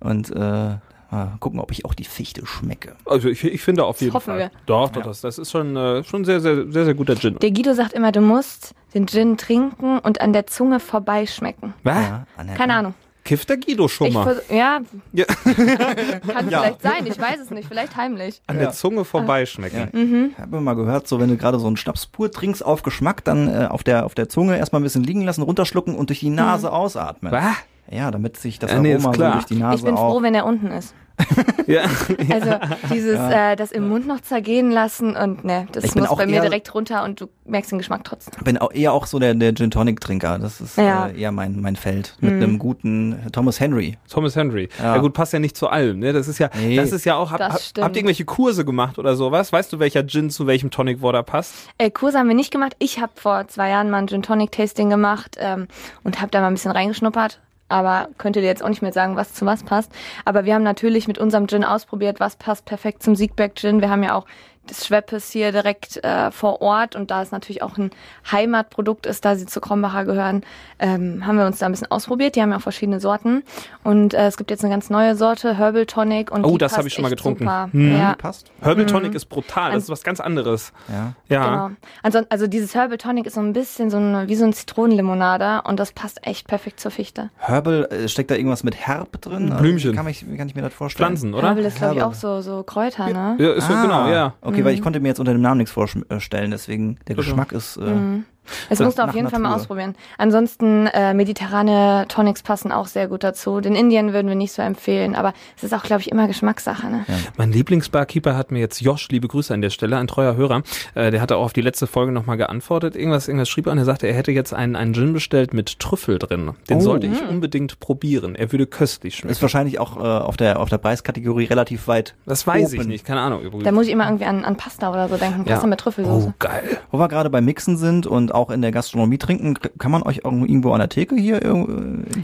und 0.00 0.30
äh, 0.30 0.74
mal 1.12 1.36
gucken, 1.38 1.60
ob 1.60 1.70
ich 1.70 1.84
auch 1.84 1.94
die 1.94 2.04
Fichte 2.04 2.44
schmecke. 2.46 2.96
Also 3.06 3.28
ich, 3.28 3.44
ich 3.44 3.62
finde 3.62 3.84
auf 3.84 4.00
jeden 4.00 4.12
hoffen 4.14 4.30
Fall. 4.30 4.38
wir. 4.38 4.50
Doch, 4.66 4.88
doch, 4.90 5.02
das, 5.02 5.20
das 5.20 5.38
ist 5.38 5.50
schon, 5.50 5.76
äh, 5.76 6.02
schon 6.04 6.24
sehr, 6.24 6.40
sehr, 6.40 6.70
sehr, 6.70 6.84
sehr 6.86 6.94
guter 6.94 7.14
Gin. 7.16 7.38
Der 7.38 7.50
Guido 7.52 7.74
sagt 7.74 7.92
immer, 7.92 8.10
du 8.12 8.20
musst 8.20 8.74
den 8.94 9.06
Gin 9.06 9.36
trinken 9.36 9.98
und 10.00 10.20
an 10.20 10.32
der 10.32 10.46
Zunge 10.48 10.80
vorbeischmecken. 10.80 11.74
Was? 11.84 11.96
Ja. 11.96 12.26
Keine 12.56 12.74
Ahnung. 12.74 12.94
Kifft 13.24 13.48
der 13.50 13.56
Guido 13.56 13.86
schon 13.86 14.12
mal? 14.12 14.42
ja, 14.50 14.80
Ja. 15.12 15.24
kann 15.44 15.54
vielleicht 16.48 16.82
sein, 16.82 17.06
ich 17.06 17.20
weiß 17.20 17.38
es 17.40 17.50
nicht, 17.50 17.68
vielleicht 17.68 17.96
heimlich. 17.96 18.42
An 18.48 18.58
der 18.58 18.72
Zunge 18.72 19.04
vorbeischmecken. 19.04 19.88
Mhm. 19.92 20.30
Ich 20.32 20.38
habe 20.38 20.60
mal 20.60 20.74
gehört, 20.74 21.06
so 21.06 21.20
wenn 21.20 21.28
du 21.28 21.36
gerade 21.36 21.60
so 21.60 21.68
einen 21.68 21.76
Schnaps 21.76 22.06
pur 22.06 22.32
trinkst 22.32 22.64
auf 22.64 22.82
Geschmack, 22.82 23.22
dann 23.22 23.46
äh, 23.48 23.66
auf 23.70 23.84
der 23.84 24.06
auf 24.06 24.14
der 24.16 24.28
Zunge 24.28 24.56
erstmal 24.58 24.80
ein 24.80 24.84
bisschen 24.84 25.04
liegen 25.04 25.22
lassen, 25.22 25.42
runterschlucken 25.42 25.94
und 25.94 26.08
durch 26.10 26.18
die 26.20 26.30
Nase 26.30 26.66
Mhm. 26.66 26.72
ausatmen. 26.72 27.30
Was? 27.32 27.54
Ja, 27.90 28.10
damit 28.10 28.38
sich 28.38 28.58
das 28.58 28.72
Ja, 28.72 28.80
nee, 28.80 28.94
Aroma 28.94 29.12
so 29.14 29.20
durch 29.32 29.44
die 29.44 29.54
Nase 29.56 29.76
Ich 29.78 29.84
bin 29.84 29.94
auch. 29.96 30.14
froh, 30.14 30.22
wenn 30.22 30.34
er 30.34 30.44
unten 30.46 30.68
ist. 30.68 30.94
Ja. 31.66 31.82
Also 32.30 32.54
dieses, 32.92 33.18
äh, 33.18 33.54
das 33.56 33.70
im 33.72 33.88
Mund 33.88 34.06
noch 34.06 34.20
zergehen 34.20 34.70
lassen 34.72 35.14
und 35.16 35.44
ne, 35.44 35.68
das 35.72 35.84
Ich 35.84 35.94
muss 35.94 36.08
auch 36.08 36.16
bei 36.16 36.26
mir 36.26 36.40
direkt 36.40 36.74
runter 36.74 37.04
und 37.04 37.20
du 37.20 37.28
merkst 37.44 37.70
den 37.70 37.78
Geschmack 37.78 38.02
trotzdem. 38.04 38.42
bin 38.44 38.58
auch 38.58 38.72
eher 38.72 38.92
auch 38.92 39.06
so 39.06 39.18
der, 39.20 39.34
der 39.34 39.54
Gin 39.54 39.70
Tonic 39.70 40.00
Trinker. 40.00 40.38
Das 40.40 40.60
ist 40.60 40.76
Ja. 40.76 41.06
Mhm. 41.08 41.14
äh, 41.16 41.20
eher 41.20 41.32
mein 41.32 41.60
mein 41.60 41.76
Feld 41.76 42.16
mit 42.20 42.32
einem 42.32 42.58
guten 42.58 43.16
Thomas 43.32 43.60
Henry. 43.60 43.96
Thomas 44.10 44.34
Henry. 44.36 44.68
Ja. 44.78 44.96
Ja. 44.96 45.00
gut, 45.00 45.12
passt 45.14 45.32
ja 45.32 45.38
nicht 45.38 45.56
zu 45.56 45.68
allem. 45.68 46.00
Ne? 46.00 46.12
Das 46.12 46.26
ist 46.28 46.38
ja, 46.38 46.50
Nee. 46.58 46.76
das 46.76 46.92
ist 46.92 47.04
ja 47.04 47.14
auch. 47.16 47.30
Hab, 47.30 47.40
habt 47.40 47.72
ihr 47.78 47.82
irgendwelche 47.84 48.24
Kurse 48.24 48.64
gemacht 48.64 48.98
oder 48.98 49.14
sowas? 49.14 49.52
Weißt 49.52 49.72
du, 49.72 49.78
welcher 49.78 50.04
Gin 50.06 50.30
zu 50.30 50.46
welchem 50.46 50.70
Tonic 50.70 51.00
Water 51.00 51.22
passt? 51.22 51.54
Äh, 51.78 51.90
Kurse 51.90 52.18
haben 52.18 52.28
wir 52.28 52.34
nicht 52.34 52.50
gemacht. 52.50 52.74
Ich 52.80 53.00
habe 53.00 53.12
vor 53.14 53.46
zwei 53.48 53.68
Jahren 53.70 53.88
mal 53.88 53.98
ein 53.98 54.08
Gin 54.08 54.22
Tonic 54.22 54.50
Tasting 54.52 54.90
gemacht 54.90 55.36
ähm, 55.38 55.68
und 56.02 56.20
habe 56.20 56.30
da 56.32 56.40
mal 56.40 56.48
ein 56.48 56.54
bisschen 56.54 56.72
reingeschnuppert. 56.72 57.38
Aber 57.72 58.08
könnte 58.18 58.42
dir 58.42 58.46
jetzt 58.46 58.62
auch 58.62 58.68
nicht 58.68 58.82
mehr 58.82 58.92
sagen, 58.92 59.16
was 59.16 59.32
zu 59.32 59.46
was 59.46 59.64
passt. 59.64 59.90
Aber 60.26 60.44
wir 60.44 60.54
haben 60.54 60.62
natürlich 60.62 61.08
mit 61.08 61.16
unserem 61.16 61.48
Gin 61.48 61.64
ausprobiert, 61.64 62.20
was 62.20 62.36
passt 62.36 62.66
perfekt 62.66 63.02
zum 63.02 63.16
Siegberg 63.16 63.54
Gin. 63.54 63.80
Wir 63.80 63.88
haben 63.88 64.02
ja 64.02 64.14
auch 64.14 64.26
das 64.66 64.86
Schweppes 64.86 65.30
hier 65.30 65.50
direkt 65.52 66.02
äh, 66.04 66.30
vor 66.30 66.62
Ort 66.62 66.94
und 66.96 67.10
da 67.10 67.22
es 67.22 67.32
natürlich 67.32 67.62
auch 67.62 67.76
ein 67.78 67.90
Heimatprodukt 68.30 69.06
ist, 69.06 69.24
da 69.24 69.34
sie 69.36 69.46
zu 69.46 69.60
Krombacher 69.60 70.04
gehören, 70.04 70.42
ähm, 70.78 71.26
haben 71.26 71.36
wir 71.36 71.46
uns 71.46 71.58
da 71.58 71.66
ein 71.66 71.72
bisschen 71.72 71.90
ausprobiert. 71.90 72.36
Die 72.36 72.42
haben 72.42 72.50
ja 72.50 72.56
auch 72.58 72.62
verschiedene 72.62 73.00
Sorten 73.00 73.42
und 73.84 74.14
äh, 74.14 74.26
es 74.26 74.36
gibt 74.36 74.50
jetzt 74.50 74.64
eine 74.64 74.72
ganz 74.72 74.88
neue 74.90 75.16
Sorte, 75.16 75.56
Herbal 75.58 75.86
Tonic 75.86 76.30
und 76.30 76.44
Oh, 76.44 76.58
das 76.58 76.72
hab 76.72 76.78
passt 76.78 76.88
ich 76.88 76.94
schon 76.94 77.02
mal 77.02 77.08
getrunken. 77.08 77.44
Super. 77.44 77.68
Hm. 77.72 77.96
Ja. 77.98 78.14
Passt. 78.14 78.50
Herbal 78.60 78.86
Tonic 78.86 79.14
ist 79.14 79.26
brutal. 79.26 79.72
Das 79.72 79.84
ist 79.84 79.90
was 79.90 80.02
ganz 80.04 80.20
anderes. 80.20 80.72
Ja. 80.88 81.12
Ja. 81.28 81.44
Genau. 81.48 81.70
Ansonsten, 82.02 82.30
also 82.30 82.46
dieses 82.46 82.74
Herbal 82.74 82.98
Tonic 82.98 83.26
ist 83.26 83.34
so 83.34 83.40
ein 83.40 83.52
bisschen 83.52 83.90
so 83.90 83.96
ein, 83.98 84.28
wie 84.28 84.36
so 84.36 84.44
ein 84.44 84.52
Zitronenlimonade 84.52 85.62
und 85.64 85.80
das 85.80 85.92
passt 85.92 86.24
echt 86.26 86.46
perfekt 86.46 86.78
zur 86.80 86.90
Fichte. 86.90 87.30
Herbal, 87.38 87.88
äh, 87.90 88.08
steckt 88.08 88.30
da 88.30 88.36
irgendwas 88.36 88.62
mit 88.62 88.76
Herb 88.76 89.20
drin? 89.20 89.50
Also, 89.50 89.62
Blümchen. 89.62 89.92
Wie 89.92 89.96
kann, 89.96 90.06
ich, 90.08 90.30
wie 90.30 90.36
kann 90.36 90.46
ich 90.48 90.54
mir 90.54 90.62
das 90.62 90.72
vorstellen? 90.74 91.08
Pflanzen, 91.08 91.34
oder? 91.34 91.48
Herbal 91.48 91.64
ist, 91.64 91.76
glaube 91.78 91.96
ich, 91.96 92.02
auch 92.02 92.14
so, 92.14 92.40
so 92.40 92.62
Kräuter, 92.62 93.08
ne? 93.08 93.36
Ja, 93.38 93.52
ist 93.52 93.66
so, 93.66 93.72
Ah, 93.74 93.82
genau, 93.82 94.08
ja. 94.08 94.34
Okay, 94.40 94.51
weil 94.64 94.74
ich 94.74 94.82
konnte 94.82 95.00
mir 95.00 95.08
jetzt 95.08 95.20
unter 95.20 95.32
dem 95.32 95.40
Namen 95.42 95.58
nichts 95.58 95.72
vorstellen, 95.72 96.50
deswegen 96.50 96.98
der 97.08 97.16
Geschmack 97.16 97.52
ist. 97.52 97.76
Äh, 97.76 98.22
Das 98.68 98.78
Das 98.78 98.86
musst 98.86 98.98
du 98.98 99.02
auf 99.04 99.14
jeden 99.14 99.28
Fall 99.28 99.38
mal 99.38 99.50
Natur. 99.50 99.62
ausprobieren. 99.62 99.94
Ansonsten 100.18 100.86
äh, 100.88 101.14
mediterrane 101.14 102.06
Tonics 102.08 102.42
passen 102.42 102.72
auch 102.72 102.86
sehr 102.86 103.08
gut 103.08 103.22
dazu. 103.24 103.60
Den 103.60 103.74
Indien 103.74 104.12
würden 104.12 104.28
wir 104.28 104.34
nicht 104.34 104.52
so 104.52 104.62
empfehlen, 104.62 105.14
aber 105.14 105.32
es 105.56 105.62
ist 105.64 105.72
auch, 105.74 105.82
glaube 105.82 106.02
ich, 106.02 106.10
immer 106.10 106.26
Geschmackssache. 106.26 106.86
Ne? 106.88 107.04
Mein 107.36 107.52
Lieblingsbarkeeper 107.52 108.36
hat 108.36 108.50
mir 108.50 108.58
jetzt 108.60 108.80
Josh, 108.80 109.08
liebe 109.10 109.28
Grüße 109.28 109.52
an 109.54 109.60
der 109.62 109.70
Stelle, 109.70 109.96
ein 109.96 110.06
treuer 110.06 110.36
Hörer, 110.36 110.62
äh, 110.94 111.10
der 111.10 111.20
hatte 111.20 111.36
auch 111.36 111.44
auf 111.44 111.52
die 111.52 111.60
letzte 111.60 111.86
Folge 111.86 112.12
nochmal 112.12 112.36
geantwortet. 112.36 112.96
Irgendwas, 112.96 113.28
irgendwas 113.28 113.48
schrieb 113.48 113.66
er 113.66 113.72
und 113.72 113.78
er 113.78 113.84
sagte, 113.84 114.06
er 114.06 114.14
hätte 114.14 114.32
jetzt 114.32 114.52
einen, 114.54 114.76
einen 114.76 114.94
Gin 114.94 115.12
bestellt 115.12 115.54
mit 115.54 115.78
Trüffel 115.78 116.18
drin. 116.18 116.52
Den 116.68 116.78
Oh. 116.78 116.80
sollte 116.80 117.06
ich 117.06 117.22
unbedingt 117.28 117.78
probieren. 117.80 118.34
Er 118.34 118.50
würde 118.52 118.66
köstlich 118.66 119.16
schmecken. 119.16 119.32
ist 119.32 119.42
wahrscheinlich 119.42 119.78
auch 119.78 119.96
äh, 119.96 120.00
auf 120.00 120.36
der 120.36 120.58
auf 120.60 120.68
der 120.68 120.78
Preiskategorie 120.78 121.44
relativ 121.44 121.86
weit. 121.88 122.14
Das 122.26 122.46
weiß 122.46 122.72
ich 122.72 122.80
open. 122.80 122.88
nicht, 122.90 123.04
keine 123.04 123.20
Ahnung. 123.20 123.40
übrigens. 123.42 123.64
Da 123.64 123.72
muss 123.72 123.86
ich 123.86 123.92
immer 123.92 124.04
irgendwie 124.06 124.24
an, 124.24 124.44
an 124.44 124.56
Pasta 124.56 124.90
oder 124.90 125.08
so 125.08 125.16
denken. 125.16 125.44
Pasta 125.44 125.66
mit 125.66 125.80
Trüffelsoße. 125.80 126.28
Oh, 126.28 126.34
geil. 126.38 126.78
Wo 126.90 126.98
wir 126.98 127.08
gerade 127.08 127.30
beim 127.30 127.44
Mixen 127.44 127.76
sind 127.76 128.06
und 128.06 128.31
auch 128.32 128.50
in 128.50 128.62
der 128.62 128.72
Gastronomie 128.72 129.18
trinken, 129.18 129.54
kann 129.78 129.90
man 129.90 130.02
euch 130.02 130.20
irgendwo- 130.24 130.46
irgendwo 130.46 130.72
an 130.72 130.80
der 130.80 130.88
Theke 130.88 131.14
hier 131.16 131.42
äh, 131.42 131.66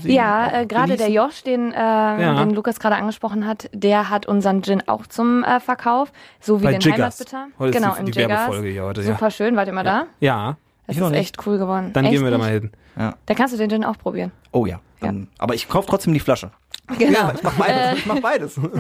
See 0.02 0.12
Ja, 0.14 0.60
äh, 0.62 0.66
gerade 0.66 0.96
der? 0.96 1.10
Josh, 1.10 1.42
den, 1.42 1.72
äh, 1.72 2.16
den 2.36 2.50
Lukas 2.54 2.80
gerade 2.80 2.96
angesprochen 2.96 3.46
hat, 3.46 3.68
der 3.72 4.10
hat 4.10 4.26
unseren 4.26 4.62
Gin 4.62 4.82
auch 4.88 5.06
zum 5.06 5.44
äh, 5.44 5.60
Verkauf, 5.60 6.12
so 6.40 6.60
wie 6.60 6.64
Bei 6.64 6.72
den 6.72 6.80
Jiggers. 6.80 6.98
Heimatbitter. 7.20 7.46
Heute 7.58 7.70
ist 7.70 7.82
genau, 7.82 7.94
die- 7.94 8.00
im 8.00 8.06
die 8.06 8.12
Jiggers. 8.20 8.38
Werbefolge 8.38 8.68
hier 8.68 8.82
heute, 8.84 9.00
ja. 9.02 9.06
Super 9.08 9.30
schön, 9.30 9.56
wart 9.56 9.66
ihr 9.68 9.72
mal 9.74 9.84
da? 9.84 10.06
Ja, 10.20 10.56
Das 10.86 10.96
Ich 10.96 11.02
ist 11.02 11.12
echt 11.12 11.46
cool 11.46 11.58
geworden. 11.58 11.90
dann 11.92 12.04
echt 12.06 12.14
gehen 12.14 12.24
wir 12.24 12.30
da 12.30 12.38
mal 12.38 12.50
hin. 12.50 12.70
Da 12.96 13.34
kannst 13.34 13.54
du 13.54 13.58
den 13.58 13.70
Gin 13.70 13.84
auch 13.84 13.98
probieren. 13.98 14.32
Oh 14.52 14.66
ja. 14.66 14.80
Dann, 15.00 15.28
Aber 15.38 15.54
ich 15.54 15.68
kaufe 15.68 15.86
trotzdem 15.88 16.12
die 16.12 16.18
Flasche. 16.18 16.50
Genau. 16.98 17.30
Ich 17.34 17.42
mach 17.42 17.54
beides. 17.54 17.98
ich 17.98 18.06
mach 18.06 18.20
beides. 18.20 18.60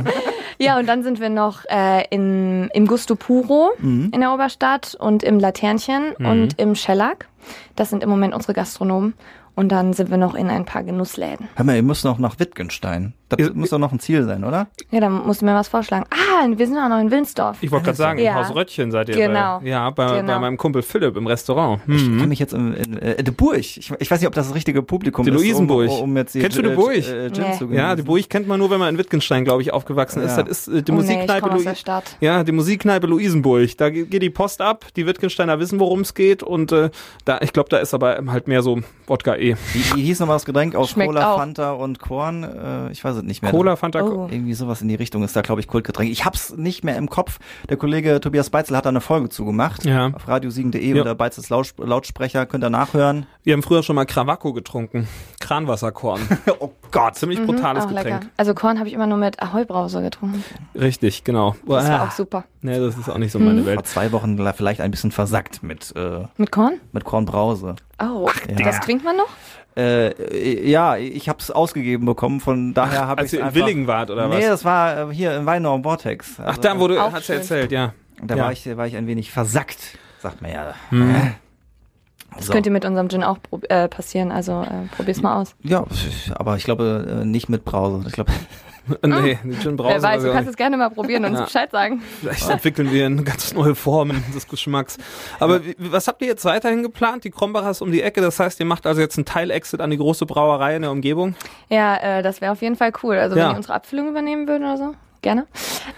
Ja, 0.60 0.76
und 0.76 0.86
dann 0.88 1.04
sind 1.04 1.20
wir 1.20 1.28
noch 1.30 1.64
äh, 1.66 2.04
in, 2.10 2.68
im 2.74 2.88
Gusto 2.88 3.14
Puro 3.14 3.70
Mhm. 3.78 4.10
in 4.12 4.20
der 4.20 4.34
Oberstadt 4.34 4.96
und 4.98 5.22
im 5.22 5.38
Laternchen 5.38 6.12
und 6.16 6.58
im 6.58 6.74
Schellack. 6.74 7.28
Das 7.76 7.90
sind 7.90 8.02
im 8.02 8.10
Moment 8.10 8.34
unsere 8.34 8.54
Gastronomen. 8.54 9.14
Und 9.58 9.70
dann 9.72 9.92
sind 9.92 10.08
wir 10.08 10.18
noch 10.18 10.36
in 10.36 10.48
ein 10.50 10.64
paar 10.64 10.84
Genussläden. 10.84 11.48
Hör 11.56 11.64
mal, 11.64 11.74
ihr 11.74 11.82
müsst 11.82 12.04
noch 12.04 12.18
nach 12.20 12.38
Wittgenstein. 12.38 13.12
Das 13.28 13.40
Ihr- 13.40 13.52
muss 13.52 13.70
doch 13.70 13.78
noch 13.78 13.90
ein 13.92 13.98
Ziel 13.98 14.24
sein, 14.24 14.44
oder? 14.44 14.68
Ja, 14.92 15.00
dann 15.00 15.26
musst 15.26 15.42
du 15.42 15.46
mir 15.46 15.54
was 15.54 15.66
vorschlagen. 15.68 16.04
Ah, 16.10 16.46
wir 16.48 16.66
sind 16.66 16.78
auch 16.78 16.88
noch 16.88 17.00
in 17.00 17.10
Wilnsdorf. 17.10 17.58
Ich 17.60 17.70
wollte 17.72 17.86
gerade 17.86 17.96
sagen, 17.98 18.18
Ja. 18.20 18.30
im 18.30 18.36
Haus 18.36 18.54
Röttchen 18.54 18.90
seid 18.92 19.08
ihr. 19.08 19.16
Genau. 19.16 19.58
Bei, 19.58 19.66
ja, 19.66 19.90
bei, 19.90 20.20
Genau. 20.20 20.32
bei 20.34 20.38
meinem 20.38 20.56
Kumpel 20.56 20.82
Philipp 20.82 21.16
im 21.16 21.26
Restaurant. 21.26 21.80
Ich 21.88 22.06
Hm. 22.06 22.20
kann 22.20 22.28
mich 22.28 22.38
jetzt 22.38 22.54
in, 22.54 22.72
in, 22.72 22.96
äh, 22.98 23.22
de 23.22 23.34
Burg. 23.34 23.58
Ich, 23.58 23.90
ich 23.98 24.10
weiß 24.10 24.20
nicht, 24.20 24.28
ob 24.28 24.34
das 24.34 24.46
das 24.46 24.54
richtige 24.54 24.80
Publikum 24.82 25.24
Die 25.26 25.30
ist. 25.32 25.36
Luisenburg. 25.36 25.90
Um, 25.90 26.00
um 26.02 26.16
jetzt 26.16 26.34
die, 26.36 26.40
Kennst 26.40 26.56
du 26.56 26.62
äh, 26.62 26.74
Burg? 26.74 26.94
Äh, 26.96 27.02
Gin 27.32 27.42
Nee. 27.68 27.76
Ja, 27.76 27.88
genießen. 27.90 28.04
Burg 28.06 28.30
kennt 28.30 28.46
man 28.48 28.60
nur, 28.60 28.70
wenn 28.70 28.78
man 28.78 28.90
in 28.94 28.98
Wittgenstein, 28.98 29.44
glaube 29.44 29.60
ich, 29.62 29.72
aufgewachsen 29.74 30.22
ist. 30.22 30.36
Ja. 30.36 30.44
Das 30.44 30.66
ist 30.66 30.68
äh, 30.68 30.82
die 30.82 30.92
Oh 30.92 30.94
nee, 30.94 31.00
ich 31.02 31.06
Musikkneipe 31.08 31.40
komme 31.42 31.54
aus 31.56 31.62
der 31.64 31.72
Louis- 31.72 31.80
Stadt. 31.80 32.16
Ja, 32.20 32.44
die 32.44 32.52
Musikkneipe 32.52 33.06
Luisenburg. 33.08 33.76
Da 33.76 33.90
ge- 33.90 34.06
geht 34.06 34.22
die 34.22 34.30
Post 34.30 34.62
ab. 34.62 34.86
Die 34.96 35.04
Wittgensteiner 35.06 35.58
wissen, 35.58 35.80
worum 35.80 36.00
es 36.00 36.14
geht. 36.14 36.42
Und 36.44 36.70
äh, 36.72 36.88
da, 37.26 37.40
ich 37.42 37.52
glaube, 37.52 37.68
da 37.68 37.76
ist 37.78 37.92
aber 37.92 38.18
halt 38.28 38.48
mehr 38.48 38.62
so 38.62 38.78
Wodka 39.06 39.34
eh. 39.36 39.47
Wie, 39.72 39.96
wie 39.96 40.02
hieß 40.02 40.20
nochmal 40.20 40.36
das 40.36 40.44
Getränk 40.44 40.74
aus 40.74 40.90
Schmeckt 40.90 41.08
Cola, 41.10 41.32
auch. 41.34 41.38
Fanta 41.38 41.72
und 41.72 41.98
Korn? 42.00 42.42
Äh, 42.44 42.90
ich 42.92 43.02
weiß 43.04 43.16
es 43.16 43.22
nicht 43.22 43.42
mehr. 43.42 43.50
Cola, 43.50 43.76
Fanta. 43.76 44.02
Oh. 44.02 44.28
Irgendwie 44.30 44.54
sowas 44.54 44.82
in 44.82 44.88
die 44.88 44.94
Richtung 44.94 45.22
ist 45.22 45.34
da, 45.36 45.42
glaube 45.42 45.60
ich, 45.60 45.68
Kultgetränk. 45.68 46.10
Ich 46.10 46.24
hab's 46.24 46.56
nicht 46.56 46.84
mehr 46.84 46.96
im 46.96 47.08
Kopf. 47.08 47.38
Der 47.68 47.76
Kollege 47.76 48.20
Tobias 48.20 48.50
Beitzel 48.50 48.76
hat 48.76 48.84
da 48.84 48.88
eine 48.90 49.00
Folge 49.00 49.28
zugemacht. 49.28 49.84
Ja. 49.84 50.08
Auf 50.14 50.26
radiosiegen.de 50.28 50.94
Ja. 50.94 51.02
oder 51.02 51.14
Beitzels 51.14 51.48
Laut 51.50 51.74
Lautsprecher 51.78 52.46
könnt 52.46 52.64
ihr 52.64 52.70
nachhören. 52.70 53.26
Wir 53.44 53.52
haben 53.54 53.62
früher 53.62 53.82
schon 53.82 53.96
mal 53.96 54.04
Krawacko 54.06 54.52
getrunken. 54.52 55.08
Kranwasserkorn. 55.40 56.20
oh 56.60 56.70
Gott. 56.90 57.14
Ziemlich 57.16 57.42
brutales 57.44 57.84
Auch 57.84 57.88
Getränk. 57.88 58.04
lecker. 58.06 58.20
Also 58.36 58.54
Korn 58.54 58.78
habe 58.78 58.88
ich 58.88 58.94
immer 58.94 59.06
nur 59.06 59.18
mit 59.18 59.40
Ahoi-Brause 59.42 60.02
getrunken. 60.02 60.44
Richtig, 60.74 61.24
genau. 61.24 61.56
Das 61.66 61.88
war 61.88 62.00
Ah, 62.00 62.04
auch 62.06 62.10
super. 62.10 62.44
Nee, 62.60 62.78
das 62.78 62.96
ist 62.98 63.08
auch 63.08 63.18
nicht 63.18 63.32
so 63.32 63.38
meine 63.38 63.62
Vor 63.62 63.66
Welt. 63.72 63.86
zwei 63.86 64.12
Wochen 64.12 64.38
vielleicht 64.54 64.80
ein 64.80 64.90
bisschen 64.90 65.10
versackt 65.10 65.62
mit, 65.62 65.94
äh, 65.96 66.24
Mit 66.36 66.50
Korn? 66.50 66.74
mit 66.92 67.04
Kornbrause. 67.04 67.76
Oh, 68.00 68.28
ja. 68.48 68.64
das 68.64 68.80
trinkt 68.80 69.04
man 69.04 69.16
noch? 69.16 69.28
Äh, 69.76 70.68
ja, 70.68 70.96
ich 70.96 71.28
hab's 71.28 71.50
ausgegeben 71.50 72.04
bekommen, 72.06 72.40
von 72.40 72.74
daher 72.74 73.06
habe 73.06 73.22
Als 73.22 73.32
ich 73.32 73.38
ihr 73.38 73.46
in 73.46 73.54
Willingen 73.54 73.86
wart, 73.86 74.10
oder 74.10 74.26
Nee, 74.28 74.38
was? 74.38 74.46
das 74.46 74.64
war 74.64 75.10
äh, 75.10 75.14
hier 75.14 75.36
in 75.36 75.46
Weinau 75.46 75.74
am 75.74 75.82
Vortex. 75.84 76.34
Ach, 76.40 76.46
Also, 76.48 76.60
da 76.62 76.78
wurde, 76.78 77.02
Auch 77.02 77.12
hat's 77.12 77.28
ja 77.28 77.34
schön. 77.34 77.42
erzählt, 77.42 77.72
ja. 77.72 77.92
Da 78.22 78.34
ja. 78.34 78.44
war, 78.44 78.52
ich, 78.52 78.76
war 78.76 78.86
ich 78.86 78.96
ein 78.96 79.06
wenig 79.06 79.30
versackt, 79.30 79.78
sagt 80.20 80.42
man 80.42 80.50
ja. 80.50 80.74
Das 82.36 82.46
So. 82.46 82.52
könnte 82.52 82.70
mit 82.70 82.84
unserem 82.84 83.08
Gin 83.08 83.22
auch 83.22 83.38
äh, 83.68 83.88
passieren, 83.88 84.32
also 84.32 84.62
äh, 84.62 84.88
probier's 84.96 85.22
mal 85.22 85.40
aus. 85.40 85.54
Ja, 85.62 85.84
aber 86.34 86.56
ich 86.56 86.64
glaube 86.64 87.20
äh, 87.22 87.24
nicht 87.24 87.48
mit 87.48 87.64
Brause. 87.64 88.04
Ich 88.06 88.12
glaube, 88.12 88.32
Nee, 89.06 89.38
die 89.44 89.58
Gin 89.58 89.76
Brause. 89.76 89.94
Wer 89.94 90.02
weiß, 90.02 90.22
du 90.22 90.32
kannst 90.32 90.50
es 90.50 90.56
gerne 90.56 90.76
mal 90.76 90.90
probieren 90.90 91.24
und 91.24 91.30
uns 91.32 91.38
Ja. 91.40 91.44
Bescheid 91.46 91.70
sagen. 91.70 92.02
Vielleicht 92.20 92.48
entwickeln 92.48 92.92
wir 92.92 93.06
eine 93.06 93.22
ganz 93.22 93.52
neue 93.54 93.74
Formen 93.74 94.24
des 94.34 94.46
Geschmacks. 94.48 94.98
Aber 95.40 95.64
wie, 95.64 95.74
was 95.78 96.08
habt 96.08 96.22
ihr 96.22 96.28
jetzt 96.28 96.44
weiterhin 96.44 96.82
geplant? 96.82 97.24
Die 97.24 97.30
Krombacher 97.30 97.70
ist 97.70 97.82
um 97.82 97.90
die 97.92 98.02
Ecke. 98.02 98.20
Das 98.20 98.38
heißt, 98.40 98.60
ihr 98.60 98.66
macht 98.66 98.86
also 98.86 99.00
jetzt 99.00 99.16
einen 99.18 99.24
Teil-Exit 99.26 99.80
an 99.80 99.90
die 99.90 99.98
große 99.98 100.26
Brauerei 100.26 100.76
in 100.76 100.82
der 100.82 100.90
Umgebung? 100.90 101.34
Ja, 101.68 101.96
äh, 102.18 102.22
das 102.22 102.40
wäre 102.40 102.52
auf 102.52 102.62
jeden 102.62 102.76
Fall 102.76 102.92
cool. 103.02 103.16
Also 103.16 103.36
Ja. 103.36 103.44
wenn 103.46 103.50
die 103.52 103.56
unsere 103.56 103.74
Abfüllung 103.74 104.08
übernehmen 104.08 104.46
würden 104.48 104.64
oder 104.64 104.76
so. 104.76 104.94
Gerne. 105.20 105.46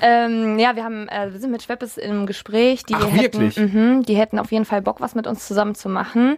Ähm, 0.01 0.59
ja, 0.59 0.77
wir 0.77 0.83
haben, 0.85 1.07
äh, 1.09 1.31
wir 1.33 1.39
sind 1.41 1.51
mit 1.51 1.63
Schweppes 1.63 1.99
im 1.99 2.25
Gespräch. 2.25 2.85
Die 2.85 2.95
Ach, 2.95 3.05
hätten, 3.13 3.41
wirklich? 3.53 3.57
Mhm, 3.59 4.03
die 4.05 4.15
hätten 4.17 4.39
auf 4.39 4.51
jeden 4.51 4.65
Fall 4.65 4.81
Bock, 4.81 5.01
was 5.03 5.15
mit 5.15 5.27
uns 5.27 5.47
zusammen 5.47 5.75
zu 5.75 5.91
machen. 5.91 6.37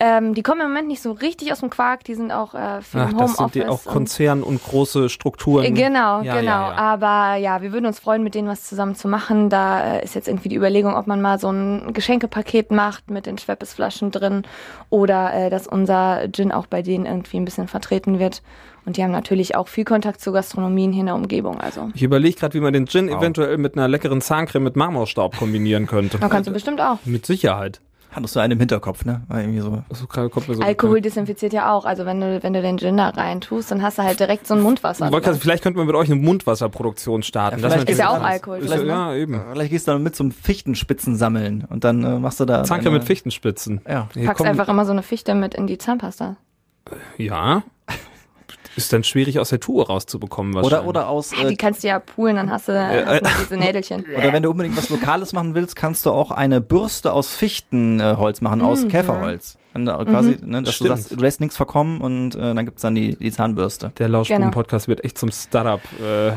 Ähm, 0.00 0.32
die 0.32 0.42
kommen 0.42 0.62
im 0.62 0.68
Moment 0.68 0.88
nicht 0.88 1.02
so 1.02 1.12
richtig 1.12 1.52
aus 1.52 1.60
dem 1.60 1.68
Quark. 1.68 2.04
Die 2.04 2.14
sind 2.14 2.32
auch 2.32 2.54
äh, 2.54 2.80
viel 2.80 3.00
Ach, 3.02 3.10
im 3.10 3.18
das 3.18 3.32
Homeoffice. 3.32 3.36
sind 3.36 3.54
die 3.56 3.66
auch 3.66 3.84
und- 3.84 3.92
Konzern 3.92 4.42
und 4.42 4.64
große 4.64 5.08
Strukturen. 5.10 5.64
Äh, 5.66 5.70
Genau, 5.72 6.22
Ja, 6.22 6.40
genau. 6.40 6.50
ja, 6.50 6.70
ja. 6.70 6.74
Aber 6.76 7.36
ja, 7.36 7.60
wir 7.60 7.72
würden 7.72 7.84
uns 7.86 7.98
freuen, 8.00 8.22
mit 8.22 8.34
denen 8.34 8.48
was 8.48 8.64
zusammen 8.64 8.94
zu 8.94 9.06
machen. 9.06 9.50
Da 9.50 9.96
äh, 9.96 10.04
ist 10.04 10.14
jetzt 10.14 10.26
irgendwie 10.28 10.48
die 10.48 10.56
Überlegung, 10.56 10.94
ob 10.94 11.06
man 11.06 11.20
mal 11.20 11.38
so 11.38 11.50
ein 11.50 11.92
Geschenkepaket 11.92 12.70
macht 12.70 13.10
mit 13.10 13.26
den 13.26 13.36
Schweppesflaschen 13.36 14.10
drin 14.10 14.44
oder 14.88 15.34
äh, 15.34 15.50
dass 15.50 15.66
unser 15.66 16.22
Gin 16.32 16.52
auch 16.52 16.66
bei 16.66 16.80
denen 16.80 17.04
irgendwie 17.04 17.36
ein 17.36 17.44
bisschen 17.44 17.68
vertreten 17.68 18.18
wird. 18.18 18.42
Und 18.86 18.96
die 18.96 19.02
haben 19.02 19.12
natürlich 19.12 19.56
auch 19.56 19.68
viel 19.68 19.84
Kontakt 19.84 20.20
zu 20.20 20.32
Gastronomien 20.32 20.92
hier 20.92 21.00
in 21.00 21.06
der 21.06 21.14
Umgebung. 21.14 21.58
Also 21.60 21.90
Ich 21.94 22.02
überlege 22.02 22.38
gerade, 22.38 22.54
wie 22.54 22.60
man 22.60 22.72
den 22.72 22.86
Gin 22.86 23.08
Wow. 23.08 23.18
eventuell 23.18 23.56
mit 23.58 23.76
einer 23.76 23.88
leckeren 23.88 24.20
Zahncreme 24.20 24.62
mit 24.64 24.76
Marmorstaub 24.76 25.36
kombinieren 25.36 25.86
könnte. 25.86 26.18
da 26.18 26.28
kannst 26.28 26.48
du 26.48 26.52
bestimmt 26.52 26.80
auch. 26.80 26.98
Mit 27.04 27.24
Sicherheit. 27.26 27.80
hattest 28.12 28.36
du 28.36 28.40
einen 28.40 28.52
im 28.52 28.58
Hinterkopf, 28.60 29.04
ne? 29.04 29.22
War 29.26 29.40
irgendwie 29.40 29.58
so. 29.58 29.82
So 29.90 30.06
gerade 30.06 30.28
kommt 30.30 30.46
mir 30.48 30.54
so 30.54 30.62
Alkohol 30.62 31.00
desinfiziert 31.00 31.52
ja 31.52 31.72
auch. 31.74 31.84
Also 31.84 32.06
wenn 32.06 32.20
du, 32.20 32.40
wenn 32.44 32.52
du 32.52 32.62
den 32.62 32.78
Gin 32.78 32.96
da 32.96 33.08
rein 33.08 33.40
tust, 33.40 33.72
dann 33.72 33.82
hast 33.82 33.98
du 33.98 34.02
halt 34.04 34.20
direkt 34.20 34.46
so 34.46 34.54
ein 34.54 34.60
Mundwasser. 34.62 35.10
Wollte 35.10 35.34
vielleicht 35.34 35.64
könnte 35.64 35.78
man 35.78 35.86
mit 35.88 35.96
euch 35.96 36.08
eine 36.08 36.20
Mundwasserproduktion 36.20 37.24
starten. 37.24 37.56
Ja, 37.58 37.62
Das 37.64 37.72
vielleicht 37.72 37.90
ist 37.90 37.98
ja 37.98 38.10
auch 38.10 38.22
Alkohol 38.22 38.58
Ist, 38.58 38.68
ne? 38.76 38.84
ja, 38.86 39.14
eben. 39.16 39.40
Vielleicht 39.52 39.70
gehst 39.72 39.88
du 39.88 39.92
dann 39.92 40.02
mit 40.04 40.14
zum 40.14 40.30
Fichtenspitzen 40.30 41.16
sammeln 41.16 41.64
und 41.68 41.82
dann 41.82 42.04
äh, 42.04 42.18
machst 42.20 42.38
du 42.38 42.44
da. 42.44 42.62
Zahnke 42.62 42.84
deine- 42.84 42.98
mit 42.98 43.04
Fichtenspitzen. 43.04 43.80
Ja. 43.88 44.08
Hier 44.14 44.26
Packst 44.26 44.38
kommen- 44.38 44.50
einfach 44.50 44.68
immer 44.68 44.84
so 44.84 44.92
eine 44.92 45.02
Fichte 45.02 45.34
mit 45.34 45.54
in 45.56 45.66
die 45.66 45.78
Zahnpasta. 45.78 46.36
Ja. 47.18 47.64
Ist 48.76 48.92
dann 48.92 49.04
schwierig 49.04 49.38
aus 49.38 49.50
der 49.50 49.60
Tube 49.60 49.88
rauszubekommen 49.88 50.52
Oder, 50.54 50.62
wahrscheinlich. 50.62 50.88
oder 50.88 51.08
aus. 51.08 51.30
Ja, 51.32 51.44
Äh, 51.44 51.48
die 51.50 51.56
kannst 51.56 51.82
du 51.84 51.88
ja 51.88 51.98
poolen, 52.00 52.36
dann 52.36 52.50
hast 52.50 52.68
du, 52.68 52.72
hast 52.72 53.22
du 53.22 53.28
diese 53.42 53.56
Nädelchen. 53.56 54.04
oder 54.18 54.32
wenn 54.32 54.42
du 54.42 54.50
unbedingt 54.50 54.76
was 54.76 54.88
Lokales 54.90 55.32
machen 55.32 55.54
willst, 55.54 55.76
kannst 55.76 56.06
du 56.06 56.10
auch 56.10 56.30
eine 56.30 56.60
Bürste 56.60 57.12
aus 57.12 57.28
Fichtenholz 57.34 58.40
machen, 58.40 58.58
Mhm. 58.60 58.64
aus 58.66 58.88
Käferholz. 58.88 59.56
Und, 59.74 59.88
äh, 59.88 60.04
quasi, 60.04 60.36
ne, 60.44 60.62
dass 60.62 60.78
du 60.78 60.86
sagst, 60.86 61.10
du 61.10 61.16
lässt 61.16 61.40
nichts 61.40 61.56
verkommen 61.56 62.00
und 62.00 62.34
äh, 62.36 62.54
dann 62.54 62.64
gibt's 62.64 62.82
dann 62.82 62.94
die, 62.94 63.16
die 63.16 63.32
Zahnbürste. 63.32 63.92
Der 63.98 64.08
Lauschbuben 64.08 64.42
Genau. 64.42 64.52
Podcast 64.52 64.88
wird 64.88 65.04
echt 65.04 65.18
zum 65.18 65.30
Startup 65.32 65.80
äh, 66.02 66.28
Ja. 66.28 66.34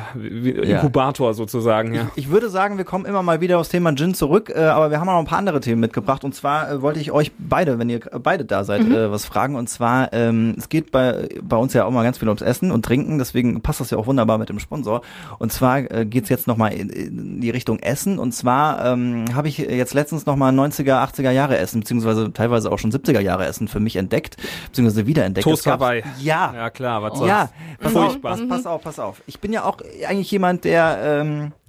Inkubator 0.78 1.34
sozusagen, 1.34 1.94
ja. 1.94 2.10
Ich 2.16 2.30
würde 2.30 2.50
sagen, 2.50 2.78
wir 2.78 2.86
kommen 2.86 3.06
immer 3.06 3.24
mal 3.24 3.42
wieder 3.42 3.60
aufs 3.60 3.70
Thema 3.70 3.94
Gin 3.96 4.14
zurück, 4.14 4.52
äh, 4.56 4.60
aber 4.60 4.92
wir 4.92 5.00
haben 5.00 5.08
auch 5.10 5.14
noch 5.14 5.20
ein 5.20 5.26
paar 5.26 5.38
andere 5.40 5.60
Themen 5.60 5.82
mitgebracht. 5.82 6.24
Und 6.24 6.34
zwar 6.36 6.72
äh, 6.72 6.82
wollte 6.82 7.00
ich 7.00 7.12
euch 7.12 7.32
beide, 7.38 7.80
wenn 7.80 7.90
ihr 7.90 8.00
beide 8.22 8.46
da 8.46 8.64
seid, 8.64 8.82
äh, 8.82 9.12
was 9.12 9.26
fragen. 9.26 9.56
Und 9.56 9.70
zwar, 9.70 10.12
ähm, 10.14 10.56
es 10.58 10.70
geht 10.70 10.92
bei, 10.92 11.30
bei 11.42 11.58
uns 11.58 11.74
ja 11.74 11.86
auch 11.86 11.92
mal 11.92 12.04
ganz 12.04 12.18
viel 12.18 12.28
ums 12.28 12.42
Essen 12.42 12.72
und 12.72 12.84
Trinken, 12.86 13.18
deswegen 13.20 13.62
passt 13.62 13.80
das 13.80 13.92
ja 13.92 13.98
auch 13.98 14.08
wunderbar 14.08 14.38
mit 14.38 14.50
dem 14.50 14.60
Sponsor. 14.60 15.02
Und 15.40 15.52
zwar 15.52 15.80
äh, 15.92 16.06
geht's 16.06 16.30
jetzt 16.30 16.48
nochmal 16.48 16.74
in, 16.74 16.90
in 16.90 17.42
die 17.42 17.50
Richtung 17.50 17.80
Essen. 17.80 18.18
Und 18.20 18.32
zwar 18.34 18.84
ähm, 18.86 19.26
habe 19.36 19.48
ich 19.48 19.58
jetzt 19.58 19.94
letztens 19.94 20.26
nochmal 20.26 20.52
90er, 20.54 21.04
80er 21.04 21.32
Jahre 21.32 21.58
Essen, 21.58 21.82
beziehungsweise 21.82 22.34
teilweise 22.34 22.72
auch 22.72 22.80
schon 22.80 22.92
70er 22.92 23.20
Jahre 23.28 23.46
Essen 23.46 23.68
für 23.68 23.80
mich 23.80 23.96
entdeckt, 23.96 24.38
beziehungsweise 24.68 25.06
wiederentdeckt. 25.08 25.44
Toast 25.44 25.68
Hawaii. 25.68 26.04
Ja, 26.20 26.54
Ja 26.54 26.70
klar, 26.70 27.02
was 27.04 27.18
soll's. 27.18 27.30
ja, 27.30 27.50
pass 27.80 27.96
auf, 27.96 28.06
Furchtbar. 28.12 28.32
pass, 28.38 28.48
pass 28.50 28.66
auf, 28.66 28.82
pass 28.82 29.00
auf. 29.00 29.22
Ich 29.28 29.40
bin 29.40 29.54
ja 29.54 29.64
auch 29.64 29.78
eigentlich 30.08 30.32
jemand, 30.32 30.64
der 30.64 31.00
ähm, 31.22 31.52
äh, 31.52 31.67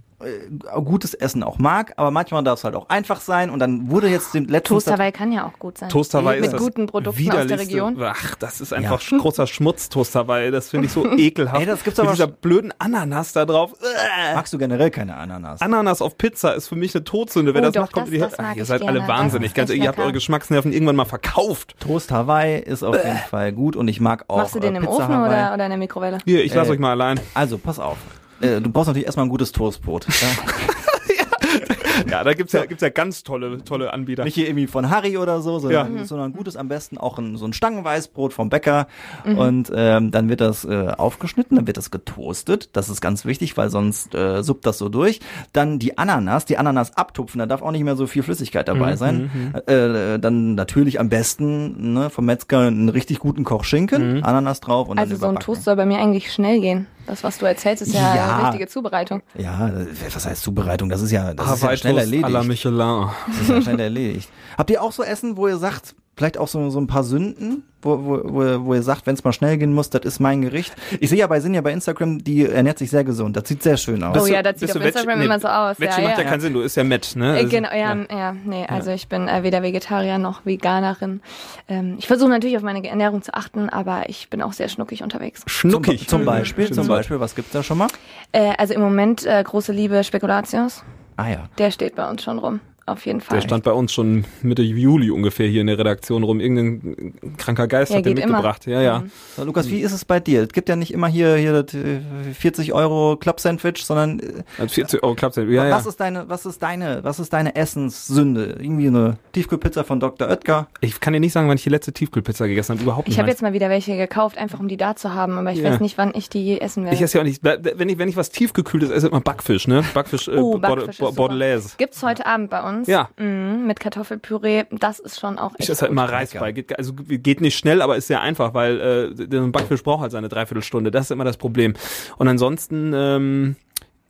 gutes 0.84 1.14
Essen 1.14 1.42
auch 1.44 1.58
mag, 1.58 1.92
aber 1.96 2.10
manchmal 2.10 2.42
darf 2.42 2.58
es 2.58 2.64
halt 2.64 2.74
auch 2.74 2.88
einfach 2.88 3.20
sein 3.20 3.50
und 3.50 3.60
dann 3.60 3.88
wurde 3.90 4.08
jetzt 4.08 4.34
dem 4.34 4.46
letzten 4.46 4.74
Toast 4.74 4.90
Hawaii 4.90 5.12
kann 5.12 5.30
ja 5.30 5.46
auch 5.46 5.56
gut 5.60 5.78
sein. 5.78 5.88
Toast 5.90 6.12
Hawaii 6.14 6.40
Mit 6.40 6.46
ist 6.46 6.52
das 6.54 6.60
guten 6.60 6.86
Produkten 6.86 7.30
aus 7.30 7.46
der 7.46 7.58
Region. 7.60 7.96
Ach, 8.02 8.34
das 8.34 8.60
ist 8.60 8.72
einfach 8.72 9.00
sch- 9.00 9.18
großer 9.18 9.46
Schmutz, 9.46 9.88
Toast 9.88 10.14
Hawaii. 10.16 10.50
Das 10.50 10.70
finde 10.70 10.86
ich 10.86 10.92
so 10.92 11.06
ekelhaft. 11.16 11.60
Ey, 11.60 11.66
das 11.66 11.84
gibt's 11.84 11.98
Mit 11.98 12.06
aber 12.08 12.14
dieser 12.16 12.26
sch- 12.28 12.40
blöden 12.40 12.74
Ananas 12.78 13.32
da 13.32 13.44
drauf. 13.44 13.74
Äh. 13.80 14.34
magst 14.34 14.52
du 14.52 14.58
generell 14.58 14.90
keine 14.90 15.14
Ananas. 15.16 15.60
Ananas 15.62 16.02
auf 16.02 16.18
Pizza 16.18 16.52
ist 16.54 16.66
für 16.68 16.76
mich 16.76 16.94
eine 16.96 17.04
Todsünde. 17.04 17.54
Wer 17.54 17.60
Oh, 17.62 17.64
das 17.66 17.74
doch, 17.74 17.80
macht, 17.82 17.92
kommt 17.92 18.06
das- 18.08 18.14
in 18.14 18.20
die 18.20 18.42
Ach, 18.42 18.56
Ihr 18.56 18.64
seid 18.64 18.82
alle 18.82 18.98
gerne. 18.98 19.08
wahnsinnig. 19.08 19.54
Ganz, 19.54 19.70
ihr 19.70 19.86
habt 19.86 19.98
eure 20.00 20.12
Geschmacksnerven 20.12 20.72
irgendwann 20.72 20.96
mal 20.96 21.04
verkauft. 21.04 21.76
Toast 21.78 22.10
Hawaii 22.10 22.58
ist 22.60 22.82
auf 22.82 22.96
jeden 22.96 23.16
Fall 23.18 23.52
gut 23.52 23.76
und 23.76 23.86
ich 23.88 24.00
mag 24.00 24.24
auch 24.28 24.38
Machst 24.38 24.54
du 24.54 24.58
den 24.60 24.74
äh, 24.74 24.78
im 24.78 24.82
Pizza 24.84 24.96
Ofen 25.04 25.14
Hawaii. 25.14 25.28
oder, 25.28 25.54
oder 25.54 25.64
in 25.64 25.70
der 25.70 25.78
Mikrowelle? 25.78 26.18
Hier, 26.24 26.44
ich 26.44 26.52
lasse 26.54 26.70
Äh. 26.70 26.74
euch 26.74 26.78
mal 26.80 26.90
allein. 26.90 27.20
Also, 27.34 27.56
pass 27.58 27.78
auf. 27.78 27.98
Äh, 28.40 28.60
Du 28.60 28.70
brauchst 28.70 28.88
natürlich 28.88 29.06
erstmal 29.06 29.26
ein 29.26 29.30
gutes 29.30 29.52
Toastbrot. 29.52 30.06
Ja? 30.06 30.28
Da 32.22 32.32
gibt's 32.34 32.52
ja, 32.52 32.64
gibt's 32.64 32.82
ja 32.82 32.90
ganz 32.90 33.22
tolle, 33.24 33.62
tolle 33.64 33.92
Anbieter. 33.92 34.24
Nicht 34.24 34.34
hier 34.34 34.46
irgendwie 34.46 34.66
von 34.66 34.88
Harry 34.88 35.16
oder 35.16 35.40
so, 35.40 35.58
sondern, 35.58 35.96
Ja. 35.96 36.04
sondern 36.04 36.30
ein 36.30 36.32
gutes, 36.32 36.56
am 36.56 36.68
besten 36.68 36.96
auch 36.96 37.18
ein, 37.18 37.36
so 37.36 37.44
ein 37.44 37.52
Stangenweißbrot 37.52 38.32
vom 38.32 38.48
Bäcker. 38.50 38.86
Und 39.24 39.70
ähm, 39.74 40.10
dann 40.10 40.28
wird 40.28 40.40
das 40.40 40.64
äh, 40.64 40.92
aufgeschnitten, 40.96 41.56
dann 41.56 41.66
wird 41.66 41.76
das 41.76 41.90
getoastet. 41.90 42.70
Das 42.74 42.88
ist 42.88 43.00
ganz 43.00 43.24
wichtig, 43.24 43.56
weil 43.56 43.70
sonst 43.70 44.14
äh, 44.14 44.42
suppt 44.42 44.64
das 44.66 44.78
so 44.78 44.88
durch. 44.88 45.20
Dann 45.52 45.78
die 45.78 45.98
Ananas, 45.98 46.44
die 46.44 46.56
Ananas 46.56 46.96
abtupfen, 46.96 47.40
da 47.40 47.46
darf 47.46 47.62
auch 47.62 47.72
nicht 47.72 47.84
mehr 47.84 47.96
so 47.96 48.06
viel 48.06 48.22
Flüssigkeit 48.22 48.68
dabei 48.68 48.96
sein. 48.96 49.52
Äh, 49.66 50.18
dann 50.18 50.54
natürlich 50.54 51.00
am 51.00 51.08
besten 51.08 51.94
ne, 51.94 52.10
vom 52.10 52.26
Metzger 52.26 52.60
einen 52.60 52.88
richtig 52.88 53.18
guten 53.18 53.44
Kochschinken, 53.44 54.22
Ananas 54.22 54.60
drauf 54.60 54.88
und 54.88 54.98
Also 54.98 55.12
dann 55.12 55.20
so 55.20 55.26
ein. 55.28 55.36
Toast 55.40 55.64
soll 55.64 55.76
bei 55.76 55.84
mir 55.86 55.98
eigentlich 55.98 56.32
schnell 56.32 56.60
gehen. 56.60 56.86
Das, 57.08 57.24
was 57.24 57.38
du 57.38 57.46
erzählst, 57.46 57.82
ist 57.82 57.94
ja, 57.94 58.14
Ja. 58.14 58.36
eine 58.36 58.46
richtige 58.48 58.68
Zubereitung. 58.68 59.22
Ja, 59.34 59.70
was 60.14 60.26
heißt 60.26 60.42
Zubereitung? 60.42 60.90
Das 60.90 61.00
ist 61.00 61.10
ja, 61.10 61.32
das 61.32 61.54
ist 61.54 61.62
ja 61.62 61.76
schnell 61.76 61.94
à 61.94 61.96
la 61.96 62.00
erledigt. 62.02 62.44
Michelin. 62.48 63.06
Das 63.26 63.40
ist 63.40 63.48
ja 63.48 63.62
schnell 63.62 63.80
erledigt. 63.80 64.30
Habt 64.58 64.70
ihr 64.70 64.82
auch 64.82 64.92
so 64.92 65.02
Essen, 65.02 65.36
wo 65.38 65.48
ihr 65.48 65.56
sagt, 65.56 65.94
vielleicht 66.18 66.36
auch 66.36 66.48
so, 66.48 66.68
so 66.70 66.78
ein 66.80 66.86
paar 66.86 67.04
Sünden, 67.04 67.62
wo, 67.80 67.90
wo, 68.04 68.20
wo, 68.24 68.42
ihr- 68.42 68.64
wo 68.64 68.74
ihr 68.74 68.82
sagt, 68.82 69.06
wenn 69.06 69.14
es 69.14 69.22
mal 69.22 69.32
schnell 69.32 69.56
gehen 69.56 69.72
muss, 69.72 69.88
das 69.88 70.02
ist 70.04 70.18
mein 70.18 70.42
Gericht? 70.42 70.74
Ich 71.00 71.08
sehe 71.10 71.18
ja 71.18 71.26
bei 71.28 71.38
Sinja 71.38 71.60
bei 71.60 71.72
Instagram, 71.72 72.18
die 72.24 72.44
ernährt 72.44 72.76
sich 72.78 72.90
sehr 72.90 73.04
gesund. 73.04 73.36
Das 73.36 73.46
sieht 73.48 73.62
sehr 73.62 73.76
schön 73.76 74.02
aus. 74.02 74.20
Oh 74.20 74.26
ja, 74.26 74.42
das 74.42 74.58
sieht 74.58 74.76
auf 74.76 74.84
Instagram 74.84 75.20
immer 75.22 75.38
so 75.38 75.46
aus. 75.48 75.78
Veggie 75.78 76.02
Ja, 76.02 76.08
macht 76.08 76.18
ja, 76.18 76.24
ja. 76.24 76.28
keinen 76.30 76.40
Sinn, 76.40 76.52
du 76.54 76.60
isst 76.60 76.76
ja 76.76 76.82
Met, 76.84 77.14
ne? 77.14 77.36
Äh, 77.36 77.38
Also- 77.44 77.48
Genau, 77.50 77.68
ja, 77.72 77.96
ja, 78.10 78.32
nee, 78.44 78.66
also 78.68 78.90
ich 78.90 79.06
bin 79.08 79.28
äh, 79.28 79.42
weder 79.44 79.62
Vegetarier 79.62 80.18
noch 80.18 80.44
Veganerin. 80.44 81.20
Ähm, 81.68 81.94
ich 81.98 82.06
versuche 82.08 82.28
natürlich 82.30 82.56
auf 82.56 82.62
meine 82.64 82.86
Ernährung 82.86 83.22
zu 83.22 83.32
achten, 83.32 83.68
aber 83.68 84.08
ich 84.08 84.28
bin 84.28 84.42
auch 84.42 84.52
sehr 84.52 84.68
schnuckig 84.68 85.02
unterwegs. 85.04 85.42
Schnuckig. 85.46 86.08
zum 86.08 86.24
Beispiel, 86.24 86.72
zum. 86.72 86.88
Beispiel, 86.88 87.20
was 87.20 87.34
gibt's 87.36 87.52
da 87.52 87.62
schon 87.62 87.78
mal? 87.78 87.88
Äh, 88.32 88.54
also 88.58 88.74
im 88.74 88.80
Moment 88.80 89.24
äh, 89.24 89.40
große 89.42 89.72
Liebe 89.72 90.02
Spekulatius. 90.02 90.82
Ah 91.16 91.28
ja. 91.28 91.44
Der 91.58 91.70
steht 91.70 91.94
bei 91.94 92.08
uns 92.10 92.22
schon 92.24 92.38
rum. 92.38 92.60
Auf 92.88 93.04
jeden 93.06 93.20
Fall. 93.20 93.36
Der 93.38 93.42
stand 93.42 93.64
bei 93.64 93.72
uns 93.72 93.92
schon 93.92 94.24
Mitte 94.42 94.62
Juli 94.62 95.10
ungefähr 95.10 95.46
hier 95.48 95.60
in 95.60 95.66
der 95.66 95.78
Redaktion 95.78 96.22
rum. 96.22 96.40
Irgendein 96.40 97.14
kranker 97.36 97.66
Geist 97.68 97.90
Ja, 97.92 97.98
hat 97.98 98.04
den 98.06 98.14
geht 98.16 98.24
immer. 98.24 98.34
mitgebracht. 98.34 98.66
Ja, 98.66 98.80
ja. 98.82 99.04
So, 99.36 99.44
Lukas, 99.44 99.68
wie 99.70 99.80
ist 99.80 99.92
es 99.92 100.04
bei 100.04 100.20
dir? 100.20 100.42
Es 100.42 100.48
gibt 100.50 100.68
ja 100.68 100.76
nicht 100.76 100.92
immer 100.92 101.06
hier, 101.08 101.36
hier 101.36 101.62
das, 101.62 101.74
äh, 101.74 102.00
40 102.34 102.72
Euro 102.72 103.16
Club-Sandwich, 103.16 103.84
sondern 103.84 104.20
äh, 104.20 104.42
Also 104.58 104.74
40 104.74 105.02
Euro 105.02 105.14
klappt 105.14 105.36
ja. 105.36 105.44
ja. 105.44 105.70
was 105.70 105.86
ist 105.86 105.98
deine, 106.00 106.28
was 106.28 106.46
ist 106.46 106.62
deine, 106.62 107.04
was 107.04 107.18
ist 107.20 107.32
deine 107.32 107.54
Essenssünde? 107.54 108.56
Irgendwie 108.60 108.88
eine 108.88 109.18
Tiefkühlpizza 109.32 109.84
von 109.84 110.00
Dr. 110.00 110.28
Oetker? 110.28 110.68
Ich 110.80 111.00
kann 111.00 111.12
dir 111.12 111.20
nicht 111.20 111.32
sagen, 111.32 111.48
wann 111.48 111.56
ich 111.56 111.62
die 111.64 111.70
letzte 111.70 111.92
Tiefkühlpizza 111.92 112.46
gegessen 112.46 112.72
habe. 112.74 112.82
Überhaupt 112.82 113.06
nicht. 113.08 113.14
Ich 113.14 113.18
habe 113.18 113.28
jetzt 113.28 113.42
mal 113.42 113.52
wieder 113.52 113.68
welche 113.68 113.96
gekauft, 113.96 114.38
einfach 114.38 114.60
um 114.60 114.68
die 114.68 114.76
da 114.76 114.96
zu 114.96 115.14
haben, 115.14 115.38
aber 115.38 115.52
ich 115.52 115.58
Ja. 115.58 115.70
weiß 115.70 115.80
nicht, 115.80 115.98
wann 115.98 116.12
ich 116.14 116.28
die 116.28 116.44
je 116.44 116.58
essen 116.58 116.84
werde. 116.84 116.96
ich 116.96 117.02
esse 117.02 117.18
ja 117.18 117.22
auch 117.22 117.26
nicht, 117.26 117.42
wenn 117.42 117.88
ich, 117.88 117.98
wenn 117.98 118.08
ich 118.08 118.16
was 118.16 118.30
tiefgekühltes 118.30 118.90
esse, 118.90 119.08
immer 119.08 119.20
Backfisch, 119.20 119.66
ne? 119.68 119.84
Backfisch, 119.94 120.28
äh, 120.28 120.36
Oh, 120.36 120.58
Backfisch 120.58 120.98
Bord-. 120.98 121.16
Bordelaise. 121.16 121.70
Gibt's 121.78 122.02
heute 122.02 122.26
Abend 122.26 122.50
bei 122.50 122.62
uns. 122.62 122.77
Ja. 122.86 123.08
Mhm, 123.18 123.66
mit 123.66 123.80
Kartoffelpüree. 123.80 124.64
Das 124.70 124.98
ist 124.98 125.18
schon 125.20 125.38
auch 125.38 125.52
echt 125.52 125.60
Ich 125.64 125.70
esse 125.70 125.82
halt 125.82 125.92
immer 125.92 126.04
Reis 126.10 126.32
bei. 126.32 126.52
Geht, 126.52 126.76
also 126.78 126.92
geht 126.94 127.40
nicht 127.40 127.56
schnell, 127.58 127.82
aber 127.82 127.96
ist 127.96 128.06
sehr 128.06 128.20
einfach, 128.20 128.54
weil 128.54 128.80
äh, 129.18 129.26
der 129.26 129.40
Backfisch 129.48 129.82
braucht 129.82 130.02
halt 130.02 130.12
seine 130.12 130.28
Dreiviertelstunde. 130.28 130.90
Das 130.90 131.06
ist 131.06 131.10
immer 131.10 131.24
das 131.24 131.36
Problem. 131.36 131.74
Und 132.16 132.28
ansonsten 132.28 132.92
ähm, 132.94 133.56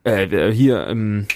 äh, 0.05 0.51
hier 0.53 0.87
ähm, 0.87 1.27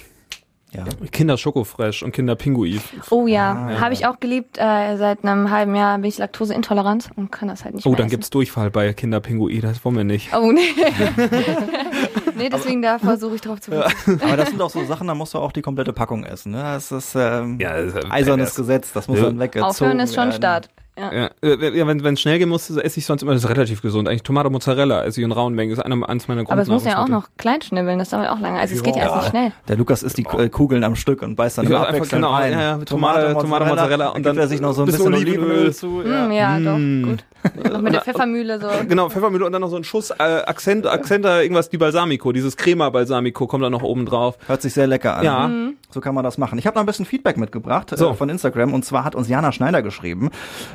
Ja. 0.73 0.85
Kinder 1.11 1.37
Schokofresh 1.37 2.03
und 2.03 2.13
Kinder 2.13 2.35
Pinguin. 2.35 2.81
Oh 3.11 3.27
ja, 3.27 3.79
habe 3.79 3.93
ich 3.93 4.07
auch 4.07 4.19
geliebt. 4.21 4.57
Äh, 4.59 4.97
seit 4.97 5.23
einem 5.25 5.51
halben 5.51 5.75
Jahr 5.75 5.99
bin 5.99 6.09
ich 6.09 6.17
laktoseintolerant 6.19 7.11
und 7.17 7.31
kann 7.31 7.49
das 7.49 7.65
halt 7.65 7.75
nicht 7.75 7.85
Oh, 7.87 7.91
mehr 7.91 7.99
dann 7.99 8.07
essen. 8.07 8.11
gibt's 8.17 8.31
Durchfall 8.31 8.71
bei 8.71 8.93
Kinder 8.95 9.21
Pinguin. 9.21 9.61
Das 9.61 9.85
wollen 9.85 9.97
wir 9.97 10.05
nicht. 10.05 10.31
Oh 10.35 10.51
nee. 10.51 10.61
nee, 12.43 12.49
deswegen 12.51 12.83
da 12.83 12.99
versuche 12.99 13.35
ich 13.37 13.41
drauf 13.41 13.61
zu 13.61 13.71
verzichten. 13.71 14.21
Aber 14.25 14.37
das 14.37 14.51
sind 14.51 14.61
auch 14.61 14.71
so 14.71 14.85
Sachen, 14.85 15.07
da 15.07 15.15
musst 15.15 15.35
du 15.35 15.39
auch 15.39 15.53
die 15.53 15.63
komplette 15.63 15.93
Packung 15.93 16.25
essen. 16.25 16.53
Ne? 16.53 16.63
Das 16.63 16.91
ist 16.93 17.15
ähm, 17.15 17.59
Ja, 17.61 17.81
das 17.81 17.95
ist, 17.95 18.05
äh, 18.05 18.11
eisernes. 18.11 18.55
Gesetz, 18.55 18.93
das 18.93 19.09
muss 19.09 19.19
Ja. 19.19 19.27
dann 19.27 19.39
weggezogen 19.39 19.69
Aufhören 19.71 20.01
ist 20.01 20.15
schon 20.15 20.25
werden. 20.25 20.33
Start. 20.37 20.69
Ja. 20.99 21.11
Ja, 21.13 21.31
äh, 21.43 21.77
ja 21.79 21.87
wenn 21.87 22.05
es 22.15 22.21
schnell 22.21 22.39
gehen 22.39 22.51
muss, 22.51 22.69
esse 22.69 22.99
ich 23.01 23.07
sonst 23.07 23.23
immer, 23.23 23.33
das 23.33 23.45
ist 23.45 23.49
relativ 23.51 23.81
gesund. 23.81 24.09
Eigentlich 24.09 24.25
Tomate 24.25 24.51
Mozzarella 24.51 25.05
esse 25.05 25.21
ich 25.21 25.25
in 25.25 25.33
rauen 25.33 25.55
Mengen. 25.55 25.71
Das 25.71 25.79
ist 25.79 25.85
einer, 25.91 26.07
eines 26.09 26.29
meiner 26.29 26.43
Aber 26.51 26.61
es 26.61 26.69
muss 26.69 26.85
ja 26.85 27.03
auch 27.03 27.09
noch 27.09 27.29
klein 27.39 27.63
schnibbeln, 27.63 27.99
das 27.99 28.11
dauert 28.11 28.29
auch 28.29 28.41
lange. 28.41 28.59
Also 28.61 28.75
es 28.75 28.83
geht 28.83 28.97
ja 28.97 29.05
Ja. 29.05 29.09
erst 29.09 29.17
nicht 29.23 29.31
schnell. 29.31 29.53
Der 29.69 29.77
Lukas 29.77 30.03
isst 30.03 30.19
die 30.19 30.27
äh, 30.39 30.51
Kugeln 30.51 30.85
am 30.85 30.95
Stück 30.95 31.23
und 31.23 31.35
beißt 31.35 31.57
dann 31.59 31.65
Ich 31.65 31.71
immer 31.71 31.81
abwechselnd 31.89 32.11
genau, 32.25 32.33
rein. 32.35 32.53
ja, 32.53 32.61
ja, 32.61 32.77
mit 32.77 32.89
Tomate, 32.89 33.33
Tomate, 33.33 33.65
Mozzarella 33.65 34.09
und 34.09 34.17
dann 34.17 34.23
dann 34.23 34.35
gibt 34.37 34.45
er 34.45 34.49
sich 34.49 34.61
noch 34.61 34.75
so 34.75 34.83
ein 34.83 34.87
bisschen 34.87 35.11
bisschen, 35.11 35.15
Olivenöl. 35.29 35.51
Olivenöl 35.51 35.73
zu. 35.75 36.03
Ja. 36.03 36.27
Mm, 36.29 36.33
ja, 36.33 36.59
Mm. 36.59 37.03
doch, 37.03 37.11
gut. 37.11 37.25
Noch 37.73 37.81
mit 37.81 37.93
der 37.93 38.03
Pfeffermühle 38.03 38.61
so. 38.61 38.69
Genau, 38.89 39.09
Pfeffermühle 39.09 39.45
und 39.47 39.51
dann 39.53 39.63
noch 39.63 39.69
so 39.71 39.77
ein 39.77 39.83
Schuss 39.83 40.11
äh, 40.11 40.23
Akzent, 40.23 40.87
Akzenter, 40.87 41.43
irgendwas, 41.43 41.71
die 41.71 41.79
Balsamico, 41.79 42.31
dieses 42.33 42.57
Crema 42.57 42.89
Balsamico 42.91 43.49
kommt 43.49 43.65
da 43.65 43.71
noch 43.71 43.83
oben 43.83 44.07
drauf. 44.07 44.37
Hört 44.47 44.63
sich 44.63 44.75
sehr 44.75 44.87
lecker 44.87 45.17
an. 45.17 45.25
Ja. 45.25 45.51
So 45.91 46.01
kann 46.01 46.15
man 46.15 46.23
das 46.23 46.39
machen. 46.39 46.57
Ich 46.59 46.67
habe 46.69 46.77
noch 46.77 46.83
ein 46.85 46.87
bisschen 46.87 47.05
Feedback 47.05 47.37
mitgebracht 47.39 47.91
So. 47.97 48.11
äh, 48.11 48.15
von 48.15 48.29
Instagram 48.29 48.73
und 48.73 48.85
zwar 48.85 49.05
hat 49.05 49.15
uns 49.17 49.29
Jana 49.29 49.51
Schneider 49.51 49.83
geschrieben 49.83 50.31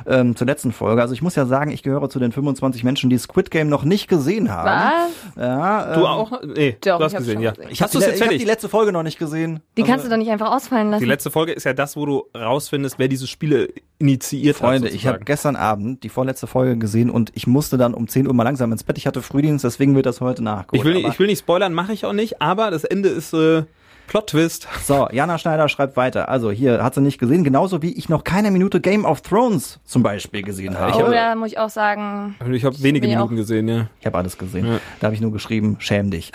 ähm, 0.07 0.35
zur 0.35 0.47
letzten 0.47 0.71
Folge. 0.71 1.01
Also 1.01 1.13
ich 1.13 1.21
muss 1.21 1.35
ja 1.35 1.45
sagen, 1.45 1.71
ich 1.71 1.83
gehöre 1.83 2.09
zu 2.09 2.19
den 2.19 2.31
25 2.31 2.83
Menschen, 2.83 3.09
die 3.09 3.17
Squid 3.17 3.51
Game 3.51 3.67
noch 3.67 3.83
nicht 3.83 4.07
gesehen 4.07 4.49
haben. 4.49 5.09
Was? 5.35 5.43
Ja, 5.43 5.93
Du 5.93 5.99
ähm, 5.99 6.05
auch? 6.05 6.41
Nee, 6.43 6.77
Doch, 6.81 6.97
du 6.97 7.03
hast 7.03 7.17
gesehen, 7.17 7.41
ja. 7.41 7.51
gesehen. 7.51 7.69
Ich 7.71 7.81
habe 7.81 7.91
du 7.91 7.99
hab 8.01 8.29
die 8.29 8.45
letzte 8.45 8.69
Folge 8.69 8.91
noch 8.91 9.03
nicht 9.03 9.19
gesehen. 9.19 9.59
Die 9.75 9.81
Also, 9.81 9.91
kannst 9.91 10.05
du 10.05 10.09
doch 10.09 10.17
nicht 10.17 10.31
einfach 10.31 10.51
ausfallen 10.51 10.91
lassen. 10.91 11.03
Die 11.03 11.09
letzte 11.09 11.29
Folge 11.29 11.51
ist 11.51 11.65
ja 11.65 11.73
das, 11.73 11.95
wo 11.97 12.05
du 12.05 12.23
rausfindest, 12.35 12.97
wer 12.99 13.07
diese 13.07 13.27
Spiele 13.27 13.69
initiiert 13.99 14.57
Freunde, 14.57 14.87
hat. 14.87 14.95
ich 14.95 15.07
habe 15.07 15.19
gestern 15.19 15.55
Abend 15.55 16.03
die 16.03 16.09
vorletzte 16.09 16.47
Folge 16.47 16.77
gesehen 16.77 17.09
und 17.09 17.31
ich 17.35 17.47
musste 17.47 17.77
dann 17.77 17.93
um 17.93 18.07
10 18.07 18.27
Uhr 18.27 18.33
mal 18.33 18.43
langsam 18.43 18.71
ins 18.71 18.83
Bett. 18.83 18.97
Ich 18.97 19.07
hatte 19.07 19.21
Frühdienst, 19.21 19.65
deswegen 19.65 19.95
wird 19.95 20.05
das 20.05 20.21
heute 20.21 20.43
nachgeholt. 20.43 20.87
ich 20.87 21.03
will, 21.03 21.09
ich 21.09 21.19
will 21.19 21.27
nicht 21.27 21.39
spoilern, 21.39 21.73
mache 21.73 21.93
ich 21.93 22.05
auch 22.05 22.13
nicht, 22.13 22.41
aber 22.41 22.71
das 22.71 22.83
Ende 22.83 23.09
ist 23.09 23.33
äh, 23.33 23.63
Plot-Twist. 24.07 24.67
So, 24.83 25.07
Jana 25.11 25.37
Schneider 25.37 25.67
schreibt 25.69 25.97
weiter. 25.97 26.29
Also 26.29 26.49
hier 26.51 26.83
hat 26.83 26.95
sie 26.95 27.01
nicht 27.01 27.19
gesehen, 27.19 27.43
genauso 27.43 27.81
wie 27.81 27.91
ich 27.91 28.09
noch 28.09 28.23
keine 28.23 28.51
Minute 28.51 28.79
Game 28.81 29.05
of 29.05 29.21
Thrones 29.21 29.79
zum 29.83 30.01
Beispiel 30.03 30.41
gesehen 30.41 30.77
habe. 30.79 30.91
ich 30.91 30.97
oh, 30.97 31.03
hab- 31.03 31.11
da 31.11 31.35
muss 31.35 31.51
ich 31.51 31.59
auch 31.59 31.69
sagen, 31.69 32.35
Ich 32.51 32.63
habe 32.65 32.81
wenige 32.81 33.07
Minuten 33.07 33.35
gesehen, 33.35 33.67
ja. 33.67 33.87
Ich 33.99 34.05
habe 34.05 34.17
alles 34.17 34.37
gesehen. 34.37 34.65
Ja. 34.65 34.79
Da 34.99 35.07
habe 35.07 35.15
ich 35.15 35.21
nur 35.21 35.31
geschrieben, 35.31 35.75
schäm 35.79 36.09
dich. 36.09 36.31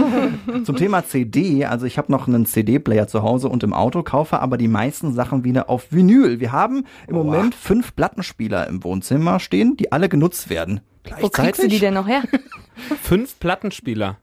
Zum 0.64 0.76
Thema 0.76 1.04
CD, 1.04 1.64
also 1.64 1.86
ich 1.86 1.98
habe 1.98 2.12
noch 2.12 2.28
einen 2.28 2.46
CD-Player 2.46 3.08
zu 3.08 3.22
Hause 3.22 3.48
und 3.48 3.62
im 3.62 3.72
Auto, 3.72 4.02
kaufe 4.02 4.40
aber 4.40 4.58
die 4.58 4.68
meisten 4.68 5.12
Sachen 5.12 5.44
wieder 5.44 5.70
auf 5.70 5.92
Vinyl. 5.92 6.40
Wir 6.40 6.52
haben 6.52 6.84
im 7.08 7.14
Moment 7.16 7.54
fünf 7.54 7.96
Plattenspieler 7.96 8.66
im 8.66 8.84
Wohnzimmer 8.84 9.40
stehen, 9.40 9.76
die 9.76 9.92
alle 9.92 10.08
genutzt 10.08 10.50
werden. 10.50 10.80
wo 11.20 11.28
kriegst 11.28 11.62
du 11.62 11.68
die 11.68 11.78
denn 11.78 11.94
noch 11.94 12.06
her? 12.06 12.22
Fünf 13.02 13.38
Plattenspieler. 13.40 14.18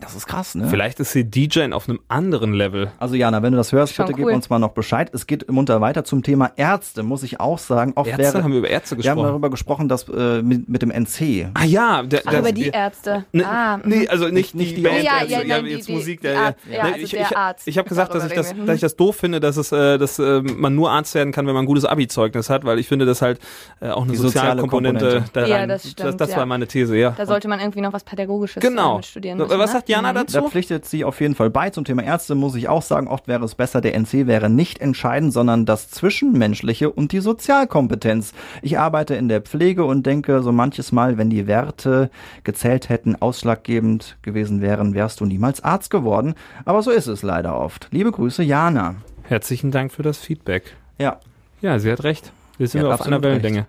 Das 0.00 0.14
ist 0.14 0.26
krass, 0.26 0.54
ne? 0.54 0.68
Vielleicht 0.68 1.00
ist 1.00 1.12
sie 1.12 1.24
DJ 1.24 1.72
auf 1.72 1.88
einem 1.88 2.00
anderen 2.08 2.52
Level. 2.52 2.90
Also 2.98 3.14
Jana, 3.14 3.42
wenn 3.42 3.52
du 3.52 3.56
das 3.58 3.72
hörst, 3.72 3.94
Schon 3.94 4.06
bitte 4.06 4.20
cool. 4.20 4.26
gib 4.28 4.36
uns 4.36 4.48
mal 4.50 4.58
noch 4.58 4.70
Bescheid. 4.72 5.10
Es 5.12 5.26
geht 5.26 5.50
munter 5.50 5.80
weiter 5.80 6.04
zum 6.04 6.22
Thema 6.22 6.52
Ärzte, 6.56 7.02
muss 7.02 7.22
ich 7.22 7.40
auch 7.40 7.58
sagen. 7.58 7.92
Oft 7.96 8.08
Ärzte? 8.08 8.22
wäre, 8.24 8.42
Haben 8.44 8.52
wir 8.52 8.58
über 8.60 8.68
Ärzte 8.70 8.96
wir 8.96 9.10
haben 9.10 9.16
gesprochen? 9.16 9.28
darüber 9.30 9.50
gesprochen, 9.50 9.88
dass 9.88 10.08
äh, 10.08 10.42
mit, 10.42 10.68
mit 10.68 10.82
dem 10.82 10.90
NC. 10.90 11.48
Ah 11.54 11.64
ja, 11.64 12.02
der, 12.02 12.22
Ach, 12.24 12.30
der, 12.30 12.40
über 12.40 12.52
die 12.52 12.64
wir- 12.66 12.74
Ärzte. 12.74 13.24
Ne, 13.32 13.46
ah, 13.46 13.78
nee, 13.84 14.06
also 14.08 14.24
nicht, 14.26 14.34
Nicht- 14.34 14.54
nicht 14.54 14.70
die, 14.72 14.74
die 14.76 14.82
Band, 14.82 15.02
Ja, 15.02 15.18
Ärzte, 15.20 15.32
ja, 15.32 15.38
nein, 15.46 15.64
die- 15.64 15.70
jetzt 15.72 15.88
die- 15.88 15.92
Musik, 15.94 16.20
die 16.20 16.26
der, 16.28 16.40
Arzt- 16.40 16.58
ja, 16.66 16.72
ja, 16.76 16.82
Ne, 16.84 16.92
also 16.92 17.04
ich, 17.04 17.10
der 17.10 17.20
ich, 17.22 17.36
Arzt. 17.36 17.68
ich 17.68 17.78
habe 17.78 17.88
gesagt, 17.88 18.14
dass 18.14 18.24
ich 18.26 18.32
das, 18.32 18.54
dass 18.66 18.74
ich 18.74 18.80
das 18.80 18.96
doof 18.96 19.16
finde, 19.16 19.40
dass 19.40 19.56
es, 19.56 19.72
äh, 19.72 19.98
dass 19.98 20.18
äh, 20.18 20.40
man 20.42 20.74
nur 20.74 20.90
Arzt 20.90 21.14
werden 21.14 21.32
kann, 21.32 21.46
wenn 21.46 21.54
man 21.54 21.64
ein 21.64 21.66
gutes 21.66 21.84
Abi-Zeugnis 21.84 22.50
hat, 22.50 22.64
weil 22.64 22.78
ich 22.78 22.86
finde, 22.88 23.04
dass 23.06 23.20
halt 23.22 23.40
äh, 23.80 23.88
auch 23.90 24.02
eine 24.02 24.12
Die 24.12 24.16
soziale 24.16 24.28
soziale 24.28 24.60
Komponente, 24.60 24.98
Komponente. 25.06 25.30
da 25.32 25.46
Ja, 25.46 25.66
das 25.66 25.90
stimmt, 25.90 26.20
das, 26.20 26.30
ja. 26.30 26.36
war 26.36 26.46
meine 26.46 26.66
These, 26.66 26.96
ja. 26.96 27.10
da 27.16 27.26
sollte 27.26 27.48
man 27.48 27.60
irgendwie 27.60 27.80
noch 27.80 27.92
was 27.92 28.04
Pädagogisches 28.04 28.62
Genau. 28.62 28.94
äh, 28.94 28.96
mit 28.96 29.06
studieren. 29.06 29.38
Was 29.38 29.48
müssen, 29.48 29.58
ne? 29.60 29.68
sagt 29.68 29.87
Jana 29.88 30.12
Mhm. 30.12 30.16
dazu? 30.16 30.40
Da 30.40 30.48
pflichtet 30.48 30.84
sie 30.84 31.04
auf 31.04 31.20
jeden 31.20 31.34
Fall 31.34 31.50
bei. 31.50 31.70
Zum 31.70 31.84
Thema 31.84 32.02
Ärzte 32.04 32.34
muss 32.34 32.54
ich 32.54 32.68
auch 32.68 32.82
sagen, 32.82 33.08
oft 33.08 33.26
wäre 33.26 33.44
es 33.44 33.54
besser, 33.54 33.80
der 33.80 33.94
NC 33.94 34.26
wäre 34.26 34.48
nicht 34.48 34.80
entscheidend, 34.80 35.32
sondern 35.32 35.66
das 35.66 35.90
Zwischenmenschliche 35.90 36.90
und 36.90 37.12
die 37.12 37.20
Sozialkompetenz. 37.20 38.32
Ich 38.62 38.78
arbeite 38.78 39.14
in 39.14 39.28
der 39.28 39.40
Pflege 39.40 39.84
und 39.84 40.06
denke 40.06 40.42
so 40.42 40.52
manches 40.52 40.92
Mal, 40.92 41.18
wenn 41.18 41.30
die 41.30 41.46
Werte 41.46 42.10
gezählt 42.44 42.88
hätten, 42.88 43.16
ausschlaggebend 43.16 44.16
gewesen 44.22 44.60
wären, 44.60 44.94
wärst 44.94 45.20
du 45.20 45.24
niemals 45.26 45.64
Arzt 45.64 45.90
geworden. 45.90 46.34
Aber 46.64 46.82
so 46.82 46.90
ist 46.90 47.06
es 47.06 47.22
leider 47.22 47.58
oft. 47.58 47.88
Liebe 47.90 48.12
Grüße, 48.12 48.42
Jana. 48.42 48.96
Herzlichen 49.24 49.70
Dank 49.70 49.92
für 49.92 50.02
das 50.02 50.18
Feedback. 50.18 50.74
Ja. 50.98 51.18
Ja, 51.60 51.78
sie 51.78 51.90
hat 51.90 52.04
recht. 52.04 52.32
Wir 52.56 52.68
sind 52.68 52.82
wir 52.82 52.94
auf 52.94 53.02
einer 53.02 53.16
absolut 53.16 53.42
recht. 53.42 53.66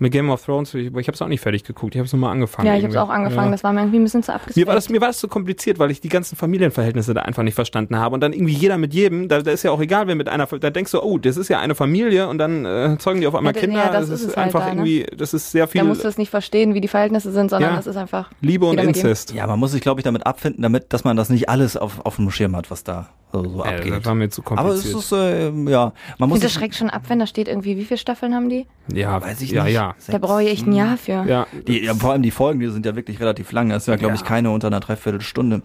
Mit 0.00 0.12
Game 0.12 0.30
of 0.30 0.44
Thrones, 0.44 0.72
ich, 0.74 0.86
ich 0.86 0.92
habe 1.08 1.12
es 1.12 1.22
auch 1.22 1.28
nicht 1.28 1.40
fertig 1.40 1.64
geguckt, 1.64 1.94
ich 1.94 1.98
habe 1.98 2.06
es 2.06 2.12
nur 2.12 2.20
mal 2.20 2.30
angefangen. 2.30 2.66
Ja, 2.68 2.76
ich 2.76 2.82
habe 2.84 2.92
es 2.92 2.96
auch 2.98 3.08
angefangen. 3.08 3.48
Ja. 3.48 3.52
Das 3.52 3.64
war 3.64 3.72
mir 3.72 3.80
irgendwie 3.80 3.98
ein 3.98 4.04
bisschen 4.04 4.22
zu 4.22 4.30
Mir 4.30 4.36
abgespaced. 4.36 4.66
war, 4.66 4.74
das, 4.74 4.88
mir 4.88 5.00
war 5.00 5.08
das 5.08 5.18
zu 5.18 5.28
kompliziert, 5.28 5.78
weil 5.78 5.90
ich 5.90 6.00
die 6.00 6.08
ganzen 6.08 6.36
Familienverhältnisse 6.36 7.14
da 7.14 7.22
einfach 7.22 7.42
nicht 7.42 7.54
verstanden 7.54 7.96
habe. 7.96 8.14
Und 8.14 8.20
dann 8.20 8.32
irgendwie 8.32 8.52
jeder 8.54 8.78
mit 8.78 8.94
jedem, 8.94 9.28
da, 9.28 9.42
da 9.42 9.50
ist 9.50 9.62
ja 9.64 9.70
auch 9.70 9.80
egal, 9.80 10.06
wer 10.06 10.14
mit 10.14 10.28
einer, 10.28 10.46
da 10.46 10.70
denkst 10.70 10.92
du, 10.92 11.02
oh, 11.02 11.18
das 11.18 11.36
ist 11.36 11.48
ja 11.48 11.58
eine 11.58 11.74
Familie 11.74 12.28
und 12.28 12.38
dann 12.38 12.64
äh, 12.64 12.96
zeugen 12.98 13.20
die 13.20 13.26
auf 13.26 13.34
einmal 13.34 13.54
Ja, 13.54 13.60
Kinder. 13.60 13.76
ja, 13.78 13.90
das 13.92 14.08
das 14.08 14.20
ist 14.20 14.28
ist 14.28 14.36
halt 14.36 14.46
einfach 14.46 14.60
da, 14.60 14.66
ne? 14.66 14.72
irgendwie, 14.88 15.06
das 15.16 15.34
ist 15.34 15.50
sehr 15.50 15.66
da 15.66 15.72
viel 15.72 15.84
musst 15.84 16.04
du 16.04 16.08
es 16.08 16.18
nicht 16.18 16.30
verstehen, 16.30 16.74
wie 16.74 16.80
die 16.80 16.88
Verhältnisse 16.88 17.32
sind, 17.32 17.50
sondern 17.50 17.70
Ja. 17.70 17.76
das 17.76 17.86
ist 17.86 17.96
einfach 17.96 18.30
Liebe 18.40 18.66
und. 18.66 18.78
Inzest. 18.78 19.32
Ja, 19.34 19.46
man 19.46 19.58
muss 19.58 19.72
sich, 19.72 19.80
glaube 19.80 20.00
ich, 20.00 20.04
damit 20.04 20.24
abfinden, 20.26 20.62
damit, 20.62 20.92
dass 20.92 21.04
man 21.04 21.16
das 21.16 21.28
nicht 21.30 21.48
alles 21.48 21.76
auf, 21.76 22.06
auf 22.06 22.16
dem 22.16 22.30
Schirm 22.30 22.54
hat, 22.56 22.70
was 22.70 22.84
da 22.84 23.08
so, 23.32 23.42
so 23.44 23.64
Äh, 23.64 23.68
abgeht. 23.68 23.92
das 23.92 24.04
war 24.04 24.14
mir 24.14 24.28
zu 24.30 24.42
Aber 24.46 24.70
es 24.72 24.92
kompliziert. 24.92 24.98
ist, 24.98 25.12
äh, 25.12 25.70
ja, 25.70 25.92
man 26.18 26.28
muss 26.28 26.40
das 26.40 26.52
schreckt 26.52 26.74
schon 26.74 26.90
ab, 26.90 27.02
wenn 27.08 27.18
da 27.18 27.26
steht 27.26 27.48
irgendwie, 27.48 27.76
wie 27.76 27.84
viele 27.84 27.98
Staffeln 27.98 28.34
haben 28.34 28.48
die? 28.48 28.66
ja, 28.92 29.20
weiß 29.20 29.40
ich 29.42 29.50
ja, 29.50 29.64
nicht. 29.64 29.74
ja, 29.74 29.94
Da 30.08 30.18
brauche 30.18 30.42
ich 30.42 30.50
echt 30.50 30.66
ein 30.66 30.72
Jahr 30.72 30.96
für. 30.96 31.24
ja. 31.26 31.46
Die, 31.66 31.84
ja, 31.84 31.94
vor 31.94 32.12
allem 32.12 32.22
die 32.22 32.30
Folgen, 32.30 32.60
die 32.60 32.68
sind 32.68 32.86
ja 32.86 32.96
wirklich 32.96 33.20
relativ 33.20 33.52
lang. 33.52 33.68
Das 33.68 33.82
ist 33.82 33.86
ja, 33.88 33.96
glaube 33.96 34.14
ich, 34.14 34.24
keine 34.24 34.50
unter 34.50 34.68
einer 34.68 34.80
Dreiviertelstunde. 34.80 35.62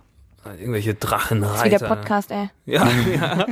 Irgendwelche 0.59 0.93
Das 0.93 1.03
ist 1.03 1.09
wie 1.09 1.39
Drachenreiter. 1.39 1.79
der 1.79 1.87
Podcast, 1.87 2.31
ey. 2.31 2.49
Ja, 2.65 2.85
ja. 3.15 3.45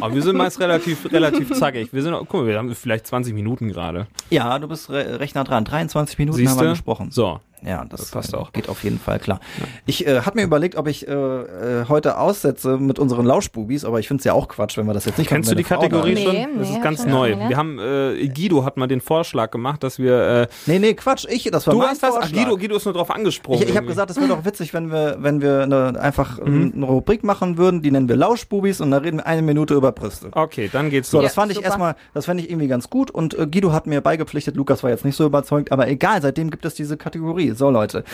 Aber 0.00 0.14
wir 0.14 0.22
sind 0.22 0.36
meist 0.38 0.58
relativ, 0.58 1.12
relativ 1.12 1.52
zackig. 1.52 1.92
Wir 1.92 2.02
sind, 2.02 2.14
guck 2.14 2.32
mal, 2.32 2.46
wir 2.46 2.56
haben 2.56 2.74
vielleicht 2.74 3.06
20 3.06 3.34
Minuten 3.34 3.68
gerade. 3.68 4.06
Ja, 4.30 4.58
du 4.58 4.66
bist 4.66 4.88
re 4.88 5.20
recht 5.20 5.34
nah 5.34 5.44
dran. 5.44 5.66
23 5.66 6.18
Minuten 6.18 6.38
haben 6.38 6.46
Siehst 6.46 6.58
wir 6.60 6.70
gesprochen. 6.70 7.10
So. 7.10 7.40
Ja, 7.64 7.84
das, 7.84 8.00
Das 8.00 8.10
passt 8.10 8.32
äh, 8.34 8.36
auch. 8.36 8.52
geht 8.52 8.68
auf 8.68 8.82
jeden 8.84 8.98
Fall 8.98 9.18
klar. 9.18 9.40
Ich 9.86 10.06
äh, 10.06 10.20
habe 10.22 10.38
mir 10.38 10.44
überlegt, 10.44 10.76
ob 10.76 10.86
ich 10.88 11.06
äh, 11.06 11.12
äh, 11.12 11.84
heute 11.88 12.18
aussetze 12.18 12.78
mit 12.78 12.98
unseren 12.98 13.26
Lauschbubis, 13.26 13.84
aber 13.84 14.00
ich 14.00 14.08
finde 14.08 14.20
es 14.20 14.24
ja 14.24 14.32
auch 14.32 14.48
Quatsch, 14.48 14.76
wenn 14.78 14.86
wir 14.86 14.94
das 14.94 15.04
jetzt 15.04 15.18
nicht 15.18 15.28
Kennst 15.28 15.50
du 15.50 15.54
die 15.54 15.64
Frau 15.64 15.76
Kategorie 15.80 16.12
ist. 16.12 16.18
Nee, 16.20 16.24
schon? 16.44 16.58
Das 16.58 16.68
nee, 16.68 16.74
ist 16.76 16.82
ganz 16.82 17.00
ich 17.00 17.06
neu. 17.06 17.36
Wir 17.48 17.56
haben, 17.56 17.78
äh, 17.78 18.28
Guido 18.28 18.64
hat 18.64 18.76
mal 18.76 18.86
den 18.86 19.00
Vorschlag 19.00 19.50
gemacht, 19.50 19.82
dass 19.82 19.98
wir, 19.98 20.20
äh, 20.42 20.46
Nee, 20.66 20.78
nee, 20.78 20.94
Quatsch, 20.94 21.26
ich, 21.28 21.44
das 21.50 21.66
war 21.66 21.74
du 21.74 21.80
mein 21.80 21.88
hast 21.90 22.02
das, 22.02 22.10
ach, 22.14 22.20
Vorschlag. 22.20 22.44
Guido, 22.44 22.56
Guido 22.56 22.76
ist 22.76 22.84
nur 22.84 22.94
drauf 22.94 23.10
angesprungen. 23.10 23.62
Ich, 23.62 23.68
ich 23.70 23.76
habe 23.76 23.86
gesagt, 23.86 24.10
es 24.10 24.16
wäre 24.16 24.28
doch 24.28 24.44
witzig, 24.44 24.72
wenn 24.74 24.90
wir, 24.90 25.16
wenn 25.20 25.40
wir 25.42 25.62
eine, 25.62 26.00
einfach 26.00 26.38
Mhm. 26.40 26.72
eine 26.76 26.86
Rubrik 26.86 27.22
machen 27.24 27.58
würden, 27.58 27.82
die 27.82 27.90
nennen 27.90 28.08
wir 28.08 28.16
Lauschbubis 28.16 28.80
und 28.80 28.90
da 28.90 28.98
reden 28.98 29.18
wir 29.18 29.26
eine 29.26 29.42
Minute 29.42 29.74
über 29.74 29.92
Brüste. 29.92 30.28
Okay, 30.32 30.70
dann 30.72 30.90
geht's 30.90 31.10
So, 31.10 31.18
los. 31.18 31.26
das 31.26 31.34
fand 31.34 31.50
ich 31.50 31.56
super. 31.56 31.66
erstmal, 31.66 31.96
das 32.14 32.26
fand 32.26 32.40
ich 32.40 32.48
irgendwie 32.50 32.68
ganz 32.68 32.88
gut 32.88 33.10
und 33.10 33.34
äh, 33.38 33.46
Guido 33.46 33.72
hat 33.72 33.86
mir 33.86 34.00
beigepflichtet, 34.00 34.56
Lukas 34.56 34.82
war 34.82 34.90
jetzt 34.90 35.04
nicht 35.04 35.16
so 35.16 35.26
überzeugt, 35.26 35.72
aber 35.72 35.88
egal, 35.88 36.22
seitdem 36.22 36.50
gibt 36.50 36.64
es 36.64 36.74
diese 36.74 36.96
Kategorie. 36.96 37.49
So 37.54 37.70
Leute. 37.70 38.04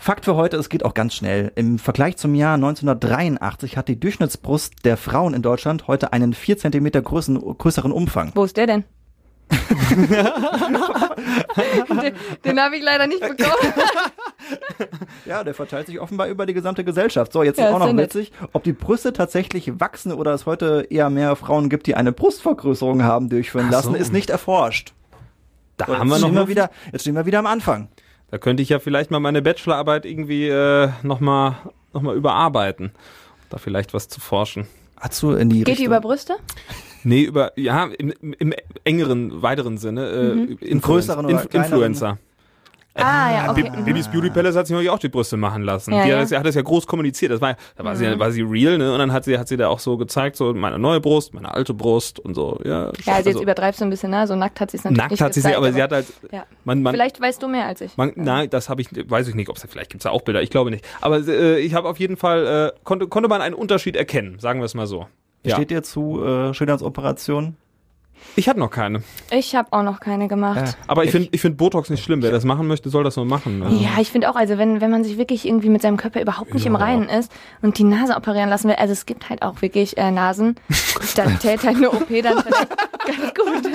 Fakt 0.00 0.24
für 0.26 0.36
heute, 0.36 0.56
es 0.56 0.68
geht 0.68 0.84
auch 0.84 0.94
ganz 0.94 1.14
schnell. 1.14 1.50
Im 1.56 1.78
Vergleich 1.78 2.16
zum 2.16 2.34
Jahr 2.36 2.54
1983 2.54 3.76
hat 3.76 3.88
die 3.88 3.98
Durchschnittsbrust 3.98 4.84
der 4.84 4.96
Frauen 4.96 5.34
in 5.34 5.42
Deutschland 5.42 5.88
heute 5.88 6.12
einen 6.12 6.34
4 6.34 6.56
cm 6.58 6.90
größeren, 7.02 7.40
größeren 7.58 7.90
Umfang. 7.90 8.30
Wo 8.34 8.44
ist 8.44 8.56
der 8.56 8.68
denn? 8.68 8.84
den 9.90 10.08
den 12.44 12.60
habe 12.60 12.76
ich 12.76 12.82
leider 12.82 13.06
nicht 13.06 13.20
bekommen. 13.20 13.72
Ja, 15.24 15.42
der 15.42 15.54
verteilt 15.54 15.86
sich 15.86 16.00
offenbar 16.00 16.28
über 16.28 16.46
die 16.46 16.54
gesamte 16.54 16.84
Gesellschaft. 16.84 17.32
So, 17.32 17.42
jetzt 17.42 17.58
Ja, 17.58 17.68
ist 17.68 17.74
auch 17.74 17.78
noch 17.78 17.96
witzig, 17.96 18.32
ob 18.52 18.64
die 18.64 18.72
Brüste 18.72 19.12
tatsächlich 19.12 19.80
wachsen 19.80 20.12
oder 20.12 20.32
es 20.34 20.46
heute 20.46 20.86
eher 20.90 21.10
mehr 21.10 21.36
Frauen 21.36 21.68
gibt, 21.70 21.86
die 21.86 21.94
eine 21.94 22.12
Brustvergrößerung 22.12 23.02
haben 23.02 23.28
durchführen 23.28 23.66
Ach 23.68 23.72
lassen, 23.72 23.92
so. 23.92 23.98
ist 23.98 24.12
nicht 24.12 24.30
erforscht. 24.30 24.92
Da 25.76 25.86
So, 25.86 25.98
haben 25.98 26.08
wir 26.08 26.18
noch 26.18 26.32
Luft. 26.32 26.48
wieder, 26.48 26.70
jetzt 26.92 27.02
stehen 27.02 27.14
wir 27.14 27.26
wieder 27.26 27.38
am 27.38 27.46
Anfang. 27.46 27.88
Da 28.30 28.38
könnte 28.38 28.62
ich 28.62 28.68
ja 28.68 28.78
vielleicht 28.78 29.10
mal 29.10 29.20
meine 29.20 29.40
Bachelorarbeit 29.42 30.04
irgendwie 30.04 30.48
äh, 30.48 30.90
nochmal 31.02 31.56
noch 31.92 32.02
mal 32.02 32.14
überarbeiten. 32.14 32.92
Da 33.48 33.56
vielleicht 33.58 33.94
was 33.94 34.08
zu 34.08 34.20
forschen. 34.20 34.66
Hast 35.00 35.22
du 35.22 35.32
in 35.32 35.48
die 35.48 35.58
Geht 35.58 35.66
die 35.66 35.70
Richtung, 35.72 35.86
über 35.86 36.00
Brüste? 36.00 36.36
Nee, 37.04 37.22
über, 37.22 37.52
ja, 37.56 37.84
im, 37.86 38.12
im, 38.38 38.52
engeren, 38.84 39.40
weiteren 39.42 39.78
Sinne, 39.78 40.08
äh, 40.08 40.32
Influen- 40.64 40.80
größeren 40.80 41.24
oder 41.24 41.34
Inf 41.40 41.48
kleineren? 41.48 41.72
Influencer. 41.72 42.18
Ah, 42.98 43.32
ja, 43.32 43.50
okay. 43.50 43.70
Bi- 43.70 43.82
Bibis 43.82 44.08
Beauty 44.08 44.30
Palace 44.30 44.56
hat 44.56 44.66
sich 44.66 44.74
neulich 44.74 44.90
auch 44.90 44.98
die 44.98 45.08
Brüste 45.08 45.36
machen 45.36 45.62
lassen. 45.62 45.92
Ja, 45.92 46.02
die 46.04 46.08
ja. 46.10 46.16
Hat, 46.16 46.24
das, 46.30 46.38
hat 46.38 46.46
das 46.46 46.54
ja 46.54 46.62
groß 46.62 46.86
kommuniziert. 46.86 47.32
Das 47.32 47.40
war, 47.40 47.56
da 47.76 47.84
war, 47.84 47.96
sie, 47.96 48.18
war 48.18 48.30
sie 48.30 48.42
real, 48.42 48.76
ne? 48.78 48.92
Und 48.92 48.98
dann 48.98 49.12
hat 49.12 49.24
sie, 49.24 49.38
hat 49.38 49.48
sie 49.48 49.56
da 49.56 49.68
auch 49.68 49.78
so 49.78 49.96
gezeigt, 49.96 50.36
so 50.36 50.52
meine 50.54 50.78
neue 50.78 51.00
Brust, 51.00 51.32
meine 51.34 51.52
alte 51.52 51.74
Brust 51.74 52.18
und 52.18 52.34
so. 52.34 52.58
Ja, 52.64 52.92
Ja, 53.04 53.14
also 53.14 53.30
jetzt 53.30 53.40
übertreibst 53.40 53.80
du 53.80 53.84
ein 53.84 53.90
bisschen, 53.90 54.10
ne? 54.10 54.26
So 54.26 54.34
nackt 54.36 54.60
hat 54.60 54.70
sie 54.70 54.76
es 54.78 54.84
natürlich 54.84 54.98
nackt 54.98 55.10
nicht 55.12 55.20
hat 55.20 55.34
sie 55.34 55.40
sie, 55.40 55.48
gezeigt, 55.48 55.58
aber 55.58 55.72
sie 55.72 55.82
hat 55.82 55.92
halt, 55.92 56.06
ja. 56.32 56.44
man, 56.64 56.82
man, 56.82 56.94
Vielleicht 56.94 57.20
weißt 57.20 57.42
du 57.42 57.48
mehr 57.48 57.66
als 57.66 57.80
ich. 57.80 57.96
Man, 57.96 58.12
nein, 58.16 58.50
das 58.50 58.68
habe 58.68 58.80
ich, 58.82 58.88
weiß 58.92 59.28
ich 59.28 59.34
nicht, 59.34 59.48
ob 59.48 59.56
es 59.56 59.66
vielleicht 59.68 59.90
gibt's 59.90 60.04
da 60.04 60.10
auch 60.10 60.22
Bilder. 60.22 60.42
Ich 60.42 60.50
glaube 60.50 60.70
nicht. 60.70 60.84
Aber 61.00 61.18
äh, 61.26 61.58
ich 61.60 61.74
habe 61.74 61.88
auf 61.88 61.98
jeden 61.98 62.16
Fall 62.16 62.72
äh, 62.74 62.78
konnte 62.84 63.06
konnte 63.08 63.28
man 63.28 63.40
einen 63.40 63.54
Unterschied 63.54 63.96
erkennen, 63.96 64.38
sagen 64.38 64.60
wir 64.60 64.64
es 64.66 64.74
mal 64.74 64.86
so. 64.86 65.06
Ja. 65.44 65.54
Steht 65.54 65.70
dir 65.70 65.82
zu 65.82 66.22
äh, 66.24 66.52
Schönheitsoperation? 66.54 67.56
Ich 68.36 68.48
hatte 68.48 68.58
noch 68.60 68.70
keine. 68.70 69.02
Ich 69.30 69.54
habe 69.56 69.68
auch 69.72 69.82
noch 69.82 70.00
keine 70.00 70.28
gemacht. 70.28 70.76
Aber 70.86 71.04
ich 71.04 71.10
finde 71.10 71.28
ich 71.32 71.40
finde 71.40 71.56
Botox 71.56 71.90
nicht 71.90 72.04
schlimm. 72.04 72.22
Wer 72.22 72.30
das 72.30 72.44
machen 72.44 72.66
möchte, 72.66 72.88
soll 72.90 73.04
das 73.04 73.16
nur 73.16 73.24
machen. 73.24 73.62
Also, 73.62 73.76
Ja, 73.76 73.90
ich 74.00 74.10
finde 74.10 74.30
auch, 74.30 74.36
also 74.36 74.58
wenn, 74.58 74.80
wenn 74.80 74.90
man 74.90 75.04
sich 75.04 75.18
wirklich 75.18 75.46
irgendwie 75.46 75.68
mit 75.68 75.82
seinem 75.82 75.96
Körper 75.96 76.20
überhaupt 76.20 76.54
nicht 76.54 76.66
im 76.66 76.74
Ja. 76.74 76.78
Reinen 76.80 77.08
ist 77.08 77.32
und 77.62 77.78
die 77.78 77.84
Nase 77.84 78.14
operieren 78.16 78.48
lassen 78.48 78.68
will, 78.68 78.76
also 78.76 78.92
es 78.92 79.06
gibt 79.06 79.28
halt 79.30 79.42
auch 79.42 79.60
wirklich 79.62 79.96
äh, 79.98 80.10
Nasen, 80.10 80.54
da 81.16 81.24
täte 81.42 81.66
halt 81.66 81.76
eine 81.76 81.90
OP 81.90 82.08
dann 82.22 82.36
ganz 82.36 83.34
gut. 83.34 83.72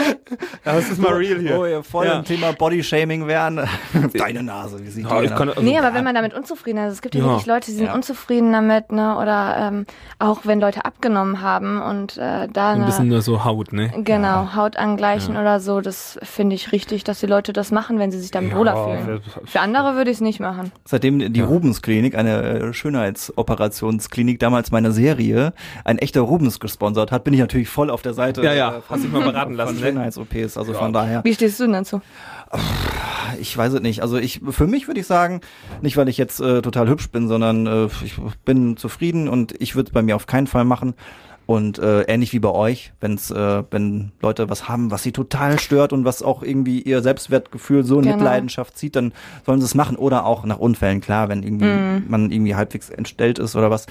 das 0.63 0.89
ist 0.89 1.01
mal 1.01 1.13
real 1.13 1.39
hier. 1.39 1.57
Wo 1.57 1.63
wir 1.65 1.83
voll 1.83 2.05
Ja. 2.07 2.19
im 2.19 2.25
Thema 2.25 2.53
Bodyshaming 2.53 3.27
wären. 3.27 3.67
Deine 4.13 4.43
Nase, 4.43 4.79
wie 4.83 4.89
sieht 4.89 5.05
Ja, 5.09 5.21
die 5.21 5.27
kann, 5.27 5.49
aus? 5.49 5.57
also, 5.57 5.61
Nee, 5.69 5.77
aber 5.77 5.93
wenn 5.93 6.03
man 6.03 6.15
damit 6.15 6.33
unzufrieden 6.33 6.77
ist, 6.85 6.93
es 6.93 7.01
gibt 7.01 7.15
ja, 7.15 7.21
Ja. 7.21 7.27
wirklich 7.27 7.45
Leute, 7.45 7.65
die 7.71 7.77
sind 7.77 7.87
Ja. 7.87 7.93
unzufrieden 7.95 8.51
damit, 8.53 8.91
ne? 8.91 9.17
Oder 9.17 9.57
ähm, 9.59 9.85
auch 10.19 10.41
wenn 10.43 10.59
Leute 10.59 10.85
abgenommen 10.85 11.41
haben 11.41 11.81
und 11.81 12.17
äh, 12.17 12.47
da 12.47 12.69
ein 12.71 12.75
eine, 12.77 12.85
bisschen 12.85 13.07
nur 13.07 13.21
so 13.21 13.43
Haut, 13.45 13.73
ne? 13.73 13.91
genau, 14.03 14.32
Haut 14.55 14.77
angleichen 14.77 15.37
oder 15.37 15.59
so, 15.59 15.81
das 15.81 16.19
finde 16.23 16.55
ich 16.55 16.71
richtig, 16.71 17.03
dass 17.03 17.19
die 17.19 17.25
Leute 17.25 17.53
das 17.53 17.71
machen, 17.71 17.99
wenn 17.99 18.11
sie 18.11 18.19
sich 18.19 18.31
damit 18.31 18.55
wohler 18.55 18.75
fühlen. 18.75 19.21
Für 19.45 19.61
andere 19.61 19.95
würde 19.95 20.11
ich 20.11 20.17
es 20.17 20.21
nicht 20.21 20.39
machen. 20.39 20.71
Seitdem 20.85 21.33
die 21.33 21.41
Rubens 21.41 21.81
Klinik, 21.81 22.15
eine 22.15 22.43
äh, 22.43 22.73
Schönheitsoperationsklininik, 22.73 24.39
damals 24.39 24.71
meine 24.71 24.91
Serie, 24.91 25.53
ein 25.85 25.97
echter 25.97 26.21
Rubens 26.21 26.59
gesponsert 26.59 27.11
hat, 27.11 27.23
bin 27.23 27.33
ich 27.33 27.39
natürlich 27.39 27.69
voll 27.69 27.89
auf 27.89 28.01
der 28.01 28.13
Seite 28.13 28.43
Ja, 28.43 28.53
ja, 28.53 28.77
äh, 28.77 28.81
hast 28.89 29.03
dich 29.03 29.11
mal 29.11 29.23
beraten 29.23 29.53
lassen, 29.53 29.75
ne? 29.75 29.81
Schönheits-OPs. 29.81 30.57
Also 30.57 30.73
von 30.73 30.93
daher, 30.93 31.23
Wie 31.23 31.33
stehst 31.33 31.59
du 31.59 31.63
denn 31.63 31.73
dazu? 31.73 32.01
ich 33.39 33.57
weiß 33.57 33.73
es 33.73 33.81
nicht. 33.81 34.01
Also 34.01 34.17
ich, 34.17 34.41
für 34.49 34.67
mich 34.67 34.87
würde 34.87 34.99
ich 34.99 35.07
sagen, 35.07 35.41
nicht 35.81 35.97
weil 35.97 36.09
ich 36.09 36.17
jetzt 36.17 36.39
äh, 36.39 36.61
total 36.61 36.87
hübsch 36.87 37.09
bin, 37.09 37.27
sondern 37.27 37.67
äh, 37.67 37.85
ich 38.03 38.15
bin 38.45 38.77
zufrieden 38.77 39.27
und 39.27 39.59
ich 39.59 39.75
würde 39.75 39.89
es 39.89 39.93
bei 39.93 40.01
mir 40.01 40.15
auf 40.15 40.27
keinen 40.27 40.47
Fall 40.47 40.65
machen. 40.65 40.93
Und 41.45 41.77
äh, 41.77 42.01
ähnlich 42.03 42.31
wie 42.31 42.39
bei 42.39 42.49
euch, 42.51 42.93
wenn's, 43.01 43.29
äh, 43.29 43.63
wenn 43.69 44.11
Leute 44.21 44.49
was 44.49 44.69
haben, 44.69 44.91
was 44.91 45.03
sie 45.03 45.11
total 45.11 45.59
stört 45.59 45.91
und 45.91 46.05
was 46.05 46.23
auch 46.23 46.41
irgendwie 46.41 46.81
ihr 46.81 47.01
Selbstwertgefühl 47.01 47.83
so 47.83 47.97
in 47.97 48.03
Genau. 48.03 48.15
Mitleidenschaft 48.15 48.77
zieht, 48.77 48.95
dann 48.95 49.11
sollen 49.45 49.59
sie 49.59 49.65
es 49.65 49.75
machen. 49.75 49.97
Oder 49.97 50.25
auch 50.25 50.45
nach 50.45 50.57
Unfällen, 50.59 51.01
klar, 51.01 51.27
wenn 51.29 51.43
irgendwie 51.43 51.65
Mhm. 51.65 52.03
man 52.07 52.31
irgendwie 52.31 52.55
halbwegs 52.55 52.89
entstellt 52.89 53.39
ist 53.39 53.55
oder 53.57 53.69
was. 53.69 53.87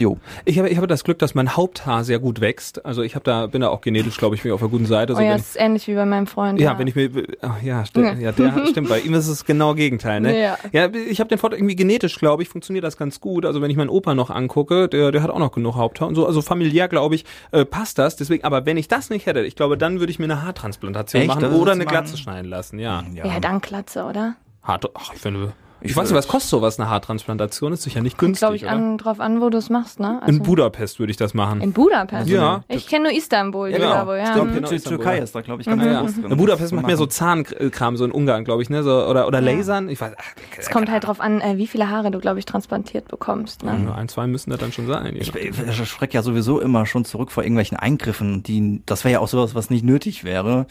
Jo. 0.00 0.18
Ich 0.46 0.58
habe 0.58 0.68
ich 0.68 0.76
habe 0.76 0.86
das 0.86 1.04
Glück, 1.04 1.18
dass 1.18 1.34
mein 1.34 1.56
Haupthaar 1.56 2.04
sehr 2.04 2.18
gut 2.18 2.40
wächst. 2.40 2.84
Also 2.86 3.02
ich 3.02 3.14
habe 3.14 3.24
da 3.24 3.46
bin 3.46 3.60
da 3.60 3.68
auch 3.68 3.82
genetisch, 3.82 4.16
glaube 4.16 4.34
ich, 4.34 4.42
bin 4.42 4.52
auf 4.52 4.60
der 4.60 4.68
guten 4.68 4.86
Seite. 4.86 5.12
Oh 5.12 5.16
So, 5.16 5.22
ja, 5.22 5.30
wenn, 5.30 5.36
das 5.36 5.50
ist 5.50 5.60
ähnlich 5.60 5.86
wie 5.88 5.94
bei 5.94 6.06
meinem 6.06 6.26
Freund. 6.26 6.58
ja, 6.58 6.78
wenn 6.78 6.86
ich 6.86 6.94
mir 6.94 7.10
ach, 7.42 7.62
ja, 7.62 7.84
sti 7.84 8.00
Ja. 8.00 8.14
ja, 8.14 8.32
der 8.32 8.66
stimmt, 8.70 8.88
bei 8.88 9.00
ihm 9.00 9.14
ist 9.14 9.28
es 9.28 9.44
genau 9.44 9.74
Gegenteil, 9.74 10.20
ne? 10.20 10.40
Ja. 10.40 10.58
ja 10.72 10.88
ich 10.90 11.20
habe 11.20 11.28
den 11.28 11.38
Vorteil 11.38 11.58
irgendwie 11.58 11.76
genetisch, 11.76 12.18
glaube 12.18 12.42
ich, 12.42 12.48
funktioniert 12.48 12.84
das 12.84 12.96
ganz 12.96 13.20
gut. 13.20 13.44
Also 13.44 13.60
wenn 13.60 13.70
ich 13.70 13.76
meinen 13.76 13.90
Opa 13.90 14.14
noch 14.14 14.30
angucke, 14.30 14.88
der 14.88 15.12
der 15.12 15.22
hat 15.22 15.30
auch 15.30 15.38
noch 15.38 15.52
genug 15.52 15.74
Haupthaar 15.74 16.08
und 16.08 16.14
so, 16.14 16.26
also 16.26 16.40
familiär, 16.40 16.88
glaube 16.88 17.14
ich, 17.14 17.24
äh, 17.52 17.64
passt 17.64 17.98
das. 17.98 18.16
Deswegen, 18.16 18.44
aber 18.44 18.64
wenn 18.64 18.76
ich 18.76 18.88
das 18.88 19.10
nicht 19.10 19.26
hätte, 19.26 19.42
ich 19.42 19.54
glaube, 19.54 19.76
dann 19.76 20.00
würde 20.00 20.10
ich 20.10 20.18
mir 20.18 20.24
eine 20.24 20.42
Haartransplantation 20.42 21.22
Echt? 21.22 21.28
machen 21.28 21.42
Das 21.42 21.52
oder 21.52 21.72
eine 21.72 21.84
Glatze 21.84 22.16
schneiden 22.16 22.50
lassen, 22.50 22.78
ja. 22.78 23.04
ja, 23.12 23.40
dann 23.40 23.60
Klatze, 23.60 24.04
oder? 24.04 24.36
Hart, 24.62 24.86
ach, 24.94 25.12
ich 25.14 25.20
finde 25.20 25.52
ich, 25.80 25.90
Ich 25.90 25.96
weiß 25.96 26.08
nicht, 26.10 26.16
was 26.16 26.28
kostet 26.28 26.50
sowas 26.50 26.78
eine 26.78 26.88
Haartransplantation? 26.90 27.72
Ist 27.72 27.82
sicher 27.82 28.00
nicht 28.02 28.16
Kommt, 28.18 28.28
günstig, 28.38 28.40
glaube 28.40 28.56
ich, 28.56 28.62
oder? 28.64 28.72
an, 28.72 28.98
drauf 28.98 29.20
an, 29.20 29.40
wo 29.40 29.50
du 29.50 29.58
es 29.58 29.70
machst, 29.70 30.00
ne? 30.00 30.20
In 30.26 30.42
Budapest 30.42 30.98
würde 30.98 31.10
ich 31.10 31.16
das 31.16 31.34
machen. 31.34 31.60
In 31.60 31.72
Budapest? 31.72 32.28
Ja. 32.28 32.62
Ich 32.68 32.86
kenne 32.86 33.04
nur 33.08 33.12
Istanbul, 33.16 33.68
Ja, 33.70 33.72
ja, 33.72 33.78
genau. 33.78 33.92
glaube, 33.94 34.18
ja. 34.18 34.26
Stimmt, 34.32 34.50
Mhm. 34.50 34.54
genau. 34.56 34.70
Istanbul. 34.70 35.04
Türkei 35.04 35.18
ist 35.18 35.34
da, 35.34 35.40
glaube 35.40 35.62
ich, 35.62 35.66
ganz 35.68 35.84
Ja, 35.84 36.00
groß 36.00 36.14
drin. 36.14 36.24
ja. 36.30 36.34
Budapest 36.36 36.62
Das 36.64 36.72
macht 36.72 36.86
mehr 36.86 36.96
so. 36.96 37.06
Zahnkram, 37.06 37.96
so 37.96 38.04
in 38.04 38.10
Ungarn, 38.12 38.44
glaube 38.44 38.62
ich, 38.62 38.70
ne? 38.70 38.82
So, 38.82 39.04
oder 39.06 39.26
oder 39.26 39.40
Lasern. 39.40 39.88
Ich 39.88 40.00
weiß, 40.00 40.12
ach, 40.18 40.24
Es 40.58 40.70
kommt 40.70 40.90
halt 40.90 41.04
drauf 41.06 41.20
an, 41.20 41.40
äh, 41.40 41.56
wie 41.56 41.66
viele 41.66 41.88
Haare 41.90 42.10
du, 42.10 42.18
glaube 42.20 42.38
ich, 42.38 42.44
transplantiert 42.46 43.08
bekommst. 43.08 43.64
Ne? 43.64 43.78
Nur 43.78 43.94
ein, 43.94 44.08
zwei 44.08 44.26
müssen 44.26 44.50
das 44.50 44.60
dann 44.60 44.72
schon 44.72 44.86
sein. 44.86 45.16
Ich, 45.16 45.34
ich 45.34 45.88
schrecke 45.88 46.14
ja 46.14 46.22
sowieso 46.22 46.60
immer 46.60 46.86
schon 46.86 47.04
zurück 47.04 47.30
vor 47.32 47.42
irgendwelchen 47.42 47.76
Eingriffen, 47.76 48.42
die, 48.42 48.82
das 48.86 49.04
wäre 49.04 49.12
ja 49.14 49.18
auch 49.20 49.28
sowas, 49.28 49.54
was 49.54 49.70
nicht 49.70 49.84
nötig 49.84 50.24
wäre. 50.24 50.66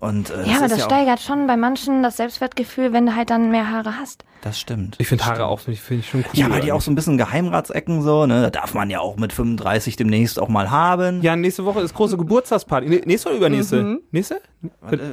Und, 0.00 0.30
äh, 0.30 0.44
Ja, 0.48 0.58
aber 0.58 0.68
das 0.68 0.80
auch- 0.80 0.84
steigert 0.86 1.20
schon 1.20 1.46
bei 1.48 1.56
manchen 1.56 2.02
das 2.04 2.16
Selbstwertgefühl, 2.16 2.92
wenn 2.92 3.06
du 3.06 3.16
halt 3.16 3.30
dann 3.30 3.50
mehr 3.50 3.68
Haare 3.70 3.96
hast. 3.98 4.24
Das 4.42 4.60
stimmt. 4.60 4.94
Ich 4.98 5.08
finde 5.08 5.26
Haare 5.26 5.46
auch, 5.46 5.58
finde 5.58 5.72
ich, 5.72 5.80
find 5.80 6.00
ich 6.04 6.08
schon 6.08 6.20
cool. 6.20 6.26
Ja, 6.34 6.48
weil 6.48 6.60
die 6.60 6.70
auch 6.70 6.80
so 6.80 6.92
ein 6.92 6.94
bisschen 6.94 7.18
Geheimratsecken 7.18 8.02
so, 8.02 8.24
ne? 8.24 8.42
Da 8.42 8.50
darf 8.50 8.72
man 8.74 8.88
ja 8.88 9.00
auch 9.00 9.16
mit 9.16 9.32
35 9.32 9.96
demnächst 9.96 10.38
auch 10.38 10.46
mal 10.48 10.70
haben. 10.70 11.20
Ja, 11.22 11.34
nächste 11.34 11.64
Woche 11.64 11.80
ist 11.80 11.92
große 11.94 12.16
Geburtstagsparty. 12.16 13.02
Nächste 13.04 13.30
oder 13.30 13.38
übernächste? 13.38 13.82
Mhm. 13.82 14.00
Nächste? 14.12 14.40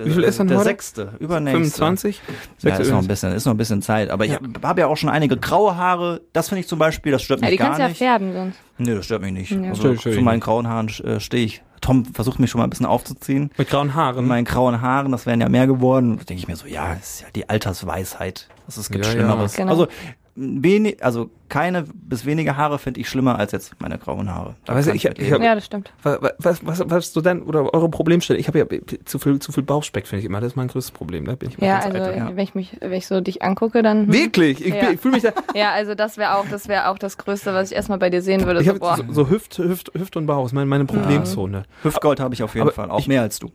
Wie 0.03 0.11
viel 0.11 0.23
ist 0.23 0.37
denn 0.37 0.47
der 0.47 0.57
heute? 0.57 0.65
sechste, 0.69 1.13
übernächste. 1.19 1.57
25? 1.79 2.21
Ja, 2.61 2.75
ist 2.77 2.91
noch 2.91 2.99
ein 2.99 3.07
bisschen, 3.07 3.31
ist 3.33 3.45
noch 3.45 3.53
ein 3.55 3.57
bisschen 3.57 3.81
Zeit. 3.81 4.11
Aber 4.11 4.25
ich 4.25 4.33
habe 4.33 4.47
hab 4.61 4.77
ja 4.77 4.85
auch 4.85 4.97
schon 4.97 5.09
einige 5.09 5.37
graue 5.37 5.75
Haare. 5.75 6.21
Das 6.33 6.49
finde 6.49 6.59
ich 6.61 6.67
zum 6.67 6.77
Beispiel, 6.77 7.11
das 7.11 7.23
stört 7.23 7.39
Ja, 7.41 7.45
mich 7.47 7.53
die 7.53 7.57
gar 7.57 7.69
kannst 7.75 7.79
du 7.79 7.83
ja 8.05 8.09
färben 8.11 8.31
sonst. 8.33 8.59
Nee, 8.77 8.93
das 8.93 9.05
stört 9.05 9.23
mich 9.23 9.31
nicht. 9.31 9.51
Ja. 9.51 9.69
Also 9.69 9.95
zu 9.95 10.09
meinen 10.21 10.39
grauen 10.39 10.67
Haaren 10.67 10.89
äh, 11.03 11.19
stehe 11.19 11.45
ich. 11.45 11.63
Tom 11.81 12.05
versucht 12.05 12.39
mich 12.39 12.49
schon 12.51 12.59
mal 12.59 12.65
ein 12.65 12.69
bisschen 12.69 12.85
aufzuziehen. 12.85 13.51
Mit 13.57 13.69
grauen 13.69 13.87
Mit 13.87 13.95
Haaren. 13.95 14.27
meinen 14.27 14.45
grauen 14.45 14.81
Haaren, 14.81 15.11
das 15.11 15.25
wären 15.25 15.41
ja 15.41 15.49
mehr 15.49 15.67
geworden. 15.67 16.17
Da 16.17 16.23
denke 16.23 16.39
ich 16.41 16.47
mir 16.47 16.55
so, 16.55 16.67
ja, 16.67 16.95
das 16.95 17.15
ist 17.15 17.21
ja 17.21 17.27
die 17.35 17.49
Altersweisheit. 17.49 18.47
Das 18.65 18.77
ist, 18.77 18.91
gibt 18.91 19.05
Ja, 19.05 19.11
ja. 19.11 19.17
Schlimmeres. 19.17 19.53
Genau. 19.53 19.71
Also, 19.71 19.87
wenig, 20.35 21.03
also 21.03 21.29
keine 21.47 21.85
bis 21.93 22.25
wenige 22.25 22.57
Haare 22.57 22.77
finde 22.79 22.99
ich 22.99 23.07
schlimmer 23.07 23.39
als 23.39 23.51
jetzt 23.53 23.73
meine 23.79 23.97
grauen 23.97 24.33
Haare. 24.33 24.55
Da 24.65 24.73
Aber 24.73 24.81
kann 24.81 24.95
ich- 24.95 25.05
ich 25.05 25.31
hab- 25.31 25.41
Ja, 25.41 25.55
das 25.55 25.65
stimmt. 25.65 25.93
Was, 26.03 26.19
was, 26.39 26.65
was, 26.65 26.83
was 26.89 27.13
so 27.13 27.21
dann, 27.21 27.43
oder 27.43 27.73
eure 27.73 27.87
Problemstelle? 27.89 28.37
Ich 28.39 28.47
habe 28.47 28.59
ja 28.59 28.65
zu 29.05 29.19
viel, 29.19 29.39
zu 29.39 29.51
viel 29.51 29.63
Bauchspeck, 29.63 30.07
finde 30.07 30.19
ich 30.21 30.25
immer. 30.25 30.41
Das 30.41 30.51
ist 30.53 30.55
mein 30.55 30.67
größtes 30.67 30.91
Problem. 30.91 31.25
Da 31.25 31.35
bin 31.35 31.49
ich 31.51 31.57
Ja, 31.59 31.77
also 31.79 31.97
eitel. 31.97 32.31
wenn 32.35 32.43
ich 32.43 32.53
mich, 32.55 32.77
wenn 32.81 32.91
ich 32.93 33.07
so 33.07 33.21
dich 33.21 33.43
angucke, 33.43 33.81
dann. 33.83 34.07
Wirklich? 34.11 34.65
Ich, 34.65 34.73
Ja. 34.73 34.89
ich 34.91 34.99
fühle 34.99 35.13
mich 35.15 35.23
da. 35.23 35.31
Ja, 35.55 35.71
also 35.71 35.95
das 35.95 36.17
wäre 36.17 36.35
auch, 36.35 36.45
das 36.49 36.67
wäre 36.67 36.89
auch 36.89 36.97
das 36.97 37.17
Größte, 37.17 37.53
was 37.53 37.71
ich 37.71 37.77
erstmal 37.77 37.97
bei 37.99 38.09
dir 38.09 38.21
sehen 38.21 38.45
würde. 38.45 38.59
Ich 38.59 38.65
So, 38.65 38.71
habe 38.73 38.79
boah. 38.79 38.97
so, 38.97 39.13
so 39.13 39.29
Hüft, 39.29 39.57
Hüft, 39.57 39.91
Hüft 39.93 40.17
und 40.17 40.25
Bauch 40.25 40.45
ist 40.45 40.53
meine, 40.53 40.65
meine 40.65 40.85
Problemzone. 40.85 41.63
Hüftgold 41.83 42.19
habe 42.19 42.33
ich 42.33 42.43
auf 42.43 42.53
jeden 42.55 42.67
Aber 42.67 42.75
Fall, 42.75 42.91
auch 42.91 42.99
ich- 42.99 43.07
mehr 43.07 43.21
als 43.21 43.39
du. 43.39 43.51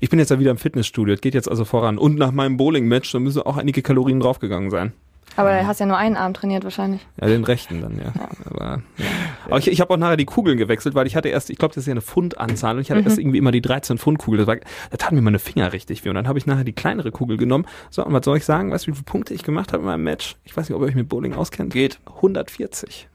Ich 0.00 0.10
bin 0.10 0.18
jetzt 0.18 0.30
ja 0.30 0.38
wieder 0.38 0.50
im 0.50 0.58
Fitnessstudio. 0.58 1.14
Es 1.14 1.20
geht 1.22 1.34
jetzt 1.34 1.48
also 1.48 1.64
voran. 1.64 1.96
Und 1.98 2.16
nach 2.18 2.30
meinem 2.30 2.58
Bowling-Match, 2.58 3.10
da 3.10 3.18
müssen 3.18 3.42
auch 3.42 3.56
einige 3.56 3.80
Kalorien 3.82 4.20
draufgegangen 4.20 4.70
sein. 4.70 4.92
Aber 5.34 5.50
du 5.58 5.66
hast 5.66 5.80
ja 5.80 5.86
nur 5.86 5.96
einen 5.96 6.16
Arm 6.16 6.34
trainiert 6.34 6.62
wahrscheinlich. 6.64 7.00
Ja, 7.18 7.26
den 7.26 7.42
rechten 7.44 7.80
dann, 7.80 7.96
ja. 7.98 8.12
Aber, 8.50 8.82
ja. 8.98 9.04
Aber 9.46 9.58
ich, 9.58 9.66
ich 9.68 9.80
habe 9.80 9.94
auch 9.94 9.96
nachher 9.96 10.18
die 10.18 10.26
Kugeln 10.26 10.58
gewechselt, 10.58 10.94
weil 10.94 11.06
ich 11.06 11.16
hatte 11.16 11.30
erst, 11.30 11.48
ich 11.48 11.56
glaube, 11.56 11.74
das 11.74 11.84
ist 11.84 11.86
ja 11.86 11.92
eine 11.92 12.02
Pfundanzahl 12.02 12.76
und 12.76 12.82
ich 12.82 12.90
hatte 12.90 13.00
erst 13.00 13.18
irgendwie 13.18 13.38
immer 13.38 13.50
die 13.50 13.62
13 13.62 13.96
Pfund 13.96 14.18
Kugel. 14.18 14.38
Das 14.38 14.46
war, 14.46 14.56
da 14.56 14.96
taten 14.98 15.14
mir 15.14 15.22
meine 15.22 15.38
Finger 15.38 15.72
richtig 15.72 16.04
weh. 16.04 16.10
Und 16.10 16.16
dann 16.16 16.28
habe 16.28 16.38
ich 16.38 16.44
nachher 16.44 16.64
die 16.64 16.74
kleinere 16.74 17.12
Kugel 17.12 17.38
genommen. 17.38 17.66
So, 17.88 18.04
und 18.04 18.12
was 18.12 18.24
soll 18.26 18.36
ich 18.36 18.44
sagen? 18.44 18.70
Weißt 18.72 18.86
du, 18.86 18.90
wie 18.90 18.94
viele 18.94 19.04
Punkte 19.04 19.32
ich 19.32 19.42
gemacht 19.42 19.72
habe 19.72 19.82
in 19.82 19.86
meinem 19.88 20.04
Match? 20.04 20.36
Ich 20.44 20.54
weiß 20.54 20.68
nicht, 20.68 20.76
ob 20.76 20.82
ihr 20.82 20.88
euch 20.88 20.94
mit 20.94 21.08
Bowling 21.08 21.32
auskennt. 21.34 21.72
Geht. 21.72 21.98
140. 22.16 23.08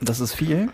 Das 0.00 0.18
ist 0.18 0.34
viel. 0.34 0.68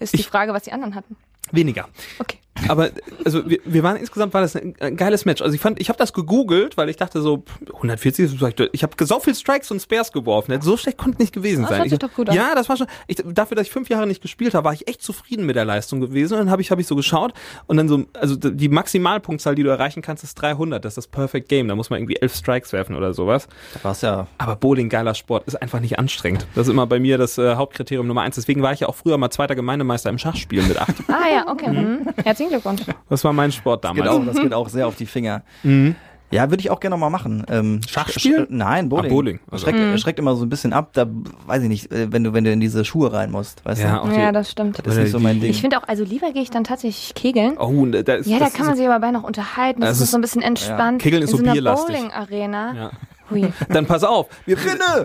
Ist 0.00 0.14
die 0.14 0.18
Ich- 0.20 0.26
Frage, 0.26 0.52
was 0.52 0.64
die 0.64 0.72
anderen 0.72 0.96
hatten. 0.96 1.16
Weniger. 1.52 1.88
Okay. 2.18 2.38
Aber 2.66 2.90
also 3.24 3.48
wir, 3.48 3.58
wir 3.64 3.82
waren 3.82 3.96
insgesamt 3.96 4.34
war 4.34 4.40
das 4.40 4.56
ein, 4.56 4.74
ein 4.80 4.96
geiles 4.96 5.24
Match. 5.24 5.42
Also 5.42 5.54
ich 5.54 5.60
fand, 5.60 5.80
ich 5.80 5.88
habe 5.88 5.98
das 5.98 6.12
gegoogelt, 6.12 6.76
weil 6.76 6.88
ich 6.88 6.96
dachte 6.96 7.20
so 7.20 7.38
pff, 7.38 7.74
140 7.74 8.24
ist 8.24 8.38
vielleicht, 8.38 8.60
ich 8.72 8.82
habe 8.82 8.92
so 9.04 9.20
viel 9.20 9.34
Strikes 9.34 9.70
und 9.70 9.80
Spares 9.80 10.12
geworfen. 10.12 10.58
So 10.60 10.76
schlecht 10.76 10.98
konnte 10.98 11.20
nicht 11.20 11.32
gewesen 11.32 11.62
Das 11.62 11.70
sein. 11.70 11.84
Ich, 11.84 11.90
sich 11.90 11.98
doch 11.98 12.12
gut. 12.12 12.32
Ja, 12.32 12.54
das 12.54 12.68
war 12.68 12.76
schon. 12.76 12.86
Ich, 13.06 13.22
dafür, 13.24 13.56
dass 13.56 13.66
ich 13.66 13.72
fünf 13.72 13.88
Jahre 13.88 14.06
nicht 14.06 14.22
gespielt 14.22 14.54
habe, 14.54 14.64
war 14.64 14.72
ich 14.72 14.88
echt 14.88 15.02
zufrieden 15.02 15.46
mit 15.46 15.56
der 15.56 15.64
Leistung 15.64 16.00
gewesen. 16.00 16.34
Und 16.34 16.40
dann 16.40 16.50
habe 16.50 16.62
ich 16.62 16.70
habe 16.70 16.80
ich 16.80 16.86
so 16.86 16.96
geschaut 16.96 17.32
und 17.66 17.76
dann 17.76 17.88
so, 17.88 18.04
also 18.14 18.36
die 18.36 18.68
Maximalpunktzahl, 18.68 19.54
die 19.54 19.62
du 19.62 19.70
erreichen 19.70 20.02
kannst, 20.02 20.24
ist 20.24 20.34
300. 20.34 20.84
Das 20.84 20.92
ist 20.92 20.96
das 20.96 21.06
Perfect 21.06 21.48
Game. 21.48 21.68
Da 21.68 21.74
muss 21.74 21.90
man 21.90 22.00
irgendwie 22.00 22.16
elf 22.16 22.34
Strikes 22.34 22.72
werfen 22.72 22.96
oder 22.96 23.14
sowas. 23.14 23.48
Da 23.74 23.84
war's 23.84 24.00
ja. 24.02 24.26
Aber 24.38 24.56
Bowling, 24.56 24.88
geiler 24.88 25.14
Sport, 25.14 25.46
ist 25.46 25.60
einfach 25.60 25.80
nicht 25.80 25.98
anstrengend. 25.98 26.46
Das 26.54 26.66
ist 26.66 26.72
immer 26.72 26.86
bei 26.86 26.98
mir 26.98 27.18
das 27.18 27.38
äh, 27.38 27.54
Hauptkriterium 27.54 28.06
Nummer 28.06 28.22
eins. 28.22 28.34
Deswegen 28.36 28.62
war 28.62 28.72
ich 28.72 28.80
ja 28.80 28.88
auch 28.88 28.96
früher 28.96 29.18
mal 29.18 29.30
zweiter 29.30 29.54
Gemeindemeister 29.54 30.10
im 30.10 30.18
Schachspielen 30.18 30.68
mit 30.68 30.78
acht. 30.78 30.94
Ah 31.08 31.28
ja, 31.32 31.48
okay. 31.48 31.70
Mhm. 31.70 32.08
Herzlichen 32.24 32.47
Herzlichen 32.50 32.76
Glückwunsch. 32.76 32.96
Das 33.08 33.24
war 33.24 33.32
mein 33.32 33.52
Sport 33.52 33.84
Das 33.84 33.90
damals. 33.94 34.10
geht, 34.10 34.20
auch, 34.20 34.26
das 34.32 34.42
geht 34.42 34.54
auch 34.54 34.68
sehr 34.68 34.86
auf 34.86 34.96
die 34.96 35.06
Finger. 35.06 35.42
Ja, 36.30 36.50
würde 36.50 36.60
ich 36.60 36.70
auch 36.70 36.78
gerne 36.78 36.94
noch 36.94 37.00
mal 37.00 37.08
machen. 37.08 37.42
Ähm, 37.48 37.80
Schach 37.88 38.08
sch- 38.10 38.18
spielen? 38.18 38.42
sch- 38.44 38.48
Nein, 38.50 38.90
Bowling. 38.90 39.06
Ah, 39.06 39.08
Bowling. 39.14 39.40
Also- 39.50 39.64
Schreckt, 39.64 40.00
schreckt 40.00 40.18
immer 40.18 40.36
so 40.36 40.44
ein 40.44 40.50
bisschen 40.50 40.74
ab. 40.74 40.90
Da 40.92 41.06
weiß 41.46 41.62
ich 41.62 41.68
nicht, 41.70 41.90
äh, 41.90 42.12
wenn 42.12 42.22
du 42.22 42.34
wenn 42.34 42.44
du 42.44 42.52
in 42.52 42.60
diese 42.60 42.84
Schuhe 42.84 43.10
rein 43.14 43.30
musst, 43.30 43.64
weißt 43.64 43.80
Ja, 43.82 44.04
du? 44.04 44.10
Ja, 44.12 44.30
das 44.30 44.50
stimmt. 44.50 44.78
Das 44.84 44.94
ist 44.94 45.02
nicht 45.04 45.10
so 45.12 45.20
mein 45.20 45.40
Ding. 45.40 45.48
Ich 45.50 45.62
finde 45.62 45.78
auch, 45.78 45.88
also 45.88 46.04
lieber 46.04 46.30
gehe 46.32 46.42
ich 46.42 46.50
dann 46.50 46.64
tatsächlich 46.64 47.14
kegeln. 47.14 47.56
oh, 47.58 47.68
und 47.68 47.92
da 47.92 48.14
ist, 48.16 48.26
Ja, 48.26 48.38
da 48.40 48.50
kann 48.50 48.60
ist- 48.60 48.66
man 48.66 48.76
sich 48.76 48.86
aber 48.86 49.00
bei 49.00 49.10
noch 49.10 49.22
unterhalten. 49.22 49.80
Das 49.80 49.88
Das 49.90 49.96
ist 49.98 50.04
ist- 50.04 50.10
so 50.10 50.18
ein 50.18 50.20
bisschen 50.20 50.42
entspannt. 50.42 51.00
Kegeln 51.00 51.22
ist 51.22 51.30
in 51.30 51.36
so 51.38 51.38
so 51.38 51.44
einer 51.44 51.52
bierlastig. 51.54 51.96
Bowling-Arena. 51.96 52.74
Ja. 52.74 52.90
Hui. 53.30 53.52
Dann 53.68 53.86
pass 53.86 54.04
auf. 54.04 54.28
Wir, 54.46 54.56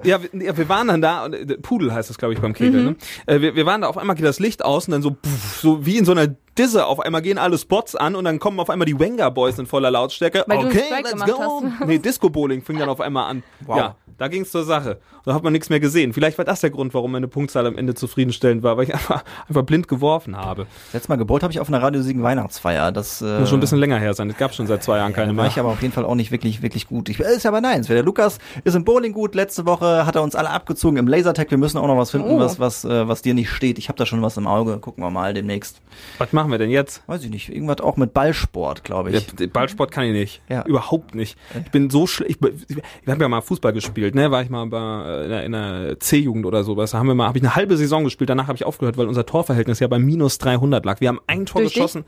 ja, 0.04 0.22
wir, 0.22 0.44
ja, 0.44 0.58
wir 0.58 0.70
waren 0.70 0.88
dann 0.88 1.02
da, 1.02 1.26
und, 1.26 1.34
äh, 1.34 1.58
Pudel 1.58 1.94
heißt 1.94 2.10
das, 2.10 2.18
glaube 2.18 2.34
ich, 2.34 2.42
beim 2.42 2.54
Kegeln. 2.54 2.86
Ne? 2.86 2.96
Äh, 3.26 3.42
wir, 3.42 3.56
wir 3.56 3.66
waren 3.66 3.82
da, 3.82 3.88
auf 3.88 3.98
einmal 3.98 4.16
geht 4.16 4.26
das 4.26 4.40
Licht 4.40 4.64
aus 4.64 4.88
und 4.88 4.92
dann 4.92 5.02
so, 5.02 5.12
puff, 5.12 5.60
so 5.62 5.86
wie 5.86 5.98
in 5.98 6.06
so 6.06 6.12
einer 6.12 6.28
Disse, 6.58 6.86
auf 6.86 7.00
einmal 7.00 7.22
gehen 7.22 7.38
alle 7.38 7.58
Spots 7.58 7.96
an 7.96 8.16
und 8.16 8.26
dann 8.26 8.40
kommen 8.40 8.60
auf 8.60 8.70
einmal 8.70 8.86
die 8.86 9.00
Wenger 9.00 9.32
Boys 9.32 9.58
in 9.58 9.66
voller 9.66 9.90
Lautstärke. 9.90 10.44
Weil 10.48 10.66
okay, 10.66 10.84
let's 11.02 11.26
go. 11.26 11.64
hast. 11.80 11.88
Nee, 11.88 11.98
Disco 11.98 12.30
Bowling 12.30 12.62
fing 12.62 12.78
dann 12.78 12.90
auf 12.90 13.02
einmal 13.02 13.30
an. 13.30 13.44
Wow. 13.62 13.78
Ja, 13.78 13.96
da 14.18 14.28
ging's 14.28 14.52
zur 14.52 14.64
Sache. 14.64 15.00
Da 15.26 15.34
hat 15.34 15.44
man 15.44 15.54
nichts 15.54 15.70
mehr 15.70 15.80
gesehen. 15.80 16.14
Vielleicht 16.14 16.38
war 16.38 16.46
das 16.46 16.62
der 16.62 16.70
Grund, 16.70 16.94
warum 16.94 17.12
meine 17.14 17.28
Punktzahl 17.28 17.66
am 17.66 17.78
Ende 17.78 17.94
zufriedenstellend 17.96 18.64
war, 18.64 18.78
weil 18.78 18.86
ich 18.86 18.94
einfach, 18.94 19.24
einfach 19.48 19.64
blind 19.64 19.88
geworfen 19.88 20.36
habe. 20.38 20.68
Letztes 20.92 21.10
Mal 21.10 21.16
gebohrt 21.18 21.44
habe 21.44 21.52
ich 21.54 21.60
auf 21.60 21.68
einer 21.70 21.82
Radio 21.82 22.02
Siegen 22.02 22.24
Weihnachtsfeier. 22.24 22.92
Das 22.92 23.22
äh, 23.22 23.40
Muss 23.40 23.50
schon 23.50 23.58
ein 23.58 23.62
bisschen 23.62 23.80
länger 23.80 23.98
her 24.00 24.14
sein. 24.14 24.30
Es 24.30 24.38
gab 24.38 24.54
schon 24.54 24.68
seit 24.68 24.84
zwei 24.84 24.98
Jahren 24.98 25.14
keine 25.14 25.36
war 25.36 25.44
mehr. 25.44 25.52
ich 25.52 25.60
aber 25.60 25.70
auf 25.70 25.82
jeden 25.82 25.94
Fall 25.94 26.06
auch 26.06 26.16
nicht 26.16 26.32
wirklich, 26.32 26.62
wirklich 26.62 26.88
gut. 26.88 27.10
Ich, 27.10 27.20
ist 27.20 27.46
aber 27.46 27.62
nein, 27.62 27.84
der 27.84 28.04
Lukas 28.04 28.38
ist 28.64 28.76
im 28.76 28.84
Bowling 28.84 29.14
gut. 29.14 29.36
Letzte 29.36 29.66
Woche 29.66 30.06
hat 30.06 30.16
er 30.16 30.24
uns 30.24 30.36
alle 30.36 30.50
abgezogen 30.50 30.98
im 30.98 31.08
Lasertag. 31.08 31.50
Wir 31.52 31.58
müssen 31.58 31.78
auch 31.78 31.88
noch 31.88 31.98
was 31.98 32.12
finden, 32.12 32.30
Oh. 32.30 32.40
was, 32.40 32.60
was, 32.60 32.84
äh, 32.86 33.08
was 33.08 33.22
dir 33.22 33.34
nicht 33.34 33.50
steht. 33.50 33.78
Ich 33.78 33.88
habe 33.90 33.98
da 33.98 34.06
schon 34.06 34.22
was 34.22 34.38
im 34.38 34.48
Auge. 34.48 34.80
Gucken 34.80 35.04
wir 35.04 35.10
mal 35.10 35.34
demnächst. 35.34 35.82
Was 36.18 36.34
machen 36.34 36.52
wir 36.52 36.58
denn 36.58 36.70
jetzt? 36.70 37.02
Weiß 37.08 37.24
ich 37.24 37.30
nicht. 37.30 37.50
Irgendwas 37.50 37.80
auch 37.82 37.98
mit 37.98 38.14
Ballsport, 38.14 38.84
glaube 38.84 39.12
ich. 39.12 39.28
Ja, 39.40 39.48
Ballsport 39.48 39.92
kann 39.92 40.06
ich 40.06 40.14
nicht. 40.14 40.42
Ja. 40.50 40.64
Überhaupt 40.66 41.16
nicht. 41.16 41.38
Ich 41.64 41.72
bin 41.72 41.90
so 41.90 42.08
schlecht. 42.08 42.40
Ich, 42.44 42.78
ich 42.78 43.08
habe 43.08 43.22
ja 43.22 43.28
mal 43.30 43.42
Fußball 43.42 43.74
gespielt, 43.74 44.03
ne? 44.12 44.32
War 44.32 44.42
ich 44.42 44.50
mal 44.50 44.66
bei, 44.68 44.80
äh, 44.80 45.46
in 45.46 45.52
der, 45.54 46.00
C-Jugend 46.00 46.46
oder 46.46 46.64
sowas. 46.64 46.92
Da 46.92 47.00
haben 47.00 47.08
wir 47.08 47.16
mal, 47.16 47.28
habe 47.28 47.38
ich 47.38 47.44
eine 47.44 47.56
halbe 47.56 47.78
Saison 47.78 48.04
gespielt. 48.04 48.30
Danach 48.30 48.48
habe 48.48 48.56
ich 48.56 48.66
aufgehört, 48.66 48.98
weil 48.98 49.08
unser 49.08 49.26
Torverhältnis 49.26 49.80
ja 49.80 49.88
bei 49.88 50.00
minus 50.00 50.38
300 50.38 50.86
lag. 50.86 51.02
Wir 51.02 51.10
haben 51.10 51.20
ein 51.28 51.46
Tor 51.46 51.62
Durch 51.62 51.74
dich? 51.74 52.04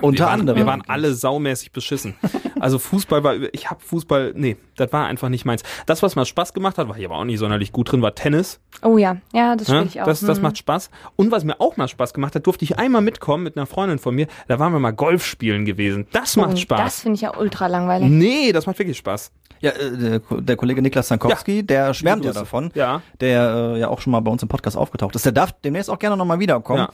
Unter 0.00 0.18
wir 0.24 0.26
waren, 0.26 0.40
anderem. 0.40 0.58
Wir 0.58 0.66
waren 0.66 0.82
alle 0.86 1.14
saumäßig 1.14 1.72
beschissen. 1.72 2.14
Also 2.58 2.78
Fußball 2.78 3.24
war, 3.24 3.34
ich 3.52 3.70
habe 3.70 3.80
Fußball, 3.80 4.32
nee, 4.36 4.56
das 4.76 4.92
war 4.92 5.06
einfach 5.06 5.28
nicht 5.28 5.44
meins. 5.44 5.62
Das, 5.86 6.02
was 6.02 6.14
mal 6.16 6.24
Spaß 6.26 6.52
gemacht 6.52 6.76
hat, 6.78 6.88
war 6.88 6.98
ich 6.98 7.04
aber 7.04 7.16
auch 7.16 7.24
nicht 7.24 7.38
sonderlich 7.38 7.72
gut 7.72 7.90
drin, 7.90 8.02
war 8.02 8.14
Tennis. 8.14 8.60
Oh 8.82 8.98
ja, 8.98 9.16
ja, 9.32 9.56
das 9.56 9.66
spiele 9.68 9.80
Ja, 9.80 9.86
ich 9.86 10.00
auch. 10.02 10.06
das, 10.06 10.20
das 10.20 10.36
Hm. 10.38 10.42
macht 10.42 10.58
Spaß. 10.58 10.90
Und 11.16 11.30
was 11.30 11.44
mir 11.44 11.60
auch 11.60 11.76
mal 11.76 11.88
Spaß 11.88 12.12
gemacht 12.14 12.34
hat, 12.34 12.46
durfte 12.46 12.64
ich 12.64 12.78
einmal 12.78 13.00
mitkommen 13.02 13.44
mit 13.44 13.56
einer 13.56 13.66
Freundin 13.66 13.98
von 13.98 14.14
mir. 14.14 14.26
Da 14.48 14.58
waren 14.58 14.72
wir 14.72 14.78
mal 14.78 14.90
Golf 14.92 15.24
spielen 15.24 15.64
gewesen. 15.64 16.06
Das 16.12 16.36
macht 16.36 16.52
Oh, 16.54 16.56
Spaß. 16.56 16.80
Das 16.80 17.00
finde 17.00 17.16
ich 17.16 17.22
ja 17.22 17.36
ultra 17.36 17.66
langweilig. 17.66 18.08
Nee, 18.10 18.52
das 18.52 18.66
macht 18.66 18.78
wirklich 18.78 18.98
Spaß. 18.98 19.32
Ja, 19.62 19.72
äh, 19.72 19.94
der, 19.98 20.20
Ko- 20.20 20.40
der 20.40 20.56
Kollege 20.56 20.80
Niklas 20.80 21.08
Sankowski, 21.08 21.62
der 21.62 21.92
schwärmt 21.92 22.24
ja 22.24 22.32
davon. 22.32 22.70
Ja. 22.74 23.02
Der 23.20 23.74
äh, 23.74 23.80
ja 23.80 23.88
auch 23.88 24.00
schon 24.00 24.10
mal 24.10 24.20
bei 24.20 24.30
uns 24.30 24.42
im 24.42 24.48
Podcast 24.48 24.74
aufgetaucht 24.74 25.14
ist. 25.16 25.26
Der 25.26 25.32
darf 25.32 25.52
demnächst 25.62 25.90
auch 25.90 25.98
gerne 25.98 26.16
nochmal 26.16 26.38
wiederkommen. 26.40 26.86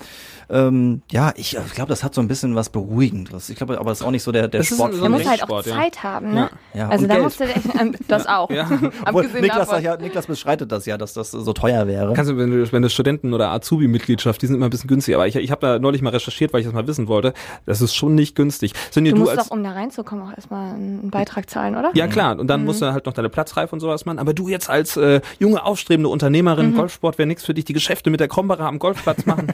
Ja, 0.51 0.67
ähm, 0.67 1.03
ja 1.13 1.33
ich, 1.37 1.57
ich 1.57 1.73
glaube, 1.75 1.91
das 1.91 2.03
hat 2.03 2.13
so 2.13 2.21
ein 2.21 2.27
bisschen 2.27 2.56
was 2.57 2.71
Beruhigendes. 2.71 3.49
Ich 3.51 3.57
glaube, 3.57 3.79
aber 3.79 3.91
das 3.91 4.01
ist 4.01 4.07
auch 4.07 4.11
nicht 4.11 4.23
so 4.25 4.33
der, 4.33 4.49
der 4.49 4.61
Das 4.61 4.71
ist 4.71 4.77
Sport 4.77 4.95
so 4.95 4.99
Der 5.01 5.07
ein 5.09 5.13
muss 5.13 5.27
halt 5.29 5.43
auch 5.45 5.63
Denksport, 5.63 5.67
ja. 5.67 5.75
Zeit 5.77 6.03
haben, 6.03 6.35
ne? 6.35 6.51
Ja, 6.75 6.89
also 6.89 7.03
und 7.05 7.09
da 7.09 7.15
Geld. 7.15 7.25
musst 7.25 7.41
du 7.41 7.45
ähm, 7.81 7.95
das 8.09 8.27
auch. 8.27 8.51
Ja. 8.51 8.69
Obwohl, 9.07 9.27
Niklas, 9.41 9.69
davon. 9.69 9.83
ja, 9.85 9.97
Niklas 9.97 10.27
bestreitet 10.27 10.73
das 10.73 10.87
ja, 10.87 10.99
dass 10.99 11.13
das 11.13 11.31
so 11.31 11.53
teuer 11.53 11.87
wäre. 11.87 12.13
Kannst 12.15 12.31
du, 12.33 12.37
wenn 12.37 12.51
du, 12.51 12.73
wenn 12.73 12.83
du 12.83 12.91
Studenten- 12.91 13.33
oder 13.35 13.51
Azubi-Mitgliedschaft, 13.53 14.41
die 14.43 14.47
sind 14.47 14.57
immer 14.57 14.67
ein 14.67 14.71
bisschen 14.71 14.89
günstig. 14.89 15.15
Aber 15.15 15.27
ich, 15.27 15.37
ich 15.37 15.51
habe 15.51 15.61
da 15.61 15.79
neulich 15.79 16.03
mal 16.03 16.11
recherchiert, 16.11 16.53
weil 16.53 16.61
ich 16.61 16.67
das 16.67 16.75
mal 16.75 16.87
wissen 16.87 17.07
wollte. 17.09 17.33
Das 17.67 17.81
ist 17.81 17.95
schon 17.95 18.15
nicht 18.15 18.35
günstig. 18.35 18.73
Sonja, 18.91 19.13
Du 19.13 19.17
du, 19.19 19.23
musst 19.25 19.39
als, 19.39 19.49
doch, 19.49 19.57
um 19.57 19.63
da 19.63 19.73
reinzukommen, 19.73 20.27
auch 20.29 20.35
erstmal 20.35 20.75
einen 20.75 21.11
Beitrag 21.11 21.49
zahlen, 21.51 21.77
oder? 21.77 21.91
ja 21.95 22.07
klar, 22.07 22.39
und 22.39 22.49
dann 22.49 22.65
musst 22.65 22.83
du 22.83 22.93
halt 22.93 23.07
noch 23.07 23.13
deine 23.13 23.29
Platzreife 23.29 23.75
und 23.75 23.81
sowas 23.81 24.05
machen. 24.07 24.19
Aber 24.19 24.33
du 24.35 24.49
jetzt 24.49 24.71
als 24.71 24.97
äh, 24.97 25.21
junge, 25.39 25.65
aufstrebende 25.65 26.09
Unternehmerin, 26.09 26.75
Golfsport 26.75 27.19
wäre 27.19 27.27
nichts 27.27 27.45
für 27.45 27.55
dich, 27.55 27.65
die 27.65 27.73
Geschäfte 27.73 28.11
mit 28.11 28.21
der 28.21 28.29
Krombacher 28.29 28.65
am 28.67 28.79
Golfplatz 28.79 29.27
machen. 29.27 29.49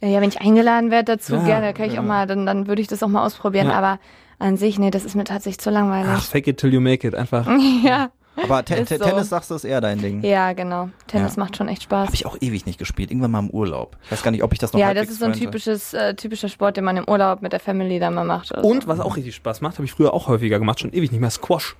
Äh, 0.00 0.08
Ja, 0.18 0.20
wenn 0.22 0.28
ich 0.30 0.40
eingeladen 0.40 0.90
werde 0.90 1.16
dazu, 1.16 1.34
Ja, 1.34 1.44
gerne, 1.44 1.74
kann 1.74 1.90
ich 1.90 1.98
auch 1.98 2.02
mal, 2.02 2.26
dann, 2.26 2.37
dann 2.46 2.66
würde 2.66 2.82
ich 2.82 2.88
das 2.88 3.02
auch 3.02 3.08
mal 3.08 3.24
ausprobieren. 3.24 3.68
Ja. 3.68 3.74
Aber 3.74 3.98
an 4.38 4.56
sich, 4.56 4.78
nee, 4.78 4.90
das 4.90 5.04
ist 5.04 5.14
mir 5.16 5.24
tatsächlich 5.24 5.58
zu 5.58 5.70
langweilig. 5.70 6.10
Ach, 6.14 6.22
fake 6.22 6.46
it 6.48 6.58
till 6.58 6.72
you 6.72 6.80
make 6.80 7.06
it. 7.06 7.14
Einfach. 7.14 7.48
ja, 7.84 8.10
Aber 8.42 8.64
te 8.64 8.84
te 8.84 8.98
so. 8.98 9.04
Tennis, 9.04 9.28
sagst 9.30 9.50
du, 9.50 9.56
ist 9.56 9.64
eher 9.64 9.80
dein 9.80 9.98
Ding. 10.00 10.22
ja, 10.22 10.52
genau. 10.52 10.90
Tennis 11.08 11.34
Ja. 11.36 11.42
macht 11.42 11.56
schon 11.56 11.66
echt 11.68 11.82
Spaß. 11.82 12.06
Habe 12.06 12.14
ich 12.14 12.24
auch 12.26 12.36
ewig 12.40 12.64
nicht 12.66 12.78
gespielt. 12.78 13.10
Irgendwann 13.10 13.32
mal 13.32 13.40
im 13.40 13.50
Urlaub. 13.50 13.96
Ich 14.04 14.12
weiß 14.12 14.22
gar 14.22 14.30
nicht, 14.30 14.44
ob 14.44 14.52
ich 14.52 14.58
das 14.60 14.72
noch 14.72 14.78
Ja, 14.78 14.94
das 14.94 15.08
ist 15.08 15.18
so 15.18 15.24
ein 15.26 15.32
typisches, 15.32 15.92
äh, 15.92 16.14
typischer 16.14 16.48
Sport, 16.48 16.76
den 16.76 16.84
man 16.84 16.96
im 16.96 17.08
Urlaub 17.08 17.42
mit 17.42 17.52
der 17.52 17.58
Family 17.60 17.98
dann 17.98 18.14
mal 18.14 18.24
macht. 18.24 18.52
oder 18.52 18.62
so. 18.62 18.68
Und 18.68 18.86
was 18.86 19.00
auch 19.00 19.16
richtig 19.16 19.34
Spaß 19.34 19.60
macht, 19.60 19.74
habe 19.74 19.84
ich 19.86 19.92
früher 19.92 20.14
auch 20.14 20.28
häufiger 20.28 20.58
gemacht, 20.60 20.78
schon 20.80 20.92
ewig 20.92 21.10
nicht 21.10 21.20
mehr, 21.20 21.30
Squash. 21.30 21.74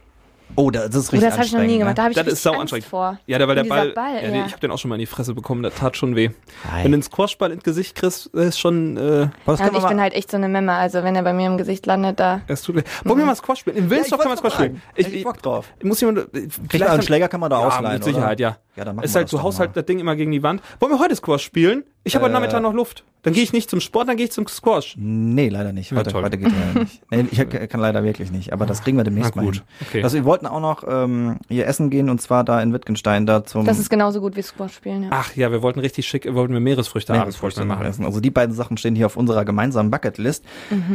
Oh, 0.57 0.71
das 0.71 0.87
ist 0.95 1.09
Oh, 1.09 1.13
richtig 1.13 1.21
das 1.29 1.35
habe 1.39 1.45
ich 1.47 1.53
noch 1.53 1.59
nie 1.61 1.65
anstrengend, 1.65 1.79
gemacht. 1.81 1.99
Da 1.99 2.03
ne? 2.03 2.05
habe 2.05 2.13
ich 2.13 2.17
Das 2.25 2.33
ist 2.33 2.43
sau 2.43 2.51
Angst 2.51 2.61
anstrengend. 2.63 2.87
vor. 2.87 3.19
Ja, 3.27 3.39
der, 3.39 3.47
weil 3.49 3.55
der 3.55 3.65
Ball, 3.65 3.91
Ball, 3.93 4.15
ja, 4.23 4.29
ja. 4.29 4.47
ich 4.47 4.53
habe 4.53 4.61
den 4.61 4.71
auch 4.71 4.79
schon 4.79 4.89
mal 4.89 4.97
in 4.97 5.01
die 5.01 5.07
Fresse 5.07 5.35
bekommen, 5.35 5.63
der 5.63 5.73
tat 5.75 5.97
schon 5.97 6.17
weh. 6.17 6.31
Ei. 6.73 6.83
Wenn 6.85 6.93
du 6.93 6.97
einen 6.97 7.03
Squashball 7.03 7.53
ins 7.53 7.63
Gesicht 7.63 7.95
kriegst, 7.95 8.27
ist 8.29 8.59
schon, 8.59 8.97
äh, 8.97 9.29
das 9.47 9.61
Ja, 9.61 9.67
wir 9.67 9.73
ich 9.77 9.83
mal- 9.83 9.89
bin 9.89 10.01
halt 10.01 10.15
echt 10.15 10.31
so 10.31 10.37
eine 10.37 10.49
Memme, 10.49 10.73
also 10.73 11.03
wenn 11.05 11.15
er 11.15 11.23
bei 11.23 11.33
mir 11.33 11.47
im 11.47 11.59
Gesicht 11.59 11.87
landet, 11.87 12.19
da. 12.19 12.41
es 12.49 12.63
tut 12.63 12.77
weh. 12.77 12.83
Wollen 13.05 13.19
wir 13.19 13.27
mal 13.27 13.37
Squash 13.37 13.61
spielen? 13.61 13.77
In 13.77 13.85
Ja, 13.85 13.91
Wilnsdorf 13.91 14.19
ich 14.21 14.23
kann 14.23 14.29
man 14.31 14.39
Squash 14.39 14.55
spielen. 14.55 14.69
sagen. 14.77 14.83
Hätte 14.95 15.11
ich 15.11 15.25
Bock 15.25 15.43
drauf. 15.43 15.67
Muss 15.83 16.01
jemand, 16.01 16.19
äh, 16.35 16.49
vielleicht 16.69 16.73
einen 16.73 16.83
kann- 16.99 17.03
Schläger 17.03 17.29
kann 17.29 17.41
man 17.41 17.51
da 17.51 17.61
ja, 17.61 17.67
ausleihen, 17.67 17.95
mit 17.95 18.05
Sicherheit, 18.05 18.39
oder? 18.41 18.49
ja. 18.49 18.57
Ja, 18.79 18.85
dann 18.85 18.97
machen 18.97 19.05
ist 19.05 19.13
wir 19.15 19.19
halt, 19.19 19.25
das 19.27 19.31
du 19.33 19.37
doch 19.39 19.43
haust 19.45 19.59
mal. 19.59 19.67
halt 19.67 19.77
das 19.77 19.85
Ding 19.87 19.99
immer 19.99 20.15
gegen 20.17 20.31
die 20.31 20.43
Wand. 20.43 20.63
Wollen 20.79 20.93
wir 20.93 20.99
heute 21.01 21.15
Squash 21.17 21.43
spielen? 21.43 21.83
Ich 22.05 22.15
habe 22.15 22.25
heute 22.25 22.31
Äh, 22.33 22.35
Nachmittag 22.39 22.63
noch 22.63 22.73
Luft. 22.73 23.05
Dann 23.23 23.35
gehe 23.35 23.43
ich 23.43 23.53
nicht 23.53 23.69
zum 23.69 23.81
Sport, 23.81 24.09
dann 24.09 24.17
gehe 24.17 24.27
ich 24.27 24.33
zum 24.33 24.47
Squash. 24.47 24.95
Nee, 24.97 25.49
leider 25.49 25.73
nicht. 25.73 25.91
Ja, 25.91 25.99
Heute, 25.99 26.13
toll. 26.13 26.23
heute 26.23 26.39
geht 26.39 26.53
leider 26.53 26.81
nicht. 26.81 27.03
Nee, 27.11 27.27
ich 27.33 27.69
kann 27.69 27.81
leider 27.81 28.05
wirklich 28.05 28.31
nicht, 28.31 28.53
aber 28.53 28.65
das 28.65 28.83
kriegen 28.83 28.97
wir 28.97 29.05
demnächst 29.05 29.33
Na 29.35 29.43
mal 29.43 29.47
gut, 29.47 29.57
hin. 29.57 29.65
okay. 29.89 30.03
Also 30.05 30.17
wir 30.17 30.25
wollten 30.25 30.47
auch 30.47 30.61
noch 30.61 30.85
ähm, 30.89 31.39
hier 31.49 31.67
essen 31.67 31.91
gehen 31.91 32.09
und 32.09 32.23
zwar 32.23 32.45
da 32.45 32.63
in 32.63 32.73
Wittgenstein 32.73 33.27
da 33.27 33.45
zum 33.45 33.65
Das 33.67 33.79
ist 33.81 33.91
genauso 33.91 34.21
gut 34.21 34.37
wie 34.37 34.43
Squash 34.43 34.73
spielen, 34.75 35.03
ja. 35.03 35.09
Ach 35.13 35.35
ja, 35.35 35.51
wir 35.51 35.61
wollten 35.63 35.81
richtig 35.81 36.07
schick, 36.07 36.33
wollten 36.33 36.53
wir 36.55 36.61
Meeresfrüchte 36.61 37.13
Meeresfrüchte 37.13 37.65
machen. 37.65 37.85
essen. 37.85 38.05
Also 38.07 38.21
die 38.21 38.31
beiden 38.31 38.55
Sachen 38.55 38.77
stehen 38.77 38.95
hier 38.95 39.07
auf 39.07 39.17
unserer 39.17 39.45
gemeinsamen 39.45 39.91
Bucketlist. 39.91 40.45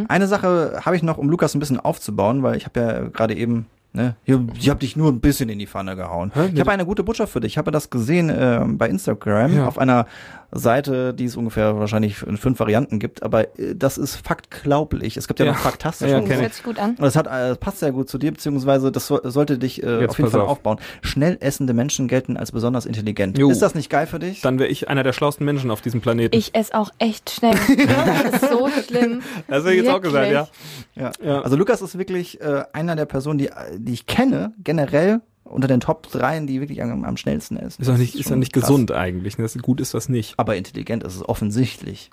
Eine 0.08 0.28
Sache 0.28 0.80
habe 0.86 0.96
ich 0.96 1.04
noch, 1.04 1.18
um 1.18 1.30
Lukas 1.30 1.54
ein 1.54 1.60
bisschen 1.60 1.80
aufzubauen, 1.82 2.42
weil 2.42 2.56
ich 2.56 2.66
habe 2.66 2.80
ja 2.80 3.00
gerade 3.10 3.36
eben 3.36 3.66
Ne? 3.96 4.16
Ich, 4.26 4.36
ich 4.60 4.70
habe 4.70 4.80
dich 4.80 4.96
nur 4.96 5.12
ein 5.12 5.20
bisschen 5.20 5.50
in 5.50 5.60
die 5.60 5.68
Pfanne 5.68 5.96
gehauen. 5.96 6.32
Hä? 6.34 6.50
Ich 6.54 6.60
habe 6.60 6.72
eine 6.72 6.86
gute 6.86 7.04
Botschaft 7.04 7.32
für 7.32 7.40
dich. 7.40 7.54
Ich 7.54 7.58
habe 7.60 7.70
das 7.70 7.90
gesehen 7.92 8.30
äh, 8.30 8.60
bei 8.68 8.90
Instagram 8.90 9.56
Ja. 9.56 9.68
auf 9.68 9.78
einer 9.78 10.08
Seite, 10.54 11.14
die 11.14 11.26
es 11.26 11.36
ungefähr 11.36 11.78
wahrscheinlich 11.80 12.22
in 12.24 12.38
fünf 12.38 12.60
Varianten 12.60 13.00
gibt. 13.00 13.24
Aber 13.24 13.58
äh, 13.60 13.76
das 13.76 13.98
ist 13.98 14.16
faktglaublich. 14.16 15.18
Es 15.18 15.28
gibt 15.28 15.40
ja, 15.40 15.46
Ja. 15.48 15.52
noch 15.54 15.60
faktastisch. 15.60 16.10
Ja, 16.10 16.20
das 16.22 16.30
hört 16.42 16.54
sich 16.54 16.64
gut 16.64 16.80
an. 16.80 16.92
Und 16.92 17.02
das 17.02 17.16
hat, 17.16 17.28
äh, 17.28 17.50
das 17.50 17.58
passt 17.58 17.80
sehr 17.80 17.92
gut 17.92 18.10
zu 18.10 18.18
dir, 18.18 18.32
beziehungsweise 18.32 18.92
das 18.92 19.08
so, 19.08 19.20
sollte 19.24 19.58
dich 19.58 19.82
äh, 19.84 20.02
Jetzt 20.02 20.12
auf 20.12 20.18
jeden 20.20 20.30
Fall 20.32 20.42
auf. 20.42 20.50
aufbauen. 20.50 20.78
Schnell 21.02 21.38
essende 21.40 21.74
Menschen 21.74 22.08
gelten 22.08 22.38
als 22.38 22.52
besonders 22.52 22.86
intelligent. 22.86 23.38
Jo. 23.38 23.50
Ist 23.50 23.62
das 23.62 23.76
nicht 23.76 23.90
geil 23.90 24.08
für 24.08 24.20
dich? 24.20 24.42
Dann 24.42 24.60
wäre 24.60 24.70
ich 24.70 24.90
einer 24.90 25.04
der 25.04 25.14
schlauesten 25.14 25.46
Menschen 25.46 25.72
auf 25.72 25.82
diesem 25.82 26.02
Planeten. 26.02 26.36
Ich 26.36 26.54
esse 26.56 26.74
auch 26.76 26.90
echt 27.00 27.30
schnell. 27.32 27.56
Das 27.88 28.42
ist 28.42 28.52
so 28.52 28.68
schlimm. 28.88 29.22
das 29.48 29.64
hätte 29.64 29.74
ich 29.76 29.82
jetzt 29.84 29.90
auch 29.92 30.02
gesagt. 30.02 30.32
Ja. 30.32 31.12
Ja. 31.24 31.42
Also 31.42 31.56
Lukas 31.56 31.82
ist 31.82 31.98
wirklich 31.98 32.40
äh, 32.42 32.64
einer 32.74 32.96
der 32.96 33.06
Personen, 33.06 33.38
die, 33.40 33.50
die 33.78 33.94
ich 33.94 34.06
kenne, 34.06 34.54
generell 34.64 35.22
unter 35.44 35.68
den 35.68 35.80
Top 35.80 36.10
3, 36.12 36.42
die 36.42 36.60
wirklich 36.62 36.82
am, 36.82 37.04
am 37.04 37.18
schnellsten 37.18 37.58
essen. 37.58 37.82
Ist 37.82 37.88
doch 37.90 37.98
nicht, 37.98 38.16
ist 38.16 38.32
doch 38.32 38.36
nicht 38.36 38.54
krass. 38.54 38.64
gesund 38.64 38.92
eigentlich. 38.92 39.38
ne? 39.38 39.44
Das, 39.44 39.58
gut 39.58 39.82
ist 39.82 39.94
das 39.94 40.10
nicht. 40.10 40.34
Aber 40.38 40.56
intelligent 40.56 41.04
ist 41.04 41.16
es 41.16 41.28
offensichtlich. 41.28 42.10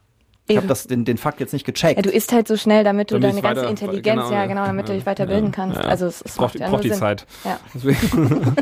Ich 0.49 0.57
habe 0.57 0.67
das 0.67 0.89
den, 0.89 1.05
den 1.05 1.17
Fakt 1.17 1.39
jetzt 1.39 1.53
nicht 1.53 1.65
gecheckt. 1.65 1.95
Ja, 1.97 2.03
du 2.03 2.11
isst 2.11 2.33
halt 2.33 2.49
so 2.49 2.57
schnell, 2.57 2.83
damit 2.83 3.13
du 3.13 3.21
Damit 3.21 3.37
deine 3.37 3.43
ganze 3.43 3.61
weiter- 3.61 3.71
Intelligenz, 3.71 4.23
genau, 4.23 4.33
ja 4.33 4.41
ja. 4.43 4.47
genau, 4.47 4.65
damit 4.67 4.89
du 4.89 4.93
dich 4.95 5.03
Ja. 5.03 5.07
weiterbilden 5.07 5.45
Ja. 5.47 5.51
kannst. 5.53 5.77
Ja. 5.77 5.85
Also 5.85 6.07
es, 6.07 6.23
es 6.23 6.35
Braucht, 6.35 6.59
ja 6.59 6.69
braucht 6.69 6.83
die 6.83 6.89
Sinn. 6.89 6.99
Zeit. 6.99 7.25
Ja. 7.45 7.61
Deswegen. 7.75 8.57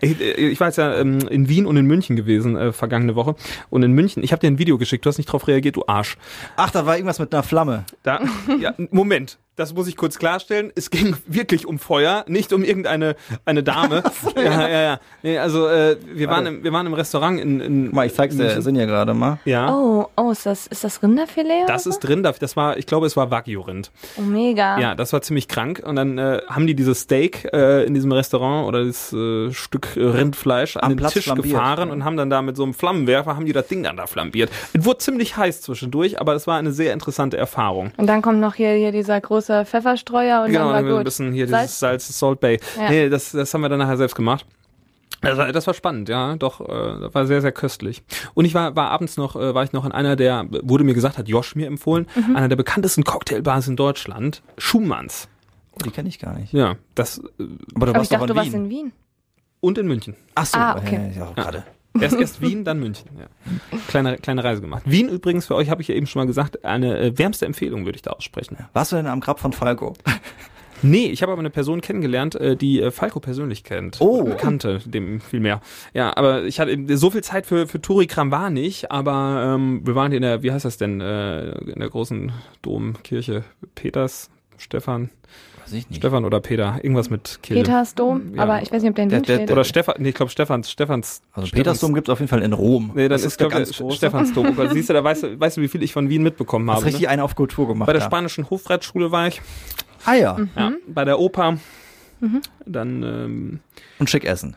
ich, 0.00 0.18
ich 0.20 0.58
war 0.60 0.68
jetzt 0.68 0.76
ja 0.78 0.94
ähm, 0.98 1.18
in 1.28 1.48
Wien 1.50 1.66
und 1.66 1.76
in 1.76 1.84
München 1.84 2.16
gewesen 2.16 2.56
äh, 2.56 2.72
vergangene 2.72 3.14
Woche. 3.14 3.34
Und 3.68 3.82
in 3.82 3.92
München, 3.92 4.22
ich 4.22 4.32
habe 4.32 4.40
dir 4.40 4.46
ein 4.46 4.58
Video 4.58 4.78
geschickt, 4.78 5.04
du 5.04 5.08
hast 5.10 5.18
nicht 5.18 5.26
drauf 5.30 5.46
reagiert, 5.48 5.76
du 5.76 5.84
Arsch. 5.86 6.16
Ach, 6.56 6.70
da 6.70 6.86
war 6.86 6.96
irgendwas 6.96 7.18
mit 7.18 7.34
einer 7.34 7.42
Flamme. 7.42 7.84
Da, 8.04 8.20
ja, 8.58 8.72
Moment, 8.90 9.38
das 9.58 9.74
muss 9.74 9.88
ich 9.88 9.96
kurz 9.96 10.18
klarstellen. 10.18 10.72
Es 10.74 10.90
ging 10.90 11.16
wirklich 11.26 11.66
um 11.66 11.78
Feuer, 11.78 12.24
nicht 12.28 12.52
um 12.52 12.62
irgendeine 12.62 13.16
eine 13.44 13.62
Dame. 13.62 14.04
ja, 14.36 14.68
ja, 14.68 14.82
ja. 14.82 15.00
Nee, 15.22 15.38
also 15.38 15.66
äh, 15.68 15.96
wir 16.14 16.28
waren 16.28 16.46
im, 16.46 16.64
wir 16.64 16.72
waren 16.72 16.86
im 16.86 16.94
Restaurant 16.94 17.40
in, 17.40 17.60
in 17.60 17.84
Guck 17.86 17.94
mal, 17.94 18.06
ich 18.06 18.14
zeig's 18.14 18.36
dir 18.36 18.44
München. 18.44 18.62
Sinja 18.62 18.86
gerade 18.86 19.14
mal. 19.14 19.38
Ja. 19.44 19.74
Oh, 19.74 20.06
oh, 20.16 20.30
ist 20.30 20.46
das, 20.46 20.66
ist 20.68 20.84
das 20.84 21.02
Rinderfilet? 21.02 21.64
Das 21.66 21.86
oder 21.86 21.94
ist 21.94 22.00
drin, 22.00 22.22
das 22.22 22.56
war, 22.56 22.76
ich 22.76 22.86
glaube, 22.86 23.06
es 23.06 23.16
war 23.16 23.30
Wagyu-Rind. 23.30 23.90
Oh, 24.16 24.22
mega. 24.22 24.78
Ja, 24.78 24.94
das 24.94 25.12
war 25.12 25.22
ziemlich 25.22 25.48
krank. 25.48 25.82
Und 25.84 25.96
dann 25.96 26.18
äh, 26.18 26.40
haben 26.48 26.66
die 26.66 26.74
dieses 26.74 27.00
Steak 27.00 27.48
äh, 27.52 27.84
in 27.84 27.94
diesem 27.94 28.12
Restaurant 28.12 28.68
oder 28.68 28.84
das 28.84 29.12
äh, 29.12 29.52
Stück 29.52 29.96
äh, 29.96 30.04
Rindfleisch 30.04 30.76
an 30.76 30.84
Am 30.84 30.90
den 30.92 30.98
Platz 30.98 31.14
Tisch 31.14 31.24
flambiert, 31.24 31.54
gefahren 31.54 31.88
ja. 31.88 31.94
und 31.94 32.04
haben 32.04 32.16
dann 32.16 32.30
da 32.30 32.42
mit 32.42 32.56
so 32.56 32.62
einem 32.62 32.74
Flammenwerfer, 32.74 33.34
haben 33.34 33.46
die 33.46 33.52
das 33.52 33.66
Ding 33.66 33.82
dann 33.82 33.96
da 33.96 34.06
flambiert. 34.06 34.50
Es 34.72 34.84
wurde 34.84 34.98
ziemlich 34.98 35.36
heiß 35.36 35.62
zwischendurch, 35.62 36.20
aber 36.20 36.34
es 36.34 36.46
war 36.46 36.58
eine 36.58 36.72
sehr 36.72 36.92
interessante 36.92 37.36
Erfahrung. 37.36 37.92
Und 37.96 38.06
dann 38.06 38.22
kommt 38.22 38.40
noch 38.40 38.54
hier, 38.54 38.72
hier 38.72 38.92
dieser 38.92 39.20
große 39.20 39.47
Pfefferstreuer 39.48 40.42
und 40.42 40.52
Genau, 40.52 40.72
dann 40.72 40.74
dann 40.76 40.84
war 40.84 40.92
ein 40.92 40.96
gut. 40.98 41.04
bisschen 41.04 41.32
hier 41.32 41.48
Salz? 41.48 41.62
dieses 41.66 41.78
Salz, 41.78 42.18
Salt 42.18 42.40
Bay. 42.40 42.58
Ja. 42.76 42.90
Nee, 42.90 43.08
das, 43.08 43.32
das 43.32 43.52
haben 43.54 43.60
wir 43.62 43.68
dann 43.68 43.78
nachher 43.78 43.96
selbst 43.96 44.14
gemacht. 44.14 44.46
Das 45.20 45.36
war, 45.36 45.50
das 45.50 45.66
war 45.66 45.74
spannend, 45.74 46.08
ja, 46.08 46.36
doch, 46.36 46.60
äh, 46.60 47.00
das 47.00 47.12
war 47.14 47.26
sehr, 47.26 47.40
sehr 47.40 47.50
köstlich. 47.50 48.02
Und 48.34 48.44
ich 48.44 48.54
war, 48.54 48.76
war 48.76 48.90
abends 48.90 49.16
noch, 49.16 49.34
äh, 49.34 49.52
war 49.52 49.64
ich 49.64 49.72
noch 49.72 49.84
in 49.84 49.90
einer 49.90 50.14
der, 50.14 50.46
wurde 50.62 50.84
mir 50.84 50.94
gesagt, 50.94 51.18
hat 51.18 51.26
Josh 51.28 51.56
mir 51.56 51.66
empfohlen, 51.66 52.06
Mhm. 52.14 52.36
einer 52.36 52.48
der 52.48 52.54
bekanntesten 52.54 53.02
Cocktailbars 53.02 53.66
in 53.66 53.74
Deutschland, 53.74 54.42
Schumanns. 54.58 55.28
Oh, 55.72 55.78
die 55.84 55.90
kenne 55.90 56.08
ich 56.08 56.20
gar 56.20 56.34
nicht. 56.38 56.52
Ja, 56.52 56.76
das, 56.94 57.18
äh, 57.18 57.22
Aber 57.22 57.36
du 57.38 57.42
Aber 57.42 57.88
ich 57.90 57.94
warst 57.96 58.12
doch 58.12 58.18
dachte, 58.18 58.26
du 58.28 58.32
in 58.32 58.36
warst 58.36 58.52
Wien. 58.52 58.64
in 58.64 58.70
Wien. 58.70 58.92
und 59.60 59.78
in 59.78 59.88
München. 59.88 60.14
Ach 60.36 60.46
so, 60.46 60.56
Ah, 60.56 60.76
okay. 60.78 61.10
ja, 61.16 61.24
ja, 61.26 61.32
gerade. 61.32 61.64
Erst, 62.00 62.16
erst 62.16 62.40
Wien, 62.40 62.64
dann 62.64 62.80
München. 62.80 63.08
Ja. 63.18 63.26
Kleine, 63.88 64.16
kleine 64.16 64.44
Reise 64.44 64.60
gemacht. 64.60 64.82
Wien 64.86 65.08
übrigens, 65.08 65.46
für 65.46 65.54
euch 65.54 65.70
habe 65.70 65.82
ich 65.82 65.88
ja 65.88 65.94
eben 65.94 66.06
schon 66.06 66.20
mal 66.20 66.26
gesagt, 66.26 66.64
eine 66.64 66.98
äh, 66.98 67.18
wärmste 67.18 67.46
Empfehlung 67.46 67.84
würde 67.84 67.96
ich 67.96 68.02
da 68.02 68.10
aussprechen. 68.10 68.56
Warst 68.72 68.92
du 68.92 68.96
denn 68.96 69.06
am 69.06 69.20
Grab 69.20 69.40
von 69.40 69.52
Falco? 69.52 69.94
Nee, 70.82 71.06
ich 71.06 71.22
habe 71.22 71.32
aber 71.32 71.40
eine 71.40 71.50
Person 71.50 71.80
kennengelernt, 71.80 72.36
äh, 72.36 72.56
die 72.56 72.80
äh, 72.80 72.90
Falco 72.90 73.18
persönlich 73.18 73.64
kennt. 73.64 73.96
Oh. 74.00 74.32
Kannte, 74.38 74.80
dem 74.84 75.20
viel 75.20 75.40
mehr. 75.40 75.60
Ja, 75.92 76.16
aber 76.16 76.44
ich 76.44 76.60
hatte 76.60 76.96
so 76.96 77.10
viel 77.10 77.22
Zeit 77.22 77.46
für, 77.46 77.66
für 77.66 77.80
Touri-Kram 77.80 78.30
war 78.30 78.50
nicht, 78.50 78.90
aber 78.90 79.54
ähm, 79.56 79.80
wir 79.84 79.94
waren 79.94 80.12
in 80.12 80.22
der, 80.22 80.42
wie 80.42 80.52
heißt 80.52 80.64
das 80.64 80.76
denn, 80.76 81.00
äh, 81.00 81.50
in 81.50 81.80
der 81.80 81.88
großen 81.88 82.32
Domkirche 82.62 83.42
Peters, 83.74 84.30
Stefan, 84.56 85.10
Weiß 85.68 85.74
ich 85.74 85.90
nicht. 85.90 85.98
Stefan 85.98 86.24
oder 86.24 86.40
Peter, 86.40 86.78
irgendwas 86.82 87.10
mit 87.10 87.38
Kirche. 87.42 87.62
Petersdom, 87.62 88.34
Ja. 88.34 88.42
aber 88.42 88.62
ich 88.62 88.72
weiß 88.72 88.80
nicht, 88.82 88.88
ob 88.90 88.96
der 88.96 89.04
in 89.04 89.10
Der- 89.10 89.18
Wien 89.20 89.24
der- 89.26 89.34
steht. 89.36 89.50
Oder 89.50 89.64
Stefan, 89.64 89.94
nee, 89.98 90.08
ich 90.10 90.14
glaube 90.14 90.30
Stefans, 90.30 90.70
Stefans. 90.70 91.20
Also 91.32 91.48
Petersdom 91.50 91.92
gibt 91.94 92.08
es 92.08 92.12
auf 92.12 92.20
jeden 92.20 92.28
Fall 92.30 92.42
in 92.42 92.52
Rom. 92.54 92.92
Nee, 92.94 93.02
dann 93.02 93.10
Das 93.10 93.24
ist, 93.24 93.38
der 93.38 93.48
glaube 93.48 93.58
ganz 93.64 93.70
ich, 93.70 93.78
große. 93.78 93.96
Stephansdom. 93.98 94.56
Oh 94.58 94.66
Siehst 94.72 94.88
du, 94.88 94.92
da 94.94 95.04
weißt 95.04 95.22
du, 95.24 95.38
weißt 95.40 95.58
du, 95.58 95.60
wie 95.60 95.68
viel 95.68 95.82
ich 95.82 95.92
von 95.92 96.08
Wien 96.08 96.22
mitbekommen 96.22 96.70
Hast 96.70 96.76
habe. 96.78 96.86
richtig 96.86 97.02
Ne? 97.02 97.08
einen 97.10 97.22
auf 97.22 97.34
Kultur 97.34 97.68
gemacht. 97.68 97.86
Bei 97.86 97.92
der 97.92 98.00
spanischen 98.00 98.48
Hofreitschule 98.48 99.10
war 99.12 99.28
ich, 99.28 99.42
Ah 100.06 100.14
ja. 100.14 100.36
ja, 100.56 100.72
bei 100.86 101.04
der 101.04 101.18
Oper. 101.18 101.58
Dann, 102.66 103.02
ähm, 103.02 103.60
Und 103.98 104.10
schick 104.10 104.24
essen. 104.24 104.56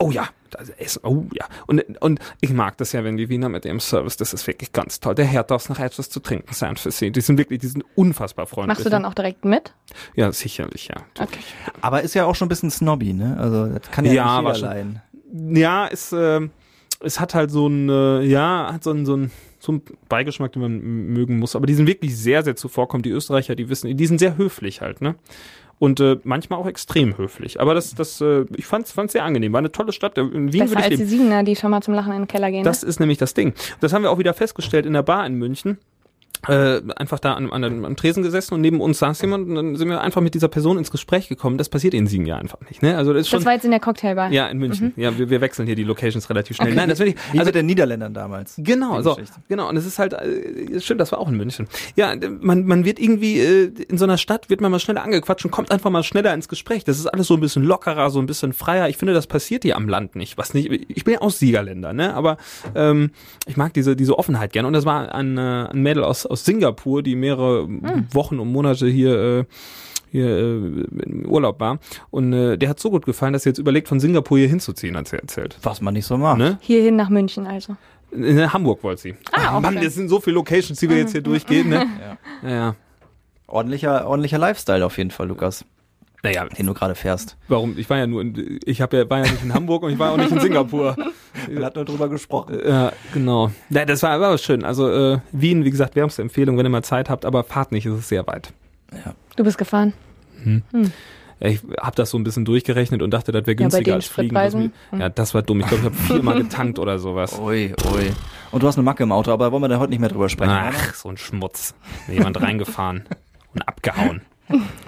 Oh 0.00 0.10
ja, 0.10 0.28
das 0.50 0.70
Essen, 0.70 1.00
oh 1.04 1.26
ja. 1.32 1.46
Und, 1.66 1.82
und 2.00 2.18
ich 2.40 2.52
mag 2.52 2.76
das 2.78 2.92
ja, 2.92 3.04
wenn 3.04 3.16
die 3.16 3.28
Wiener 3.28 3.48
mit 3.48 3.64
ihrem 3.64 3.78
Service, 3.80 4.16
das 4.16 4.32
ist 4.32 4.46
wirklich 4.46 4.72
ganz 4.72 4.98
toll. 4.98 5.14
Der 5.14 5.26
Herr 5.26 5.44
darf 5.44 5.68
noch 5.68 5.78
etwas 5.78 6.10
zu 6.10 6.20
trinken 6.20 6.52
sein 6.54 6.76
für 6.76 6.90
sie. 6.90 7.12
Die 7.12 7.20
sind 7.20 7.38
wirklich, 7.38 7.60
die 7.60 7.68
sind 7.68 7.84
unfassbar 7.94 8.46
freundlich. 8.46 8.78
Machst 8.78 8.86
du 8.86 8.90
dann 8.90 9.04
auch 9.04 9.14
direkt 9.14 9.44
mit? 9.44 9.74
Ja, 10.14 10.32
sicherlich, 10.32 10.88
ja. 10.88 10.96
Okay. 11.18 11.38
Aber 11.82 12.02
ist 12.02 12.14
ja 12.14 12.24
auch 12.24 12.34
schon 12.34 12.46
ein 12.46 12.48
bisschen 12.48 12.70
snobby, 12.70 13.12
ne? 13.12 13.36
Also 13.38 13.66
das 13.66 13.90
kann 13.90 14.04
ja, 14.06 14.12
Ja, 14.12 14.24
nicht 14.24 14.36
jeder 14.36 14.44
wahrscheinlich. 14.48 14.96
leiden. 15.32 15.56
Ja, 15.56 15.86
es, 15.86 16.12
äh, 16.12 16.40
es 17.02 17.20
hat 17.20 17.34
halt 17.34 17.50
so 17.50 17.68
ein, 17.68 17.88
äh, 17.88 18.22
ja, 18.22 18.70
hat 18.72 18.82
so 18.82 18.90
ein, 18.90 19.06
so 19.06 19.16
ein, 19.16 19.30
so 19.60 19.72
ein 19.72 19.82
Beigeschmack, 20.08 20.52
den 20.52 20.62
man 20.62 20.80
mögen 20.80 21.38
muss. 21.38 21.54
Aber 21.54 21.66
die 21.66 21.74
sind 21.74 21.86
wirklich 21.86 22.16
sehr, 22.16 22.42
sehr 22.42 22.56
zuvorkommend. 22.56 23.06
Die 23.06 23.10
Österreicher, 23.10 23.54
die 23.54 23.68
wissen, 23.68 23.94
die 23.96 24.06
sind 24.06 24.18
sehr 24.18 24.36
höflich 24.38 24.80
halt, 24.80 25.00
ne? 25.02 25.14
Und 25.80 25.98
äh, 25.98 26.18
manchmal 26.24 26.58
auch 26.58 26.66
extrem 26.66 27.16
höflich. 27.16 27.58
Aber 27.58 27.72
das, 27.72 27.94
das, 27.94 28.20
äh, 28.20 28.44
ich 28.54 28.66
fand's, 28.66 28.92
fand's 28.92 29.14
sehr 29.14 29.24
angenehm. 29.24 29.54
War 29.54 29.60
eine 29.60 29.72
tolle 29.72 29.92
Stadt. 29.92 30.18
In 30.18 30.52
Wien 30.52 30.60
Besser 30.60 30.76
als 30.76 30.88
die 30.88 31.04
Siegener, 31.04 31.42
die 31.42 31.56
schon 31.56 31.70
mal 31.70 31.80
zum 31.80 31.94
Lachen 31.94 32.12
in 32.12 32.18
den 32.18 32.28
Keller 32.28 32.50
gehen. 32.50 32.64
Das 32.64 32.82
ist 32.82 33.00
nämlich 33.00 33.16
das 33.16 33.32
Ding. 33.32 33.54
Das 33.80 33.94
haben 33.94 34.02
wir 34.02 34.10
auch 34.10 34.18
wieder 34.18 34.34
festgestellt 34.34 34.84
in 34.84 34.92
der 34.92 35.02
Bar 35.02 35.26
in 35.26 35.36
München. 35.36 35.78
Äh, 36.48 36.80
einfach 36.96 37.18
da 37.18 37.34
an, 37.34 37.50
an, 37.50 37.84
am 37.84 37.96
Tresen 37.96 38.22
gesessen 38.22 38.54
und 38.54 38.62
neben 38.62 38.80
uns 38.80 38.98
saß 38.98 39.20
jemand 39.22 39.48
und 39.48 39.54
dann 39.56 39.76
sind 39.76 39.88
wir 39.88 40.00
einfach 40.00 40.22
mit 40.22 40.34
dieser 40.34 40.48
Person 40.48 40.78
ins 40.78 40.90
Gespräch 40.90 41.28
gekommen. 41.28 41.58
Das 41.58 41.68
passiert 41.68 41.92
in 41.92 42.06
Siegen 42.06 42.24
ja 42.24 42.36
einfach 42.36 42.58
nicht. 42.68 42.82
Ne? 42.82 42.96
Also 42.96 43.12
das 43.12 43.22
ist 43.22 43.28
schon. 43.28 43.40
das 43.40 43.46
war 43.46 43.52
jetzt 43.52 43.64
in 43.64 43.70
der 43.70 43.80
Cocktailbar. 43.80 44.32
ja, 44.32 44.46
in 44.48 44.58
München. 44.58 44.92
Ja, 44.96 45.16
wir, 45.18 45.28
wir 45.28 45.40
wechseln 45.40 45.66
hier 45.66 45.76
die 45.76 45.84
Locations 45.84 46.28
relativ 46.30 46.56
schnell. 46.56 46.74
Nein, 46.74 46.88
das 46.88 46.98
will 46.98 47.08
ich. 47.08 47.16
Wie 47.32 47.38
Also 47.38 47.48
mit 47.48 47.54
den 47.56 47.66
Niederländern 47.66 48.14
damals. 48.14 48.54
Genau, 48.56 49.02
so, 49.02 49.18
genau. 49.48 49.68
Und 49.68 49.76
es 49.76 49.84
ist 49.84 49.98
halt, 49.98 50.14
äh, 50.14 50.80
stimmt, 50.80 51.00
das 51.00 51.12
war 51.12 51.18
auch 51.18 51.28
in 51.28 51.36
München. 51.36 51.68
Ja, 51.96 52.14
man, 52.40 52.64
man 52.64 52.84
wird 52.84 52.98
irgendwie, 52.98 53.38
äh, 53.38 53.72
in 53.88 53.98
so 53.98 54.04
einer 54.04 54.16
Stadt 54.16 54.48
wird 54.48 54.60
man 54.60 54.70
mal 54.70 54.80
schneller 54.80 55.02
angequatscht 55.02 55.44
und 55.44 55.50
kommt 55.50 55.70
einfach 55.70 55.90
mal 55.90 56.02
schneller 56.02 56.32
ins 56.32 56.48
Gespräch. 56.48 56.84
Das 56.84 56.98
ist 56.98 57.06
alles 57.06 57.26
so 57.26 57.34
ein 57.34 57.40
bisschen 57.40 57.64
lockerer, 57.64 58.10
so 58.10 58.18
ein 58.18 58.26
bisschen 58.26 58.52
freier. 58.52 58.88
Ich 58.88 58.96
finde, 58.96 59.12
das 59.12 59.26
passiert 59.26 59.62
hier 59.64 59.76
am 59.76 59.88
Land 59.88 60.16
nicht. 60.16 60.38
Was 60.38 60.54
nicht, 60.54 60.70
ich 60.70 61.04
bin 61.04 61.14
ja 61.14 61.20
aus 61.20 61.38
Siegerländer, 61.38 61.92
ne, 61.92 62.14
aber, 62.14 62.38
ähm, 62.74 63.10
ich 63.46 63.56
mag 63.56 63.74
diese, 63.74 63.96
diese 63.96 64.18
Offenheit 64.18 64.52
gerne. 64.52 64.66
Und 64.68 64.74
das 64.74 64.84
war 64.84 65.14
ein, 65.14 65.36
äh, 65.36 65.68
ein 65.70 65.82
Mädel 65.82 66.04
aus, 66.04 66.26
aus 66.30 66.44
Singapur, 66.44 67.02
die 67.02 67.16
mehrere 67.16 67.68
Wochen 68.12 68.38
und 68.38 68.50
Monate 68.52 68.86
hier, 68.86 69.14
äh, 69.40 69.44
hier 70.10 70.26
äh, 70.26 70.84
im 71.04 71.26
Urlaub 71.26 71.60
war. 71.60 71.78
Und 72.10 72.32
äh, 72.32 72.56
der 72.56 72.68
hat 72.68 72.80
so 72.80 72.90
gut 72.90 73.04
gefallen, 73.04 73.32
dass 73.32 73.42
sie 73.42 73.50
jetzt 73.50 73.58
überlegt, 73.58 73.88
von 73.88 74.00
Singapur 74.00 74.38
hier 74.38 74.48
hinzuziehen, 74.48 74.96
hat 74.96 75.08
sie 75.08 75.16
erzählt. 75.16 75.58
Was 75.62 75.80
man 75.80 75.94
nicht 75.94 76.06
so 76.06 76.16
macht. 76.16 76.38
Ne? 76.38 76.58
Hierhin 76.60 76.96
nach 76.96 77.08
München 77.10 77.46
also. 77.46 77.76
In 78.12 78.52
Hamburg 78.52 78.82
wollte 78.82 79.02
sie. 79.02 79.14
Ah, 79.30 79.56
auch 79.56 79.60
Mann, 79.60 79.76
das 79.76 79.94
sind 79.94 80.08
so 80.08 80.20
viele 80.20 80.34
Locations, 80.34 80.78
die 80.78 80.88
wir 80.88 80.96
jetzt 80.96 81.12
hier 81.12 81.22
durchgehen, 81.22 81.68
ne? 81.68 81.86
Ja. 82.42 82.50
Ja, 82.50 82.74
Ordentlicher, 83.46 84.06
ordentlicher 84.06 84.38
Lifestyle 84.38 84.84
auf 84.86 84.96
jeden 84.98 85.10
Fall, 85.10 85.28
Lukas, 85.28 85.64
Naja, 86.22 86.44
den 86.46 86.66
du 86.66 86.74
gerade 86.74 86.94
fährst. 86.94 87.36
warum? 87.48 87.78
Ich 87.78 87.88
war 87.88 87.96
ja 87.98 88.06
nur 88.06 88.20
in, 88.20 88.58
ich 88.66 88.82
hab 88.82 88.92
ja, 88.92 89.08
war 89.08 89.18
ja 89.24 89.30
nicht 89.30 89.42
in 89.42 89.54
Hamburg 89.54 89.82
und 89.84 89.92
ich 89.92 89.98
war 89.98 90.12
auch 90.12 90.16
nicht 90.18 90.30
in 90.30 90.40
Singapur. 90.40 90.94
Wir 91.48 91.64
hatten 91.64 91.78
nur 91.78 91.84
drüber 91.86 92.08
gesprochen. 92.08 92.58
Ja, 92.66 92.92
genau. 93.14 93.50
Ja, 93.70 93.84
das 93.86 94.02
war 94.02 94.10
aber 94.10 94.36
schön. 94.36 94.64
Also 94.64 94.90
äh, 94.90 95.18
Wien, 95.32 95.64
wie 95.64 95.70
gesagt, 95.70 95.96
wärmste 95.96 96.20
Empfehlung, 96.22 96.58
wenn 96.58 96.66
ihr 96.66 96.70
mal 96.70 96.82
Zeit 96.84 97.08
habt, 97.08 97.24
aber 97.24 97.44
fahrt 97.44 97.72
nicht, 97.72 97.86
es 97.86 97.98
ist 97.98 98.08
sehr 98.08 98.26
weit. 98.26 98.52
Du 99.36 99.44
bist 99.44 99.56
gefahren. 99.56 99.94
Ja, 100.44 101.48
Ich 101.48 101.60
habe 101.80 101.96
das 101.96 102.10
so 102.10 102.18
ein 102.18 102.24
bisschen 102.24 102.44
durchgerechnet 102.44 103.00
und 103.02 103.10
dachte, 103.12 103.32
das 103.32 103.46
wäre 103.46 103.52
Ja, 103.52 103.68
bei 103.68 103.80
günstiger 103.80 103.84
den 103.84 103.94
als 103.94 104.06
fliegen. 104.08 104.72
mir- 104.92 104.98
Ja, 105.00 105.08
das 105.08 105.32
war 105.34 105.42
dumm. 105.42 105.60
Ich 105.60 105.66
glaube, 105.68 105.82
ich 105.82 105.86
habe 105.86 105.96
viermal 105.96 106.42
getankt 106.42 106.78
oder 106.78 106.98
sowas. 106.98 107.38
Ui, 107.38 107.74
ui. 107.94 108.12
Und 108.50 108.62
du 108.62 108.66
hast 108.66 108.76
eine 108.76 108.84
Macke 108.84 109.04
im 109.04 109.12
Auto, 109.12 109.30
aber 109.32 109.50
wollen 109.52 109.62
wir 109.62 109.68
da 109.68 109.78
heute 109.78 109.90
nicht 109.90 110.00
mehr 110.00 110.08
drüber 110.10 110.28
sprechen. 110.28 110.50
oder? 110.50 110.72
Ach, 110.74 110.94
so 110.94 111.08
ein 111.08 111.16
Schmutz. 111.16 111.74
Jemand 112.08 112.40
reingefahren 112.42 113.04
und 113.54 113.66
abgehauen. 113.66 114.22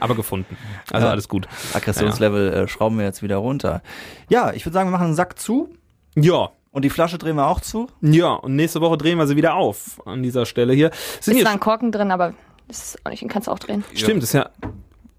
Aber 0.01 0.15
gefunden. 0.15 0.57
Also 0.91 1.07
Ja. 1.07 1.13
alles 1.13 1.29
gut. 1.29 1.47
Aggressionslevel 1.75 2.53
äh, 2.53 2.69
schrauben 2.69 2.99
wir 2.99 3.05
jetzt 3.05 3.23
wieder 3.23 3.37
runter. 3.37 3.83
Ja, 4.29 4.53
ich 4.53 4.65
würde 4.67 4.75
sagen, 4.75 4.89
wir 4.89 4.93
machen 4.93 5.07
einen 5.07 5.15
Sack 5.15 5.39
zu 5.39 5.69
Ja, 6.15 6.51
und 6.71 6.85
die 6.85 6.91
Flasche 6.91 7.19
drehen 7.19 7.37
wir 7.37 7.47
auch 7.47 7.61
zu. 7.61 7.89
Ja, 8.01 8.33
und 8.33 8.57
nächste 8.57 8.81
Woche 8.81 8.97
drehen 8.99 9.19
wir 9.19 9.27
sie 9.27 9.37
wieder 9.37 9.55
auf 9.55 10.01
an 10.07 10.23
dieser 10.23 10.47
Stelle 10.47 10.73
hier. 10.73 10.91
Sind 11.21 11.33
Ist 11.33 11.37
hier 11.39 11.45
da 11.45 11.53
ein 11.53 11.61
Korken 11.61 11.93
drin, 11.93 12.11
aber 12.11 12.35
ist 12.69 12.99
auch 13.05 13.11
nicht, 13.11 13.23
den 13.23 13.29
kannst 13.29 13.49
du 13.49 13.53
auch 13.53 13.59
drehen. 13.59 13.85
Stimmt, 13.95 14.23
ist 14.23 14.33
ja. 14.33 14.51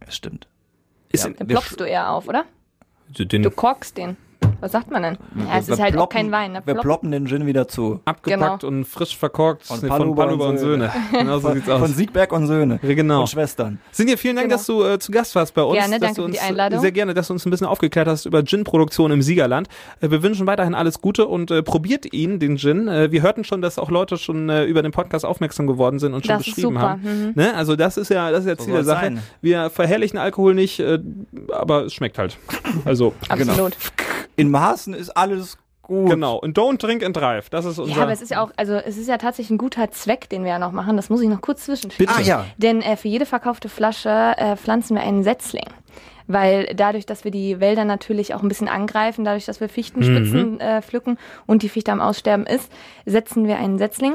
Stimmt. 0.10 0.48
Ist 1.10 1.26
Ja. 1.26 1.30
Den 1.32 1.48
ploppst 1.48 1.80
du 1.80 1.84
eher 1.84 2.10
auf, 2.12 2.28
oder? 2.28 2.46
den 3.10 3.44
Du 3.44 3.52
korkst 3.52 3.98
den. 3.98 4.18
Was 4.64 4.72
sagt 4.72 4.90
man 4.92 5.04
denn? 5.04 5.18
Ja, 5.36 5.58
es 5.60 5.68
Wir 5.68 5.74
ist 5.74 5.82
halt 5.82 5.94
auch 5.98 6.08
ploppen- 6.08 6.10
kein 6.14 6.32
Wein. 6.32 6.54
Ne? 6.54 6.62
Wir 6.64 6.76
Plopp- 6.76 6.82
ploppen 6.84 7.12
den 7.12 7.28
Gin 7.28 7.46
wieder 7.46 7.68
zu. 7.68 8.00
abgepackt 8.06 8.64
und 8.64 8.86
frisch 8.86 9.18
verkorkt 9.18 9.66
Von 9.66 9.80
nee, 9.82 9.88
von 9.90 9.98
Paluba 10.16 10.24
und 10.26 10.40
und 10.42 10.58
Söhne. 10.58 10.90
Genau 11.12 11.34
so 11.40 11.50
Von, 11.50 11.54
sieht's 11.56 11.70
aus. 11.70 11.80
von 11.82 11.94
Siegberg 11.94 12.32
und 12.32 12.48
Söhne. 12.48 12.80
Genau. 12.82 13.22
Und 13.22 13.28
Schwestern. 13.30 13.80
Sinja, 13.92 14.16
vielen 14.16 14.38
Dank, 14.38 14.48
Genau. 14.48 14.56
dass 14.58 14.66
du 14.66 14.84
äh, 14.86 15.00
zu 15.00 15.12
Gast 15.12 15.36
warst 15.36 15.54
bei 15.54 15.64
uns. 15.64 15.74
Gerne, 15.78 16.00
dass 16.00 16.00
danke 16.00 16.16
du 16.16 16.22
für 16.22 16.26
uns, 16.28 16.38
die 16.38 16.42
Einladung. 16.42 16.80
Sehr 16.80 16.92
gerne, 16.94 17.14
dass 17.14 17.28
du 17.28 17.34
uns 17.34 17.46
ein 17.46 17.50
bisschen 17.52 17.68
aufgeklärt 17.68 18.08
hast 18.08 18.26
über 18.26 18.42
Gin-Produktion 18.46 19.12
im 19.12 19.22
Siegerland. 19.22 19.68
Äh, 20.00 20.12
wir 20.12 20.24
wünschen 20.24 20.48
weiterhin 20.48 20.76
alles 20.76 21.02
Gute 21.02 21.28
und 21.28 21.52
äh, 21.52 21.62
probiert 21.62 22.14
ihn, 22.14 22.40
den 22.40 22.58
Gin. 22.58 22.88
Äh, 22.88 23.12
wir 23.12 23.22
hörten 23.22 23.44
schon, 23.44 23.62
dass 23.62 23.78
auch 23.78 23.92
Leute 23.92 24.18
schon 24.18 24.48
äh, 24.48 24.64
über 24.64 24.82
den 24.82 24.94
Podcast 24.94 25.26
aufmerksam 25.26 25.68
geworden 25.68 26.00
sind 26.00 26.14
und 26.14 26.26
schon 26.26 26.38
Das 26.38 26.48
ist 26.48 26.56
beschrieben 26.56 26.76
super. 26.76 26.90
haben. 26.92 27.02
Mhm. 27.02 27.32
Ne? 27.36 27.54
Also 27.54 27.76
das 27.76 27.98
ist 27.98 28.08
ja, 28.10 28.32
das 28.32 28.46
ist 28.46 28.48
ja 28.48 28.56
So 28.56 28.64
Ziel 28.64 28.74
der 28.76 28.84
soll's 28.86 28.98
Sache. 28.98 29.06
sein. 29.08 29.20
Wir 29.42 29.70
verherrlichen 29.70 30.18
Alkohol 30.20 30.54
nicht, 30.56 30.80
äh, 30.80 31.00
aber 31.52 31.88
es 31.88 31.94
schmeckt 31.94 32.18
halt. 32.18 32.38
Also 32.86 33.14
Absolut. 33.28 33.76
In 34.36 34.52
Maßen 34.52 34.94
ist 34.94 35.12
alles 35.12 35.58
gut. 35.82 36.10
Genau. 36.10 36.38
Und 36.38 36.58
don't 36.58 36.78
drink 36.78 37.04
and 37.04 37.16
drive. 37.16 37.50
Das 37.50 37.66
ist 37.66 37.78
unser. 37.78 37.96
Ja, 37.96 38.04
aber 38.04 38.12
es 38.12 38.22
ist 38.22 38.32
ja 38.32 38.42
auch, 38.42 38.52
also 38.58 38.74
es 38.74 38.98
ist 38.98 39.08
ja 39.08 39.18
tatsächlich 39.18 39.52
ein 39.52 39.58
guter 39.58 39.92
Zweck, 39.92 40.30
den 40.30 40.44
wir 40.44 40.52
ja 40.52 40.60
noch 40.60 40.72
machen. 40.72 40.96
Das 40.96 41.10
muss 41.10 41.22
ich 41.22 41.30
noch 41.30 41.42
kurz 41.42 41.66
zwischenschieben. 41.66 42.08
Bitte. 42.08 42.18
Ah 42.18 42.22
ja. 42.22 42.46
Denn 42.58 42.82
äh, 42.82 42.98
für 42.98 43.08
jede 43.08 43.26
verkaufte 43.26 43.70
Flasche 43.70 44.34
äh, 44.38 44.56
pflanzen 44.56 44.96
wir 44.96 45.04
einen 45.04 45.24
Setzling. 45.24 45.68
Weil 46.26 46.74
dadurch, 46.74 47.06
dass 47.06 47.26
wir 47.26 47.32
die 47.32 47.60
Wälder 47.60 47.84
natürlich 47.84 48.34
auch 48.34 48.42
ein 48.42 48.48
bisschen 48.48 48.70
angreifen, 48.70 49.26
dadurch, 49.26 49.46
dass 49.46 49.60
wir 49.60 49.68
Fichtenspitzen 49.68 50.60
äh, 50.62 50.82
pflücken 50.82 51.18
und 51.46 51.64
die 51.64 51.70
Fichte 51.70 51.92
am 51.92 52.00
Aussterben 52.00 52.46
ist, 52.46 52.72
setzen 53.06 53.46
wir 53.46 53.58
einen 53.58 53.78
Setzling. 53.78 54.14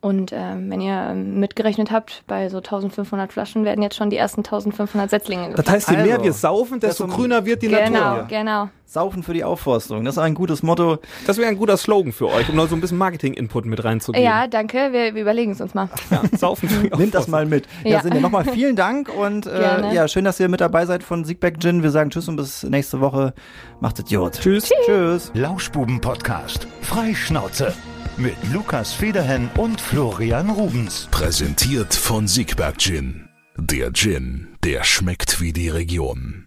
Und 0.00 0.32
ähm, 0.32 0.70
wenn 0.70 0.80
ihr 0.80 0.94
ähm, 1.10 1.38
mitgerechnet 1.40 1.90
habt, 1.90 2.22
bei 2.26 2.48
so 2.48 2.58
1500 2.58 3.32
Flaschen 3.32 3.64
werden 3.64 3.82
jetzt 3.82 3.96
schon 3.96 4.10
die 4.10 4.16
ersten 4.16 4.40
1500 4.40 5.08
Setzlinge 5.10 5.54
das 5.54 5.68
heißt, 5.68 5.90
je 5.90 5.96
mehr 5.98 6.12
Also, 6.14 6.24
wir 6.24 6.32
saufen, 6.32 6.80
desto 6.80 7.06
grüner 7.06 7.44
wird 7.46 7.62
die 7.62 7.68
Genau, 7.68 7.90
Natur. 7.90 8.26
genau. 8.28 8.68
Saufen 8.84 9.22
für 9.22 9.32
die 9.32 9.42
Aufforstung. 9.42 10.04
Das 10.04 10.16
ist 10.16 10.18
ein 10.22 10.34
gutes 10.34 10.62
Motto. 10.62 10.98
Das 11.26 11.38
wäre 11.38 11.48
ein 11.48 11.56
guter 11.56 11.76
Slogan 11.78 12.12
für 12.12 12.26
euch, 12.28 12.48
um 12.50 12.56
noch 12.56 12.68
so 12.68 12.74
ein 12.74 12.80
bisschen 12.82 12.98
Marketing-Input 12.98 13.64
mit 13.64 13.82
reinzugeben. 13.82 14.22
Ja, 14.22 14.46
danke. 14.48 14.92
Wir, 14.92 15.14
wir 15.14 15.22
überlegen 15.22 15.52
es 15.52 15.60
uns 15.62 15.72
mal. 15.72 15.88
ja 16.10 16.20
saufen 16.36 16.68
für 16.68 16.88
die 16.88 16.96
Nehmt 16.98 17.14
das 17.14 17.26
mal 17.28 17.46
mit. 17.46 17.66
Ja, 17.84 17.90
Ja. 17.92 18.02
Sinja, 18.02 18.20
nochmal 18.20 18.44
vielen 18.44 18.76
Dank 18.76 19.08
und 19.08 19.46
äh, 19.46 19.94
ja, 19.94 20.08
schön, 20.08 20.24
dass 20.24 20.38
ihr 20.40 20.48
mit 20.48 20.60
dabei 20.60 20.84
seid 20.84 21.02
von 21.02 21.24
Siegberg 21.24 21.58
Gin. 21.60 21.82
Wir 21.82 21.90
sagen 21.90 22.10
Tschüss 22.10 22.28
und 22.28 22.36
bis 22.36 22.64
nächste 22.64 23.00
Woche. 23.00 23.32
Macht 23.80 23.98
es 23.98 24.04
gut. 24.14 24.32
Tschüss. 24.34 24.70
Tschüss. 24.84 25.30
Lauschbuben-Podcast. 25.34 26.66
Freischnauze. 26.82 27.72
Mit 28.18 28.36
Lukas 28.52 28.92
Federhen 28.92 29.48
und 29.56 29.80
Florian 29.80 30.50
Rubens. 30.50 31.08
Präsentiert 31.10 31.94
von 31.94 32.28
Siegberg 32.28 32.78
Gin. 32.78 33.28
Der 33.56 33.90
Gin, 33.92 34.48
der 34.62 34.84
schmeckt 34.84 35.40
wie 35.40 35.54
die 35.54 35.70
Region. 35.70 36.41